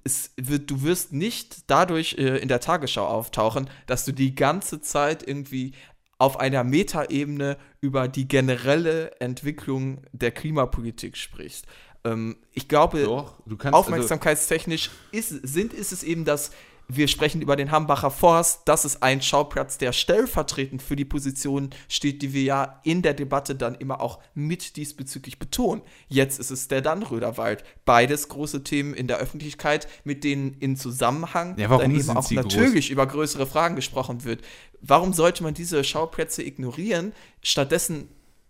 es 0.05 0.33
wird, 0.37 0.71
du 0.71 0.83
wirst 0.83 1.13
nicht 1.13 1.71
dadurch 1.71 2.15
äh, 2.19 2.39
in 2.39 2.49
der 2.49 2.61
Tagesschau 2.61 3.07
auftauchen, 3.07 3.69
dass 3.87 4.05
du 4.05 4.13
die 4.13 4.35
ganze 4.35 4.81
Zeit 4.81 5.27
irgendwie 5.27 5.75
auf 6.19 6.39
einer 6.39 6.65
Metaebene 6.65 7.59
über 7.81 8.09
die 8.09 8.29
generelle 8.29 9.11
Entwicklung 9.21 10.03
der 10.13 10.31
Klimapolitik 10.31 11.17
sprichst. 11.17 11.67
Ähm, 12.05 12.37
ich 12.53 12.69
glaube, 12.69 13.05
Doch, 13.05 13.35
kannst, 13.47 13.67
also 13.67 13.77
aufmerksamkeitstechnisch 13.77 14.91
ist, 15.13 15.29
sind, 15.29 15.73
ist 15.73 15.93
es 15.93 16.03
eben 16.03 16.25
das 16.25 16.51
wir 16.89 17.09
sprechen 17.09 17.41
über 17.41 17.57
den 17.57 17.71
Hambacher 17.71 18.11
Forst. 18.11 18.63
Das 18.67 18.85
ist 18.85 19.03
ein 19.03 19.23
Schauplatz, 19.23 19.79
der 19.79 19.93
stellvertretend 19.93 20.83
für 20.83 20.97
die 20.97 21.05
Position 21.05 21.71
steht, 21.89 22.23
die 22.23 22.33
wir 22.33 22.43
ja 22.43 22.81
in 22.83 23.03
der 23.03 23.15
Debatte 23.15 23.55
dann 23.55 23.75
immer 23.75 24.01
auch 24.01 24.19
mit 24.35 24.77
diesbezüglich 24.77 25.39
betonen. 25.39 25.83
Jetzt 26.09 26.39
ist 26.39 26.51
es 26.51 26.69
der 26.69 26.81
Dannröder 26.81 27.37
Wald. 27.37 27.65
Beides 27.85 28.29
große 28.29 28.65
Themen 28.65 28.95
in 28.95 29.07
der 29.07 29.19
Öffentlichkeit, 29.19 29.89
mit 30.05 30.25
denen 30.25 30.55
in 30.61 30.77
Zusammenhang 30.77 31.57
ja, 31.59 31.69
dann 31.69 31.95
eben 31.95 32.11
auch 32.11 32.31
natürlich 32.31 32.87
groß? 32.87 32.93
über 32.93 33.07
größere 33.07 33.47
Fragen 33.47 33.77
gesprochen 33.77 34.25
wird. 34.25 34.43
Warum 34.81 35.13
sollte 35.13 35.43
man 35.43 35.55
diese 35.55 35.85
Schauplätze 35.85 36.43
ignorieren? 36.43 37.13
Stattdessen 37.43 38.09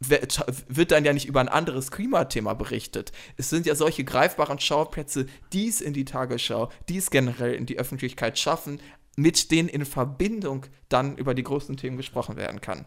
wird 0.09 0.90
dann 0.90 1.05
ja 1.05 1.12
nicht 1.12 1.26
über 1.26 1.40
ein 1.40 1.48
anderes 1.48 1.90
Klimathema 1.90 2.55
berichtet. 2.55 3.12
Es 3.36 3.50
sind 3.50 3.66
ja 3.66 3.74
solche 3.74 4.05
greifbaren 4.05 4.59
Schauplätze, 4.59 5.26
die 5.53 5.68
es 5.68 5.80
in 5.80 5.92
die 5.92 6.05
Tagesschau, 6.05 6.70
die 6.88 6.98
es 6.98 7.11
generell 7.11 7.55
in 7.55 7.66
die 7.66 7.78
Öffentlichkeit 7.78 8.38
schaffen, 8.38 8.80
mit 9.16 9.50
denen 9.50 9.68
in 9.68 9.84
Verbindung 9.84 10.66
dann 10.88 11.16
über 11.16 11.34
die 11.34 11.42
großen 11.42 11.76
Themen 11.76 11.96
gesprochen 11.96 12.36
werden 12.36 12.61
kann. 12.61 12.86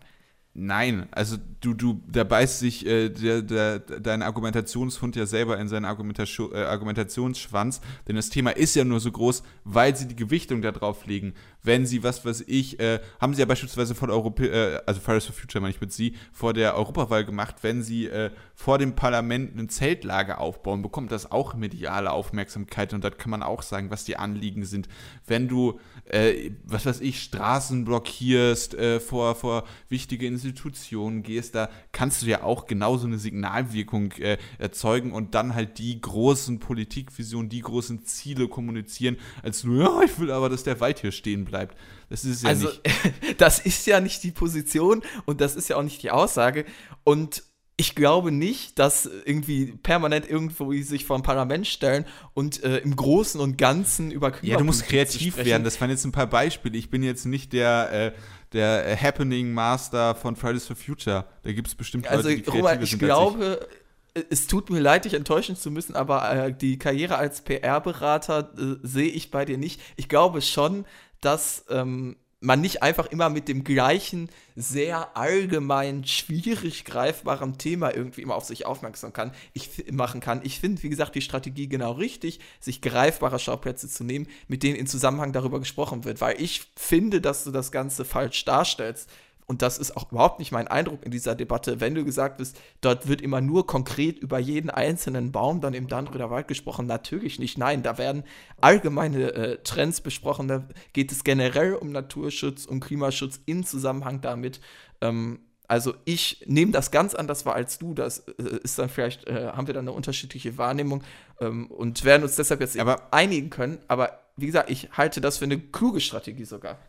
Nein, 0.57 1.09
also 1.11 1.35
du, 1.59 1.73
du, 1.73 2.01
da 2.07 2.23
beißt 2.23 2.59
sich 2.59 2.85
äh, 2.85 3.09
der, 3.09 3.41
der, 3.41 3.79
dein 3.79 4.21
Argumentationshund 4.21 5.17
ja 5.17 5.25
selber 5.25 5.59
in 5.59 5.67
seinen 5.67 5.83
Argumentation, 5.83 6.53
äh, 6.53 6.59
Argumentationsschwanz, 6.59 7.81
denn 8.07 8.15
das 8.15 8.29
Thema 8.29 8.51
ist 8.51 8.73
ja 8.73 8.85
nur 8.85 9.01
so 9.01 9.11
groß, 9.11 9.43
weil 9.65 9.93
sie 9.97 10.07
die 10.07 10.15
Gewichtung 10.15 10.61
da 10.61 10.71
drauf 10.71 11.07
legen. 11.07 11.33
Wenn 11.61 11.85
sie, 11.85 12.03
was 12.03 12.23
weiß 12.23 12.45
ich, 12.47 12.79
äh, 12.79 13.01
haben 13.19 13.33
sie 13.33 13.41
ja 13.41 13.45
beispielsweise 13.45 13.95
vor 13.95 14.07
der 14.07 14.15
Europä 14.15 14.45
äh, 14.45 14.81
also 14.85 15.01
Fridays 15.01 15.25
for 15.25 15.35
Future 15.35 15.61
meine 15.61 15.73
ich 15.73 15.81
mit 15.81 15.91
sie, 15.91 16.15
vor 16.31 16.53
der 16.53 16.75
Europawahl 16.75 17.25
gemacht, 17.25 17.55
wenn 17.63 17.83
sie 17.83 18.05
äh, 18.05 18.31
vor 18.53 18.77
dem 18.77 18.95
Parlament 18.95 19.57
ein 19.57 19.67
Zeltlager 19.67 20.39
aufbauen, 20.39 20.81
bekommt 20.81 21.11
das 21.11 21.33
auch 21.33 21.53
mediale 21.55 22.11
Aufmerksamkeit 22.11 22.93
und 22.93 23.03
da 23.03 23.09
kann 23.09 23.31
man 23.31 23.43
auch 23.43 23.61
sagen, 23.61 23.89
was 23.89 24.05
die 24.05 24.15
Anliegen 24.15 24.63
sind. 24.63 24.87
Wenn 25.27 25.49
du, 25.49 25.81
äh, 26.05 26.51
was 26.63 26.85
weiß 26.85 27.01
ich, 27.01 27.21
Straßen 27.21 27.83
blockierst, 27.83 28.77
vor, 29.05 29.35
vor 29.35 29.65
wichtige 29.89 30.27
Institutionen, 30.27 30.44
Institutionen 30.45 31.23
gehst, 31.23 31.55
da 31.55 31.69
kannst 31.91 32.21
du 32.21 32.27
ja 32.27 32.43
auch 32.43 32.65
genauso 32.65 33.07
eine 33.07 33.17
Signalwirkung 33.17 34.11
äh, 34.13 34.37
erzeugen 34.57 35.11
und 35.11 35.35
dann 35.35 35.55
halt 35.55 35.77
die 35.77 35.99
großen 35.99 36.59
Politikvisionen, 36.59 37.49
die 37.49 37.61
großen 37.61 38.05
Ziele 38.05 38.47
kommunizieren, 38.47 39.17
als 39.43 39.63
nur, 39.63 39.83
ja, 39.83 40.01
ich 40.03 40.19
will 40.19 40.31
aber, 40.31 40.49
dass 40.49 40.63
der 40.63 40.79
Wald 40.79 40.99
hier 40.99 41.11
stehen 41.11 41.45
bleibt. 41.45 41.77
Das 42.09 42.23
ist 42.23 42.43
ja 42.43 42.49
also, 42.49 42.67
nicht. 42.67 42.81
das 43.41 43.59
ist 43.59 43.85
ja 43.87 43.99
nicht 43.99 44.23
die 44.23 44.31
Position 44.31 45.01
und 45.25 45.41
das 45.41 45.55
ist 45.55 45.69
ja 45.69 45.77
auch 45.77 45.83
nicht 45.83 46.01
die 46.03 46.11
Aussage. 46.11 46.65
Und 47.03 47.43
ich 47.77 47.93
glaube 47.93 48.31
nicht, 48.31 48.79
dass 48.79 49.09
irgendwie 49.25 49.73
permanent 49.83 50.29
irgendwo 50.29 50.71
sich 50.71 51.05
vor 51.05 51.17
ein 51.17 51.23
Parlament 51.23 51.67
stellen 51.67 52.05
und 52.33 52.63
äh, 52.63 52.77
im 52.77 52.95
Großen 52.95 53.39
und 53.41 53.57
Ganzen 53.57 54.11
über 54.11 54.31
Klimapolitik 54.31 54.49
Ja, 54.49 54.57
du 54.57 54.63
musst 54.63 54.85
kreativ 54.85 55.37
werden. 55.37 55.65
Das 55.65 55.81
waren 55.81 55.89
jetzt 55.89 56.05
ein 56.05 56.13
paar 56.13 56.27
Beispiele. 56.27 56.77
Ich 56.77 56.89
bin 56.89 57.03
jetzt 57.03 57.25
nicht 57.25 57.51
der, 57.51 57.91
äh, 57.91 58.11
der 58.53 58.99
Happening 59.01 59.53
Master 59.53 60.15
von 60.15 60.35
Fridays 60.35 60.65
for 60.65 60.75
Future. 60.75 61.25
Da 61.43 61.51
gibt 61.51 61.67
es 61.67 61.75
bestimmt 61.75 62.05
Leute, 62.05 62.15
also, 62.15 62.29
die 62.29 62.49
Robert, 62.49 62.81
ich 62.81 62.91
sind 62.91 62.99
glaube, 62.99 63.67
ich. 64.13 64.25
es 64.29 64.47
tut 64.47 64.69
mir 64.69 64.79
leid, 64.79 65.05
dich 65.05 65.13
enttäuschen 65.13 65.55
zu 65.55 65.71
müssen, 65.71 65.95
aber 65.95 66.31
äh, 66.31 66.53
die 66.53 66.77
Karriere 66.77 67.17
als 67.17 67.41
PR-Berater 67.41 68.51
äh, 68.57 68.75
sehe 68.83 69.09
ich 69.09 69.31
bei 69.31 69.45
dir 69.45 69.57
nicht. 69.57 69.81
Ich 69.95 70.09
glaube 70.09 70.41
schon, 70.41 70.85
dass 71.21 71.65
ähm, 71.69 72.17
man 72.45 72.61
nicht 72.61 72.83
einfach 72.83 73.07
immer 73.07 73.29
mit 73.29 73.47
dem 73.47 73.63
gleichen, 73.63 74.29
sehr 74.55 75.17
allgemein, 75.17 76.05
schwierig 76.05 76.85
greifbaren 76.85 77.57
Thema 77.57 77.93
irgendwie 77.93 78.21
immer 78.21 78.35
auf 78.35 78.45
sich 78.45 78.65
aufmerksam 78.65 79.11
kann, 79.11 79.31
ich, 79.53 79.91
machen 79.91 80.21
kann. 80.21 80.41
Ich 80.43 80.59
finde, 80.59 80.83
wie 80.83 80.89
gesagt, 80.89 81.15
die 81.15 81.21
Strategie 81.21 81.67
genau 81.67 81.93
richtig, 81.93 82.39
sich 82.59 82.81
greifbare 82.81 83.39
Schauplätze 83.39 83.89
zu 83.89 84.03
nehmen, 84.03 84.27
mit 84.47 84.63
denen 84.63 84.75
in 84.75 84.87
Zusammenhang 84.87 85.33
darüber 85.33 85.59
gesprochen 85.59 86.05
wird, 86.05 86.21
weil 86.21 86.41
ich 86.41 86.67
finde, 86.75 87.19
dass 87.19 87.43
du 87.43 87.51
das 87.51 87.71
Ganze 87.71 88.05
falsch 88.05 88.45
darstellst 88.45 89.09
und 89.47 89.61
das 89.61 89.77
ist 89.77 89.95
auch 89.95 90.11
überhaupt 90.11 90.39
nicht 90.39 90.51
mein 90.51 90.67
Eindruck 90.67 91.05
in 91.05 91.11
dieser 91.11 91.35
Debatte, 91.35 91.79
wenn 91.79 91.93
du 91.93 92.03
gesagt 92.03 92.37
bist, 92.37 92.59
dort 92.81 93.07
wird 93.07 93.21
immer 93.21 93.41
nur 93.41 93.67
konkret 93.67 94.17
über 94.17 94.39
jeden 94.39 94.69
einzelnen 94.69 95.31
Baum 95.31 95.61
dann 95.61 95.73
im 95.73 95.87
Dannröder 95.87 96.31
Wald 96.31 96.47
gesprochen. 96.47 96.87
Natürlich 96.87 97.37
nicht. 97.37 97.57
Nein, 97.57 97.83
da 97.83 97.97
werden 97.97 98.23
allgemeine 98.59 99.33
äh, 99.33 99.57
Trends 99.63 100.01
besprochen. 100.01 100.47
Da 100.47 100.67
geht 100.93 101.11
es 101.11 101.23
generell 101.23 101.75
um 101.75 101.91
Naturschutz, 101.91 102.65
um 102.65 102.79
Klimaschutz 102.79 103.39
in 103.45 103.63
Zusammenhang 103.63 104.21
damit. 104.21 104.61
Ähm, 105.01 105.39
also 105.67 105.93
ich 106.05 106.43
nehme 106.47 106.71
das 106.71 106.89
ganz 106.89 107.13
anders 107.13 107.45
wahr 107.45 107.55
als 107.55 107.77
du. 107.77 107.93
Das 107.93 108.19
äh, 108.19 108.59
ist 108.63 108.79
dann 108.79 108.89
vielleicht, 108.89 109.27
äh, 109.27 109.51
haben 109.51 109.67
wir 109.67 109.75
dann 109.75 109.85
eine 109.85 109.95
unterschiedliche 109.95 110.57
Wahrnehmung 110.57 111.03
ähm, 111.39 111.67
und 111.67 112.03
werden 112.03 112.23
uns 112.23 112.35
deshalb 112.35 112.61
jetzt 112.61 112.77
aber 112.79 113.13
einigen 113.13 113.51
können. 113.51 113.77
Aber 113.87 114.19
wie 114.37 114.47
gesagt, 114.47 114.71
ich 114.71 114.89
halte 114.91 115.21
das 115.21 115.37
für 115.37 115.45
eine 115.45 115.59
kluge 115.59 116.01
Strategie 116.01 116.45
sogar. 116.45 116.79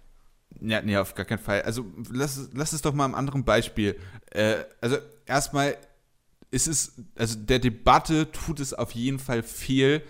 Ja, 0.60 0.80
nee, 0.82 0.96
auf 0.96 1.14
gar 1.14 1.26
keinen 1.26 1.38
Fall. 1.38 1.62
Also 1.62 1.84
lass, 2.10 2.48
lass 2.54 2.72
es 2.72 2.82
doch 2.82 2.94
mal 2.94 3.04
am 3.04 3.14
anderen 3.14 3.44
Beispiel. 3.44 3.96
Äh, 4.30 4.56
also 4.80 4.96
erstmal 5.26 5.76
ist 6.50 6.68
es, 6.68 6.94
also 7.16 7.38
der 7.38 7.58
Debatte 7.58 8.30
tut 8.30 8.60
es 8.60 8.72
auf 8.72 8.92
jeden 8.92 9.18
Fall 9.18 9.42
fehl, 9.42 10.02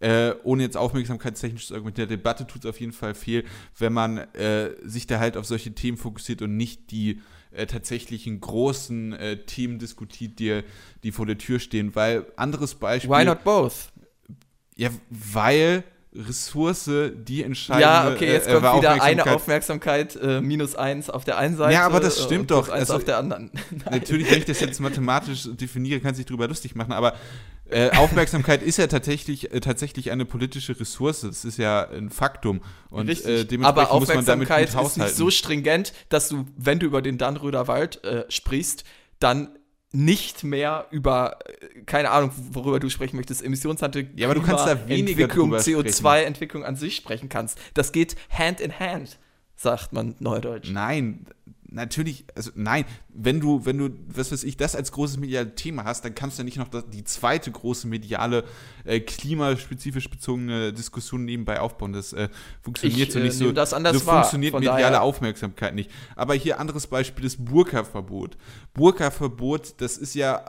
äh, 0.00 0.34
ohne 0.42 0.64
jetzt 0.64 0.76
aufmerksamkeitstechnisch 0.76 1.68
zu 1.68 1.74
argumentieren, 1.74 2.08
der 2.08 2.18
Debatte 2.18 2.46
tut 2.46 2.64
es 2.64 2.70
auf 2.70 2.80
jeden 2.80 2.92
Fall 2.92 3.14
fehl, 3.14 3.44
wenn 3.78 3.92
man 3.92 4.18
äh, 4.18 4.70
sich 4.82 5.06
da 5.06 5.18
halt 5.18 5.36
auf 5.36 5.46
solche 5.46 5.72
Themen 5.74 5.96
fokussiert 5.96 6.42
und 6.42 6.56
nicht 6.56 6.90
die 6.90 7.22
äh, 7.52 7.66
tatsächlichen 7.66 8.40
großen 8.40 9.12
äh, 9.14 9.36
Themen 9.46 9.78
diskutiert, 9.78 10.38
die, 10.40 10.62
die 11.02 11.12
vor 11.12 11.26
der 11.26 11.38
Tür 11.38 11.58
stehen. 11.58 11.94
Weil 11.94 12.26
anderes 12.36 12.74
Beispiel. 12.74 13.10
Why 13.10 13.24
not 13.24 13.44
both? 13.44 13.92
Ja, 14.76 14.90
weil 15.08 15.84
Ressource, 16.14 16.90
die 17.12 17.42
entscheidende 17.42 17.82
Ja, 17.82 18.12
okay, 18.12 18.32
jetzt 18.32 18.46
äh, 18.46 18.60
kommt 18.60 18.78
wieder 18.78 19.02
eine 19.02 19.26
Aufmerksamkeit, 19.26 20.16
äh, 20.16 20.40
minus 20.40 20.76
eins 20.76 21.10
auf 21.10 21.24
der 21.24 21.38
einen 21.38 21.56
Seite. 21.56 21.74
Ja, 21.74 21.86
aber 21.86 22.00
das 22.00 22.22
stimmt 22.22 22.50
doch. 22.50 22.68
Eins 22.68 22.82
also, 22.82 22.94
auf 22.94 23.04
der 23.04 23.18
anderen. 23.18 23.50
natürlich, 23.90 24.30
wenn 24.30 24.38
ich 24.38 24.44
das 24.44 24.60
jetzt 24.60 24.80
mathematisch 24.80 25.48
definiere, 25.52 26.00
kann 26.00 26.14
sich 26.14 26.26
darüber 26.26 26.46
lustig 26.46 26.76
machen, 26.76 26.92
aber 26.92 27.14
äh, 27.68 27.90
Aufmerksamkeit 27.90 28.62
ist 28.62 28.76
ja 28.76 28.86
tatsächlich, 28.86 29.52
äh, 29.52 29.60
tatsächlich 29.60 30.10
eine 30.12 30.24
politische 30.24 30.78
Ressource. 30.78 31.22
Das 31.22 31.44
ist 31.44 31.58
ja 31.58 31.88
ein 31.88 32.10
Faktum. 32.10 32.60
Und 32.90 33.08
äh, 33.08 33.44
dementsprechend 33.44 33.64
aber 33.64 33.90
Aufmerksamkeit 33.90 34.38
muss 34.38 34.46
man 34.46 34.72
damit 34.72 34.86
ist 34.86 34.96
nicht 34.98 35.16
so 35.16 35.30
stringent, 35.30 35.92
dass 36.10 36.28
du, 36.28 36.46
wenn 36.56 36.78
du 36.78 36.86
über 36.86 37.02
den 37.02 37.18
Dannröder 37.18 37.66
Wald 37.66 38.04
äh, 38.04 38.24
sprichst, 38.28 38.84
dann 39.18 39.48
nicht 39.94 40.42
mehr 40.42 40.86
über, 40.90 41.38
äh, 41.46 41.82
keine 41.86 42.10
Ahnung, 42.10 42.32
worüber 42.50 42.80
du 42.80 42.90
sprechen 42.90 43.16
möchtest, 43.16 43.44
Emissionshandel, 43.44 44.10
ja, 44.16 44.26
aber 44.26 44.34
du 44.34 44.42
kannst 44.42 44.66
da 44.66 44.88
weniger 44.88 45.24
Entwicklung, 45.24 45.54
CO2-Entwicklung 45.54 46.64
an 46.64 46.76
sich 46.76 46.96
sprechen 46.96 47.28
kannst. 47.28 47.58
Das 47.74 47.92
geht 47.92 48.16
hand 48.28 48.60
in 48.60 48.78
hand, 48.78 49.18
sagt 49.54 49.92
man 49.92 50.16
neudeutsch. 50.18 50.70
Nein, 50.70 51.26
natürlich, 51.74 52.24
also 52.34 52.50
nein, 52.54 52.84
wenn 53.08 53.40
du, 53.40 53.66
wenn 53.66 53.78
du, 53.78 53.90
was 54.08 54.32
weiß 54.32 54.44
ich, 54.44 54.56
das 54.56 54.74
als 54.76 54.92
großes 54.92 55.18
mediale 55.18 55.54
Thema 55.54 55.84
hast, 55.84 56.04
dann 56.04 56.14
kannst 56.14 56.38
du 56.38 56.42
ja 56.42 56.44
nicht 56.44 56.56
noch 56.56 56.68
die 56.90 57.04
zweite 57.04 57.50
große 57.50 57.86
mediale, 57.86 58.44
äh, 58.84 59.00
klimaspezifisch 59.00 60.08
bezogene 60.08 60.72
Diskussion 60.72 61.24
nebenbei 61.24 61.60
aufbauen. 61.60 61.92
Das 61.92 62.12
äh, 62.12 62.28
funktioniert 62.62 63.08
ich, 63.08 63.12
so 63.12 63.18
nicht 63.18 63.34
äh, 63.34 63.36
so. 63.36 63.52
Das 63.52 63.74
anders 63.74 63.98
so 63.98 64.10
funktioniert 64.10 64.54
mediale 64.54 64.82
daher. 64.82 65.02
Aufmerksamkeit 65.02 65.74
nicht. 65.74 65.90
Aber 66.16 66.34
hier 66.34 66.60
anderes 66.60 66.86
Beispiel, 66.86 67.24
das 67.24 67.36
Burka-Verbot. 67.36 68.36
Burka-Verbot, 68.72 69.74
das 69.78 69.98
ist 69.98 70.14
ja 70.14 70.44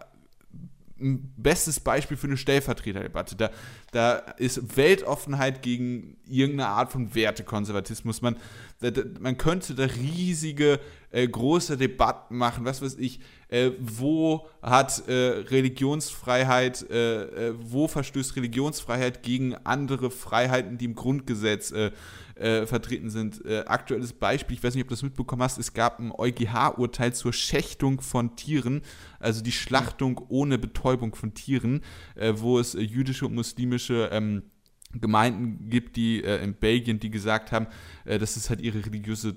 ein 0.99 1.33
bestes 1.35 1.79
Beispiel 1.79 2.15
für 2.15 2.27
eine 2.27 2.37
Stellvertreterdebatte. 2.37 3.35
Da, 3.35 3.49
da 3.91 4.15
ist 4.37 4.77
Weltoffenheit 4.77 5.61
gegen 5.61 6.17
irgendeine 6.25 6.69
Art 6.69 6.91
von 6.91 7.13
Wertekonservatismus. 7.13 8.21
Man, 8.21 8.37
da, 8.79 8.91
man 9.19 9.37
könnte 9.37 9.75
da 9.75 9.85
riesige, 9.85 10.79
äh, 11.15 11.27
große 11.27 11.77
Debatten 11.77 12.35
machen, 12.35 12.65
was 12.65 12.81
weiß 12.81 12.95
ich, 12.95 13.21
äh, 13.47 13.71
wo 13.79 14.47
hat 14.61 15.07
äh, 15.07 15.13
Religionsfreiheit, 15.13 16.89
äh, 16.89 17.49
äh, 17.49 17.53
wo 17.57 17.87
verstößt 17.87 18.35
Religionsfreiheit 18.35 19.23
gegen 19.23 19.55
andere 19.55 20.11
Freiheiten, 20.11 20.77
die 20.77 20.85
im 20.85 20.95
Grundgesetz 20.95 21.73
vertreten 22.37 23.09
sind. 23.09 23.45
Aktuelles 23.65 24.11
Beispiel, 24.11 24.57
ich 24.57 24.63
weiß 24.63 24.75
nicht, 24.75 24.83
ob 24.83 24.89
du 24.89 24.95
das 24.95 25.03
mitbekommen 25.03 25.41
hast, 25.41 25.57
es 25.57 25.73
gab 25.73 25.99
ein 25.99 26.11
EuGH-Urteil 26.11 27.13
zur 27.13 27.31
Schächtung 27.31 28.01
von 28.01 28.35
Tieren, 28.35 28.81
also 29.21 29.41
die 29.41 29.53
Schlachtung 29.53 30.19
ohne 30.27 30.57
Betäubung 30.57 31.15
von 31.15 31.33
Tieren, 31.33 31.79
wo 32.33 32.59
es 32.59 32.73
jüdische 32.73 33.25
und 33.25 33.35
muslimische 33.35 34.09
ähm, 34.11 34.43
Gemeinden 34.99 35.69
gibt, 35.69 35.95
die 35.95 36.23
äh, 36.23 36.43
in 36.43 36.55
Belgien, 36.55 36.99
die 36.99 37.09
gesagt 37.09 37.51
haben, 37.51 37.67
äh, 38.05 38.17
dass 38.17 38.37
es 38.37 38.49
halt 38.49 38.61
ihre 38.61 38.85
religiöse 38.85 39.35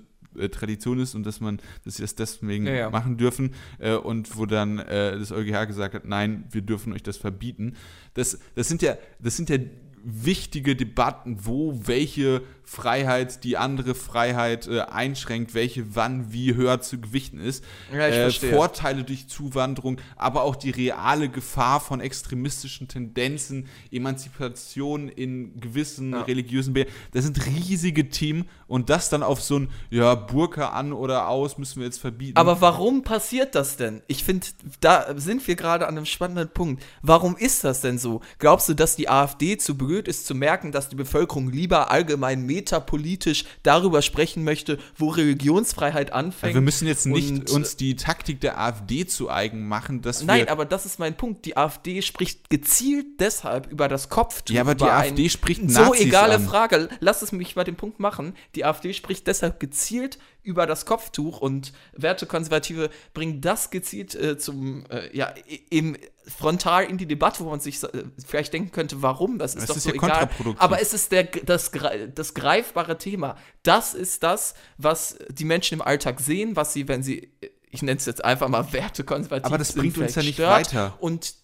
Tradition 0.51 0.99
ist 1.01 1.15
und 1.15 1.25
dass 1.25 1.41
man, 1.41 1.59
dass 1.85 1.97
sie 1.97 2.03
das 2.03 2.15
deswegen 2.15 2.67
ja, 2.67 2.75
ja. 2.75 2.91
machen 2.91 3.17
dürfen 3.17 3.55
äh, 3.79 3.95
und 3.95 4.37
wo 4.37 4.47
dann 4.47 4.79
äh, 4.79 5.19
das 5.19 5.33
EuGH 5.33 5.67
gesagt 5.67 5.95
hat, 5.95 6.05
nein, 6.05 6.45
wir 6.51 6.63
dürfen 6.63 6.93
euch 6.93 7.03
das 7.03 7.17
verbieten. 7.17 7.75
Das, 8.15 8.39
das 8.55 8.69
sind 8.69 8.83
ja, 8.83 8.97
das 9.21 9.37
sind 9.37 9.49
ja 9.51 9.59
wichtige 10.05 10.77
Debatten, 10.77 11.39
wo 11.47 11.81
welche 11.85 12.43
Freiheit 12.69 13.45
die 13.45 13.57
andere 13.57 13.95
Freiheit 13.95 14.69
äh, 14.69 14.81
einschränkt, 14.81 15.55
welche 15.55 15.97
wann 15.97 16.35
wie 16.35 16.55
höher 16.55 16.83
zu 16.83 17.01
gewichten 17.01 17.41
ist. 17.41 17.65
Ja, 17.91 18.09
äh. 18.09 18.31
Vorteile 18.31 19.05
durch 19.05 19.27
Zuwanderung, 19.27 19.99
aber 20.17 20.43
auch 20.43 20.55
die 20.55 20.69
reale 20.69 21.31
Gefahr 21.31 21.81
von 21.81 22.01
extremistischen 22.01 22.87
Tendenzen, 22.87 23.69
Emanzipation 23.91 25.09
in 25.09 25.59
gewissen 25.59 26.13
Ja. 26.13 26.23
religiösen 26.23 26.75
Be 26.75 26.87
Das 27.13 27.25
sind 27.25 27.47
riesige 27.47 28.11
Themen 28.11 28.47
und 28.67 28.91
das 28.91 29.09
dann 29.09 29.23
auf 29.23 29.41
so 29.41 29.61
ein 29.61 29.71
ja 29.89 30.15
Burka 30.15 30.69
an 30.69 30.93
oder 30.93 31.29
aus 31.29 31.57
müssen 31.57 31.81
wir 31.81 31.87
jetzt 31.87 32.01
verbieten. 32.01 32.37
Aber 32.37 32.61
warum 32.61 33.03
passiert 33.03 33.55
das 33.55 33.79
denn? 33.79 34.03
Ich 34.09 34.25
finde, 34.25 34.47
da 34.81 35.15
sind 35.17 35.47
wir 35.49 35.57
gerade 35.57 35.87
an 35.87 35.97
einem 35.97 36.05
spannenden 36.07 36.51
Punkt. 36.51 36.83
Warum 37.01 37.35
ist 37.37 37.65
das 37.65 37.81
denn 37.81 37.99
so? 37.99 38.21
Glaubst 38.39 38.69
du, 38.69 38.75
dass 38.75 38.95
die 38.95 39.09
AfD 39.09 39.57
zu 39.57 39.79
blöd 39.89 40.07
ist, 40.07 40.27
zu 40.27 40.35
merken, 40.35 40.71
dass 40.71 40.91
die 40.91 40.97
Bevölkerung 40.97 41.51
lieber 41.51 41.91
allgemein 41.91 42.45
metapolitisch 42.45 43.45
darüber 43.63 44.03
sprechen 44.03 44.45
möchte, 44.45 44.77
wo 44.97 45.09
Religionsfreiheit 45.09 46.13
anfängt? 46.13 46.55
wir 46.55 46.61
müssen 46.61 46.87
jetzt 46.87 47.07
nicht 47.07 47.51
uns 47.51 47.77
die 47.77 47.97
Taktik 47.97 48.41
der 48.43 48.61
AfD 48.61 49.07
zu 49.07 49.31
eigen 49.31 49.67
machen, 49.67 50.03
dass 50.03 50.23
Nein, 50.23 50.41
wir 50.41 50.53
aber 50.53 50.67
das 50.67 50.85
ist 50.85 50.99
mein 50.99 51.17
Punkt. 51.17 51.47
Die 51.47 51.57
AfD 51.57 52.03
spricht 52.03 52.51
gezielt 52.51 53.07
deshalb 53.19 53.73
über 53.73 53.89
das 53.89 54.11
Kopftuch. 54.11 54.55
Ja, 54.55 54.61
aber 54.61 54.75
die 54.75 54.85
AfD 54.85 55.25
ein- 55.25 55.31
spricht 55.31 55.71
So 55.71 55.81
Nazis 55.81 56.03
egale 56.07 56.35
an. 56.35 56.45
Frage. 56.45 56.89
Lass 57.01 57.23
es 57.23 57.33
mich 57.33 57.57
mal 57.57 57.65
den 57.65 57.77
Punkt 57.77 57.99
machen. 57.99 58.35
Die 58.57 58.67
AfD 58.67 58.93
spricht 58.93 59.27
deshalb 59.27 59.59
gezielt 59.59 60.19
über 60.43 60.67
das 60.67 60.87
Kopftuch 60.87 61.41
und 61.41 61.73
Wertekonservative 61.93 62.91
bringen 63.13 63.41
das 63.41 63.71
gezielt 63.71 64.15
äh, 64.15 64.39
zum, 64.39 64.87
äh, 64.91 65.15
ja, 65.17 65.33
im 65.71 65.97
frontal 66.27 66.85
in 66.85 66.99
die 66.99 67.07
Debatte, 67.07 67.45
wo 67.45 67.51
man 67.51 67.61
sich 67.61 67.83
äh, 67.83 68.05
vielleicht 68.27 68.53
denken 68.53 68.71
könnte, 68.71 69.03
warum, 69.03 69.39
das 69.39 69.55
ist 69.55 69.63
Das 69.63 69.69
doch 69.69 69.77
ist 69.77 69.83
so 69.85 69.91
egal. 69.93 70.29
Aber 70.59 70.81
es 70.81 70.95
ist 70.95 71.13
der, 71.13 71.25
das, 71.25 71.71
das 72.15 72.35
greifbare 72.35 72.99
Thema. 72.99 73.37
Das 73.63 73.95
ist 73.95 74.23
das, 74.23 74.55
was 74.77 75.19
die 75.31 75.45
Menschen 75.45 75.75
im 75.75 75.83
Alltag 75.83 76.21
sehen, 76.21 76.57
was 76.57 76.73
sie, 76.73 76.89
wenn 76.89 77.03
sie, 77.03 77.31
ich 77.71 77.83
nenne 77.83 77.99
es 77.99 78.07
jetzt 78.07 78.25
einfach 78.25 78.49
mal 78.49 78.73
wertekonservativ 78.73 79.47
Aber 79.47 79.59
das 79.59 79.73
bringt 79.73 79.99
uns 79.99 80.15
ja 80.15 80.23
nicht 80.23 80.35
stört. 80.35 80.51
weiter. 80.51 80.97
Und 81.01 81.35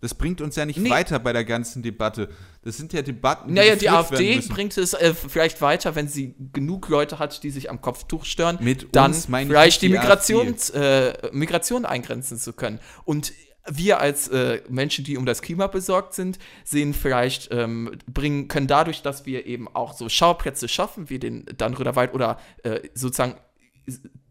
Das 0.00 0.14
bringt 0.14 0.40
uns 0.40 0.56
ja 0.56 0.66
nicht 0.66 0.78
Nee. 0.78 0.90
weiter 0.90 1.18
bei 1.18 1.32
der 1.32 1.44
ganzen 1.44 1.82
Debatte. 1.82 2.28
Das 2.62 2.76
sind 2.76 2.92
ja 2.92 3.02
Debatten, 3.02 3.54
Naja, 3.54 3.74
die 3.74 3.86
geführt 3.86 4.10
werden 4.10 4.38
AfD 4.38 4.52
bringt 4.52 4.76
es 4.76 4.92
äh, 4.92 5.14
vielleicht 5.14 5.62
weiter, 5.62 5.94
wenn 5.94 6.08
sie 6.08 6.34
genug 6.52 6.88
Leute 6.88 7.18
hat, 7.18 7.42
die 7.42 7.50
sich 7.50 7.70
am 7.70 7.80
Kopftuch 7.80 8.24
stören, 8.24 8.58
Mit 8.60 8.88
dann 8.92 9.14
vielleicht 9.14 9.82
die 9.82 9.86
die 9.88 9.92
Migrations, 9.94 10.70
äh, 10.70 11.14
Migration 11.32 11.84
eingrenzen 11.86 12.38
zu 12.38 12.52
können. 12.52 12.80
Und 13.04 13.32
wir 13.66 13.98
als 14.00 14.28
äh, 14.28 14.60
Menschen, 14.68 15.04
die 15.04 15.16
um 15.16 15.24
das 15.24 15.40
Klima 15.40 15.68
besorgt 15.68 16.14
sind, 16.14 16.38
sehen 16.64 16.92
vielleicht, 16.92 17.48
ähm, 17.50 17.92
bringen, 18.06 18.48
können 18.48 18.66
dadurch, 18.66 19.02
dass 19.02 19.24
wir 19.24 19.46
eben 19.46 19.68
auch 19.74 19.94
so 19.94 20.08
Schauplätze 20.08 20.68
schaffen, 20.68 21.08
wie 21.08 21.18
den 21.18 21.46
Dannröder 21.56 21.96
Wald 21.96 22.12
oder 22.12 22.38
äh, 22.62 22.80
sozusagen 22.94 23.36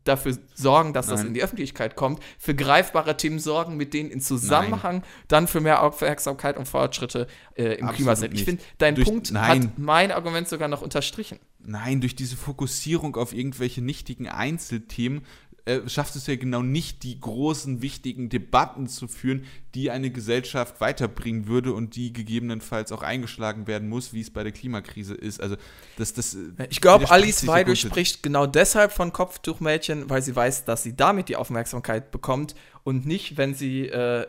dafür 0.03 0.37
sorgen, 0.53 0.93
dass 0.93 1.07
das 1.07 1.19
Nein. 1.19 1.27
in 1.29 1.33
die 1.33 1.43
Öffentlichkeit 1.43 1.95
kommt, 1.95 2.21
für 2.37 2.53
greifbare 2.53 3.15
Themen 3.15 3.39
sorgen, 3.39 3.77
mit 3.77 3.93
denen 3.93 4.09
in 4.11 4.19
Zusammenhang 4.19 5.03
dann 5.27 5.47
für 5.47 5.61
mehr 5.61 5.81
Aufmerksamkeit 5.81 6.57
und 6.57 6.67
Fortschritte 6.67 7.27
äh, 7.55 7.63
im 7.63 7.71
Absolut 7.85 7.95
Klima 7.95 8.15
sind. 8.15 8.33
Ich 8.33 8.43
finde, 8.43 8.61
dein 8.79 8.95
Durch- 8.95 9.07
Punkt 9.07 9.31
nein. 9.31 9.63
hat 9.63 9.79
mein 9.79 10.11
Argument 10.11 10.47
sogar 10.47 10.67
noch 10.67 10.81
unterstrichen. 10.81 11.39
Nein, 11.59 12.01
durch 12.01 12.15
diese 12.15 12.35
Fokussierung 12.35 13.15
auf 13.15 13.33
irgendwelche 13.33 13.81
nichtigen 13.81 14.27
Einzelthemen 14.27 15.21
äh, 15.65 15.87
schafft 15.87 16.15
es 16.17 16.27
ja 16.27 16.35
genau 16.35 16.61
nicht, 16.61 17.03
die 17.03 17.19
großen, 17.19 17.81
wichtigen 17.81 18.27
Debatten 18.27 18.87
zu 18.87 19.07
führen, 19.07 19.45
die 19.75 19.91
eine 19.91 20.11
Gesellschaft 20.11 20.81
weiterbringen 20.81 21.47
würde 21.47 21.73
und 21.73 21.95
die 21.95 22.11
gegebenenfalls 22.11 22.91
auch 22.91 23.01
eingeschlagen 23.01 23.65
werden 23.65 23.87
muss, 23.87 24.11
wie 24.11 24.19
es 24.19 24.29
bei 24.29 24.43
der 24.43 24.51
Klimakrise 24.51 25.15
ist. 25.15 25.41
Also 25.41 25.55
das, 25.97 26.13
das 26.13 26.35
äh, 26.35 26.67
Ich 26.69 26.81
glaube, 26.81 27.09
Alice 27.09 27.47
Weidel 27.47 27.77
spricht 27.77 28.23
genau 28.23 28.45
deshalb 28.45 28.91
von 28.91 29.13
Kopftuchmädchen, 29.13 30.09
weil 30.09 30.21
sie 30.21 30.35
weiß, 30.35 30.65
dass 30.65 30.83
sie 30.83 30.97
damit 30.97 31.29
die 31.29 31.37
Aufmerksamkeit 31.37 32.11
bekommt 32.11 32.55
und 32.83 33.05
nicht, 33.05 33.37
wenn 33.37 33.53
sie 33.53 33.87
äh, 33.87 34.27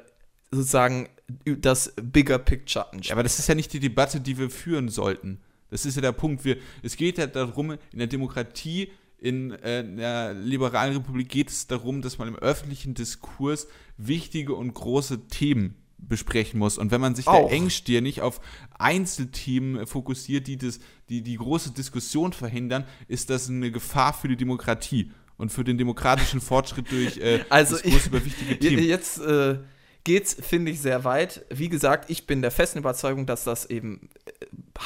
sozusagen 0.53 1.09
das 1.45 1.95
Bigger 2.01 2.39
Picture 2.39 2.93
anschaut. 2.93 3.07
Ja, 3.07 3.15
aber 3.15 3.23
das 3.25 3.39
ist 3.39 3.49
ja 3.49 3.57
nicht 3.57 3.73
die 3.73 3.81
Debatte, 3.81 4.21
die 4.21 4.39
wir 4.39 4.51
führen 4.51 4.89
sollten. 4.89 5.41
Das 5.71 5.85
ist 5.85 5.97
ja 5.97 6.03
der 6.03 6.13
Punkt. 6.13 6.45
Wir, 6.45 6.59
es 6.83 6.97
geht 6.97 7.19
ja 7.19 7.27
darum, 7.27 7.73
in 7.73 7.99
der 7.99 8.07
Demokratie, 8.07 8.91
in 9.25 9.53
äh, 9.53 9.79
einer 9.87 10.35
liberalen 10.35 10.97
Republik 10.99 11.31
geht 11.31 11.49
es 11.49 11.67
darum, 11.67 12.03
dass 12.03 12.19
man 12.19 12.29
im 12.29 12.37
öffentlichen 12.37 12.93
Diskurs 12.93 13.67
wichtige 13.97 14.55
und 14.55 14.75
große 14.75 15.29
Themen 15.29 15.77
besprechen 15.97 16.59
muss. 16.59 16.77
Und 16.77 16.91
wenn 16.91 17.01
man 17.01 17.15
sich 17.15 17.27
Auch. 17.27 17.49
da 17.49 17.55
engstirnig 17.55 18.21
auf 18.21 18.41
Einzelthemen 18.79 19.87
fokussiert, 19.87 20.47
die, 20.47 20.59
das, 20.59 20.79
die 21.09 21.23
die 21.23 21.37
große 21.37 21.71
Diskussion 21.73 22.35
verhindern, 22.35 22.85
ist 23.09 23.31
das 23.31 23.49
eine 23.49 23.71
Gefahr 23.71 24.13
für 24.13 24.29
die 24.29 24.37
Demokratie 24.37 25.11
und 25.39 25.51
für 25.51 25.65
den 25.65 25.79
demokratischen 25.79 26.43
Fortschritt 26.43 26.91
durch 26.93 27.17
äh, 27.17 27.45
Also 27.49 27.77
Diskurs 27.77 27.97
ich- 28.03 28.07
über 28.07 28.25
wichtige 28.25 28.59
Themen. 28.59 28.83
Jetzt 28.85 29.21
äh, 29.21 29.59
geht's, 30.05 30.37
finde 30.39 30.71
ich, 30.71 30.81
sehr 30.81 31.05
weit. 31.05 31.47
Wie 31.49 31.71
gesagt, 31.71 32.11
ich 32.11 32.27
bin 32.27 32.43
der 32.43 32.51
festen 32.51 32.79
Überzeugung, 32.79 33.25
dass 33.25 33.45
das 33.45 33.65
eben 33.71 34.11
äh, 34.27 34.33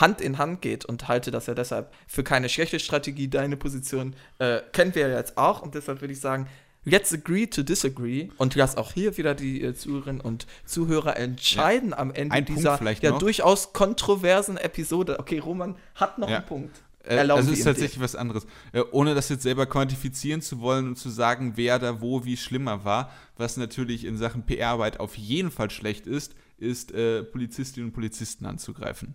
Hand 0.00 0.20
in 0.20 0.38
Hand 0.38 0.62
geht 0.62 0.84
und 0.84 1.08
halte 1.08 1.30
das 1.30 1.46
ja 1.46 1.54
deshalb 1.54 1.92
für 2.06 2.22
keine 2.24 2.48
schlechte 2.48 2.78
Strategie. 2.80 3.28
Deine 3.28 3.56
Position 3.56 4.14
äh, 4.38 4.60
kennen 4.72 4.94
wir 4.94 5.08
ja 5.08 5.16
jetzt 5.18 5.36
auch 5.36 5.62
und 5.62 5.74
deshalb 5.74 6.00
würde 6.00 6.12
ich 6.12 6.20
sagen, 6.20 6.46
let's 6.84 7.12
agree 7.12 7.46
to 7.46 7.62
disagree 7.62 8.28
und 8.38 8.54
lass 8.54 8.76
auch 8.76 8.92
hier 8.92 9.16
wieder 9.16 9.34
die 9.34 9.62
äh, 9.62 9.74
Zuhörerinnen 9.74 10.20
und 10.20 10.46
Zuhörer 10.64 11.16
entscheiden 11.16 11.92
am 11.94 12.12
Ende 12.12 12.34
Ein 12.34 12.44
dieser 12.44 12.80
ja 13.02 13.10
noch. 13.10 13.18
durchaus 13.18 13.72
kontroversen 13.72 14.56
Episode. 14.56 15.18
Okay, 15.18 15.38
Roman 15.38 15.76
hat 15.94 16.18
noch 16.18 16.28
Ja. 16.28 16.38
einen 16.38 16.46
Punkt. 16.46 16.82
Äh, 17.04 17.16
Erlauben 17.16 17.40
das 17.42 17.50
wir 17.50 17.58
ist 17.58 17.64
tatsächlich 17.64 18.00
was 18.00 18.14
anderes. 18.16 18.46
Äh, 18.72 18.82
ohne 18.90 19.14
das 19.14 19.28
jetzt 19.28 19.42
selber 19.42 19.66
quantifizieren 19.66 20.42
zu 20.42 20.60
wollen 20.60 20.88
und 20.88 20.96
zu 20.96 21.08
sagen, 21.08 21.52
wer 21.56 21.78
da 21.78 22.00
wo 22.00 22.24
wie 22.24 22.36
schlimmer 22.36 22.84
war, 22.84 23.10
was 23.36 23.56
natürlich 23.56 24.04
in 24.04 24.16
Sachen 24.18 24.44
PR-Arbeit 24.44 25.00
auf 25.00 25.16
jeden 25.16 25.50
Fall 25.50 25.70
schlecht 25.70 26.06
ist, 26.06 26.34
ist 26.58 26.92
äh, 26.92 27.22
Polizistinnen 27.22 27.88
und 27.88 27.94
Polizisten 27.94 28.44
anzugreifen. 28.46 29.14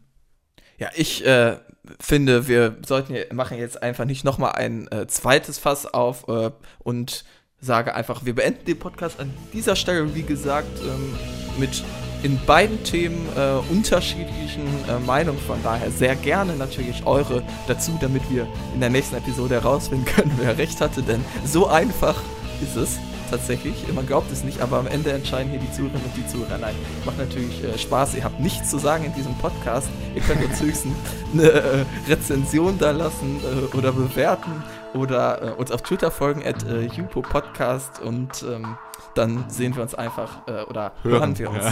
Ja, 0.77 0.89
ich 0.95 1.25
äh, 1.25 1.57
finde, 1.99 2.47
wir 2.47 2.77
sollten 2.85 3.15
ja, 3.15 3.21
machen 3.33 3.57
jetzt 3.57 3.81
einfach 3.81 4.05
nicht 4.05 4.23
noch 4.23 4.37
mal 4.37 4.51
ein 4.51 4.87
äh, 4.91 5.07
zweites 5.07 5.59
Fass 5.59 5.85
auf 5.85 6.27
äh, 6.27 6.51
und 6.79 7.25
sage 7.59 7.95
einfach, 7.95 8.25
wir 8.25 8.35
beenden 8.35 8.65
den 8.65 8.79
Podcast 8.79 9.19
an 9.19 9.33
dieser 9.53 9.75
Stelle, 9.75 10.13
wie 10.15 10.23
gesagt, 10.23 10.79
ähm, 10.81 11.15
mit 11.57 11.83
in 12.23 12.39
beiden 12.45 12.83
Themen 12.83 13.27
äh, 13.35 13.71
unterschiedlichen 13.71 14.63
äh, 14.87 14.99
Meinungen. 15.05 15.39
Von 15.39 15.61
daher 15.61 15.91
sehr 15.91 16.15
gerne 16.15 16.55
natürlich 16.55 17.05
eure 17.05 17.43
dazu, 17.67 17.97
damit 18.01 18.21
wir 18.31 18.47
in 18.73 18.79
der 18.79 18.89
nächsten 18.89 19.15
Episode 19.15 19.55
herausfinden 19.55 20.05
können, 20.05 20.31
wer 20.37 20.57
recht 20.57 20.79
hatte. 20.81 21.01
Denn 21.03 21.23
so 21.45 21.67
einfach 21.67 22.15
ist 22.61 22.77
es 22.77 22.97
tatsächlich. 23.33 23.91
Man 23.93 24.05
glaubt 24.05 24.31
es 24.31 24.43
nicht, 24.43 24.61
aber 24.61 24.77
am 24.77 24.87
Ende 24.87 25.11
entscheiden 25.11 25.49
hier 25.49 25.59
die 25.59 25.71
Zuhörerinnen 25.71 26.05
und 26.05 26.15
die 26.15 26.27
Zuhörer. 26.27 26.57
Nein, 26.59 26.75
macht 27.03 27.17
natürlich 27.17 27.63
äh, 27.63 27.77
Spaß. 27.77 28.15
Ihr 28.15 28.23
habt 28.23 28.39
nichts 28.39 28.69
zu 28.69 28.77
sagen 28.77 29.05
in 29.05 29.13
diesem 29.15 29.35
Podcast. 29.35 29.89
Ihr 30.13 30.21
könnt 30.21 30.43
uns 30.43 30.61
höchstens 30.61 30.95
eine 31.33 31.49
äh, 31.49 31.85
Rezension 32.07 32.77
da 32.77 32.91
lassen 32.91 33.41
äh, 33.41 33.75
oder 33.75 33.91
bewerten 33.91 34.63
oder 34.93 35.41
äh, 35.41 35.51
uns 35.51 35.71
auf 35.71 35.81
Twitter 35.81 36.11
folgen 36.11 36.45
at 36.45 36.63
äh, 36.63 36.83
Jupo 36.83 37.21
Podcast 37.21 37.99
und 38.01 38.45
ähm, 38.47 38.77
dann 39.15 39.45
sehen 39.47 39.75
wir 39.75 39.81
uns 39.81 39.95
einfach 39.95 40.47
äh, 40.47 40.63
oder 40.63 40.93
hören, 41.01 41.37
Hören, 41.37 41.39
wir 41.39 41.49
uns 41.49 41.65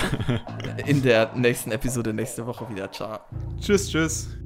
in 0.88 1.04
der 1.04 1.32
nächsten 1.36 1.72
Episode 1.72 2.14
nächste 2.14 2.46
Woche 2.46 2.68
wieder. 2.70 2.92
Ciao. 2.92 3.20
Tschüss, 3.60 3.90
tschüss. 3.90 4.41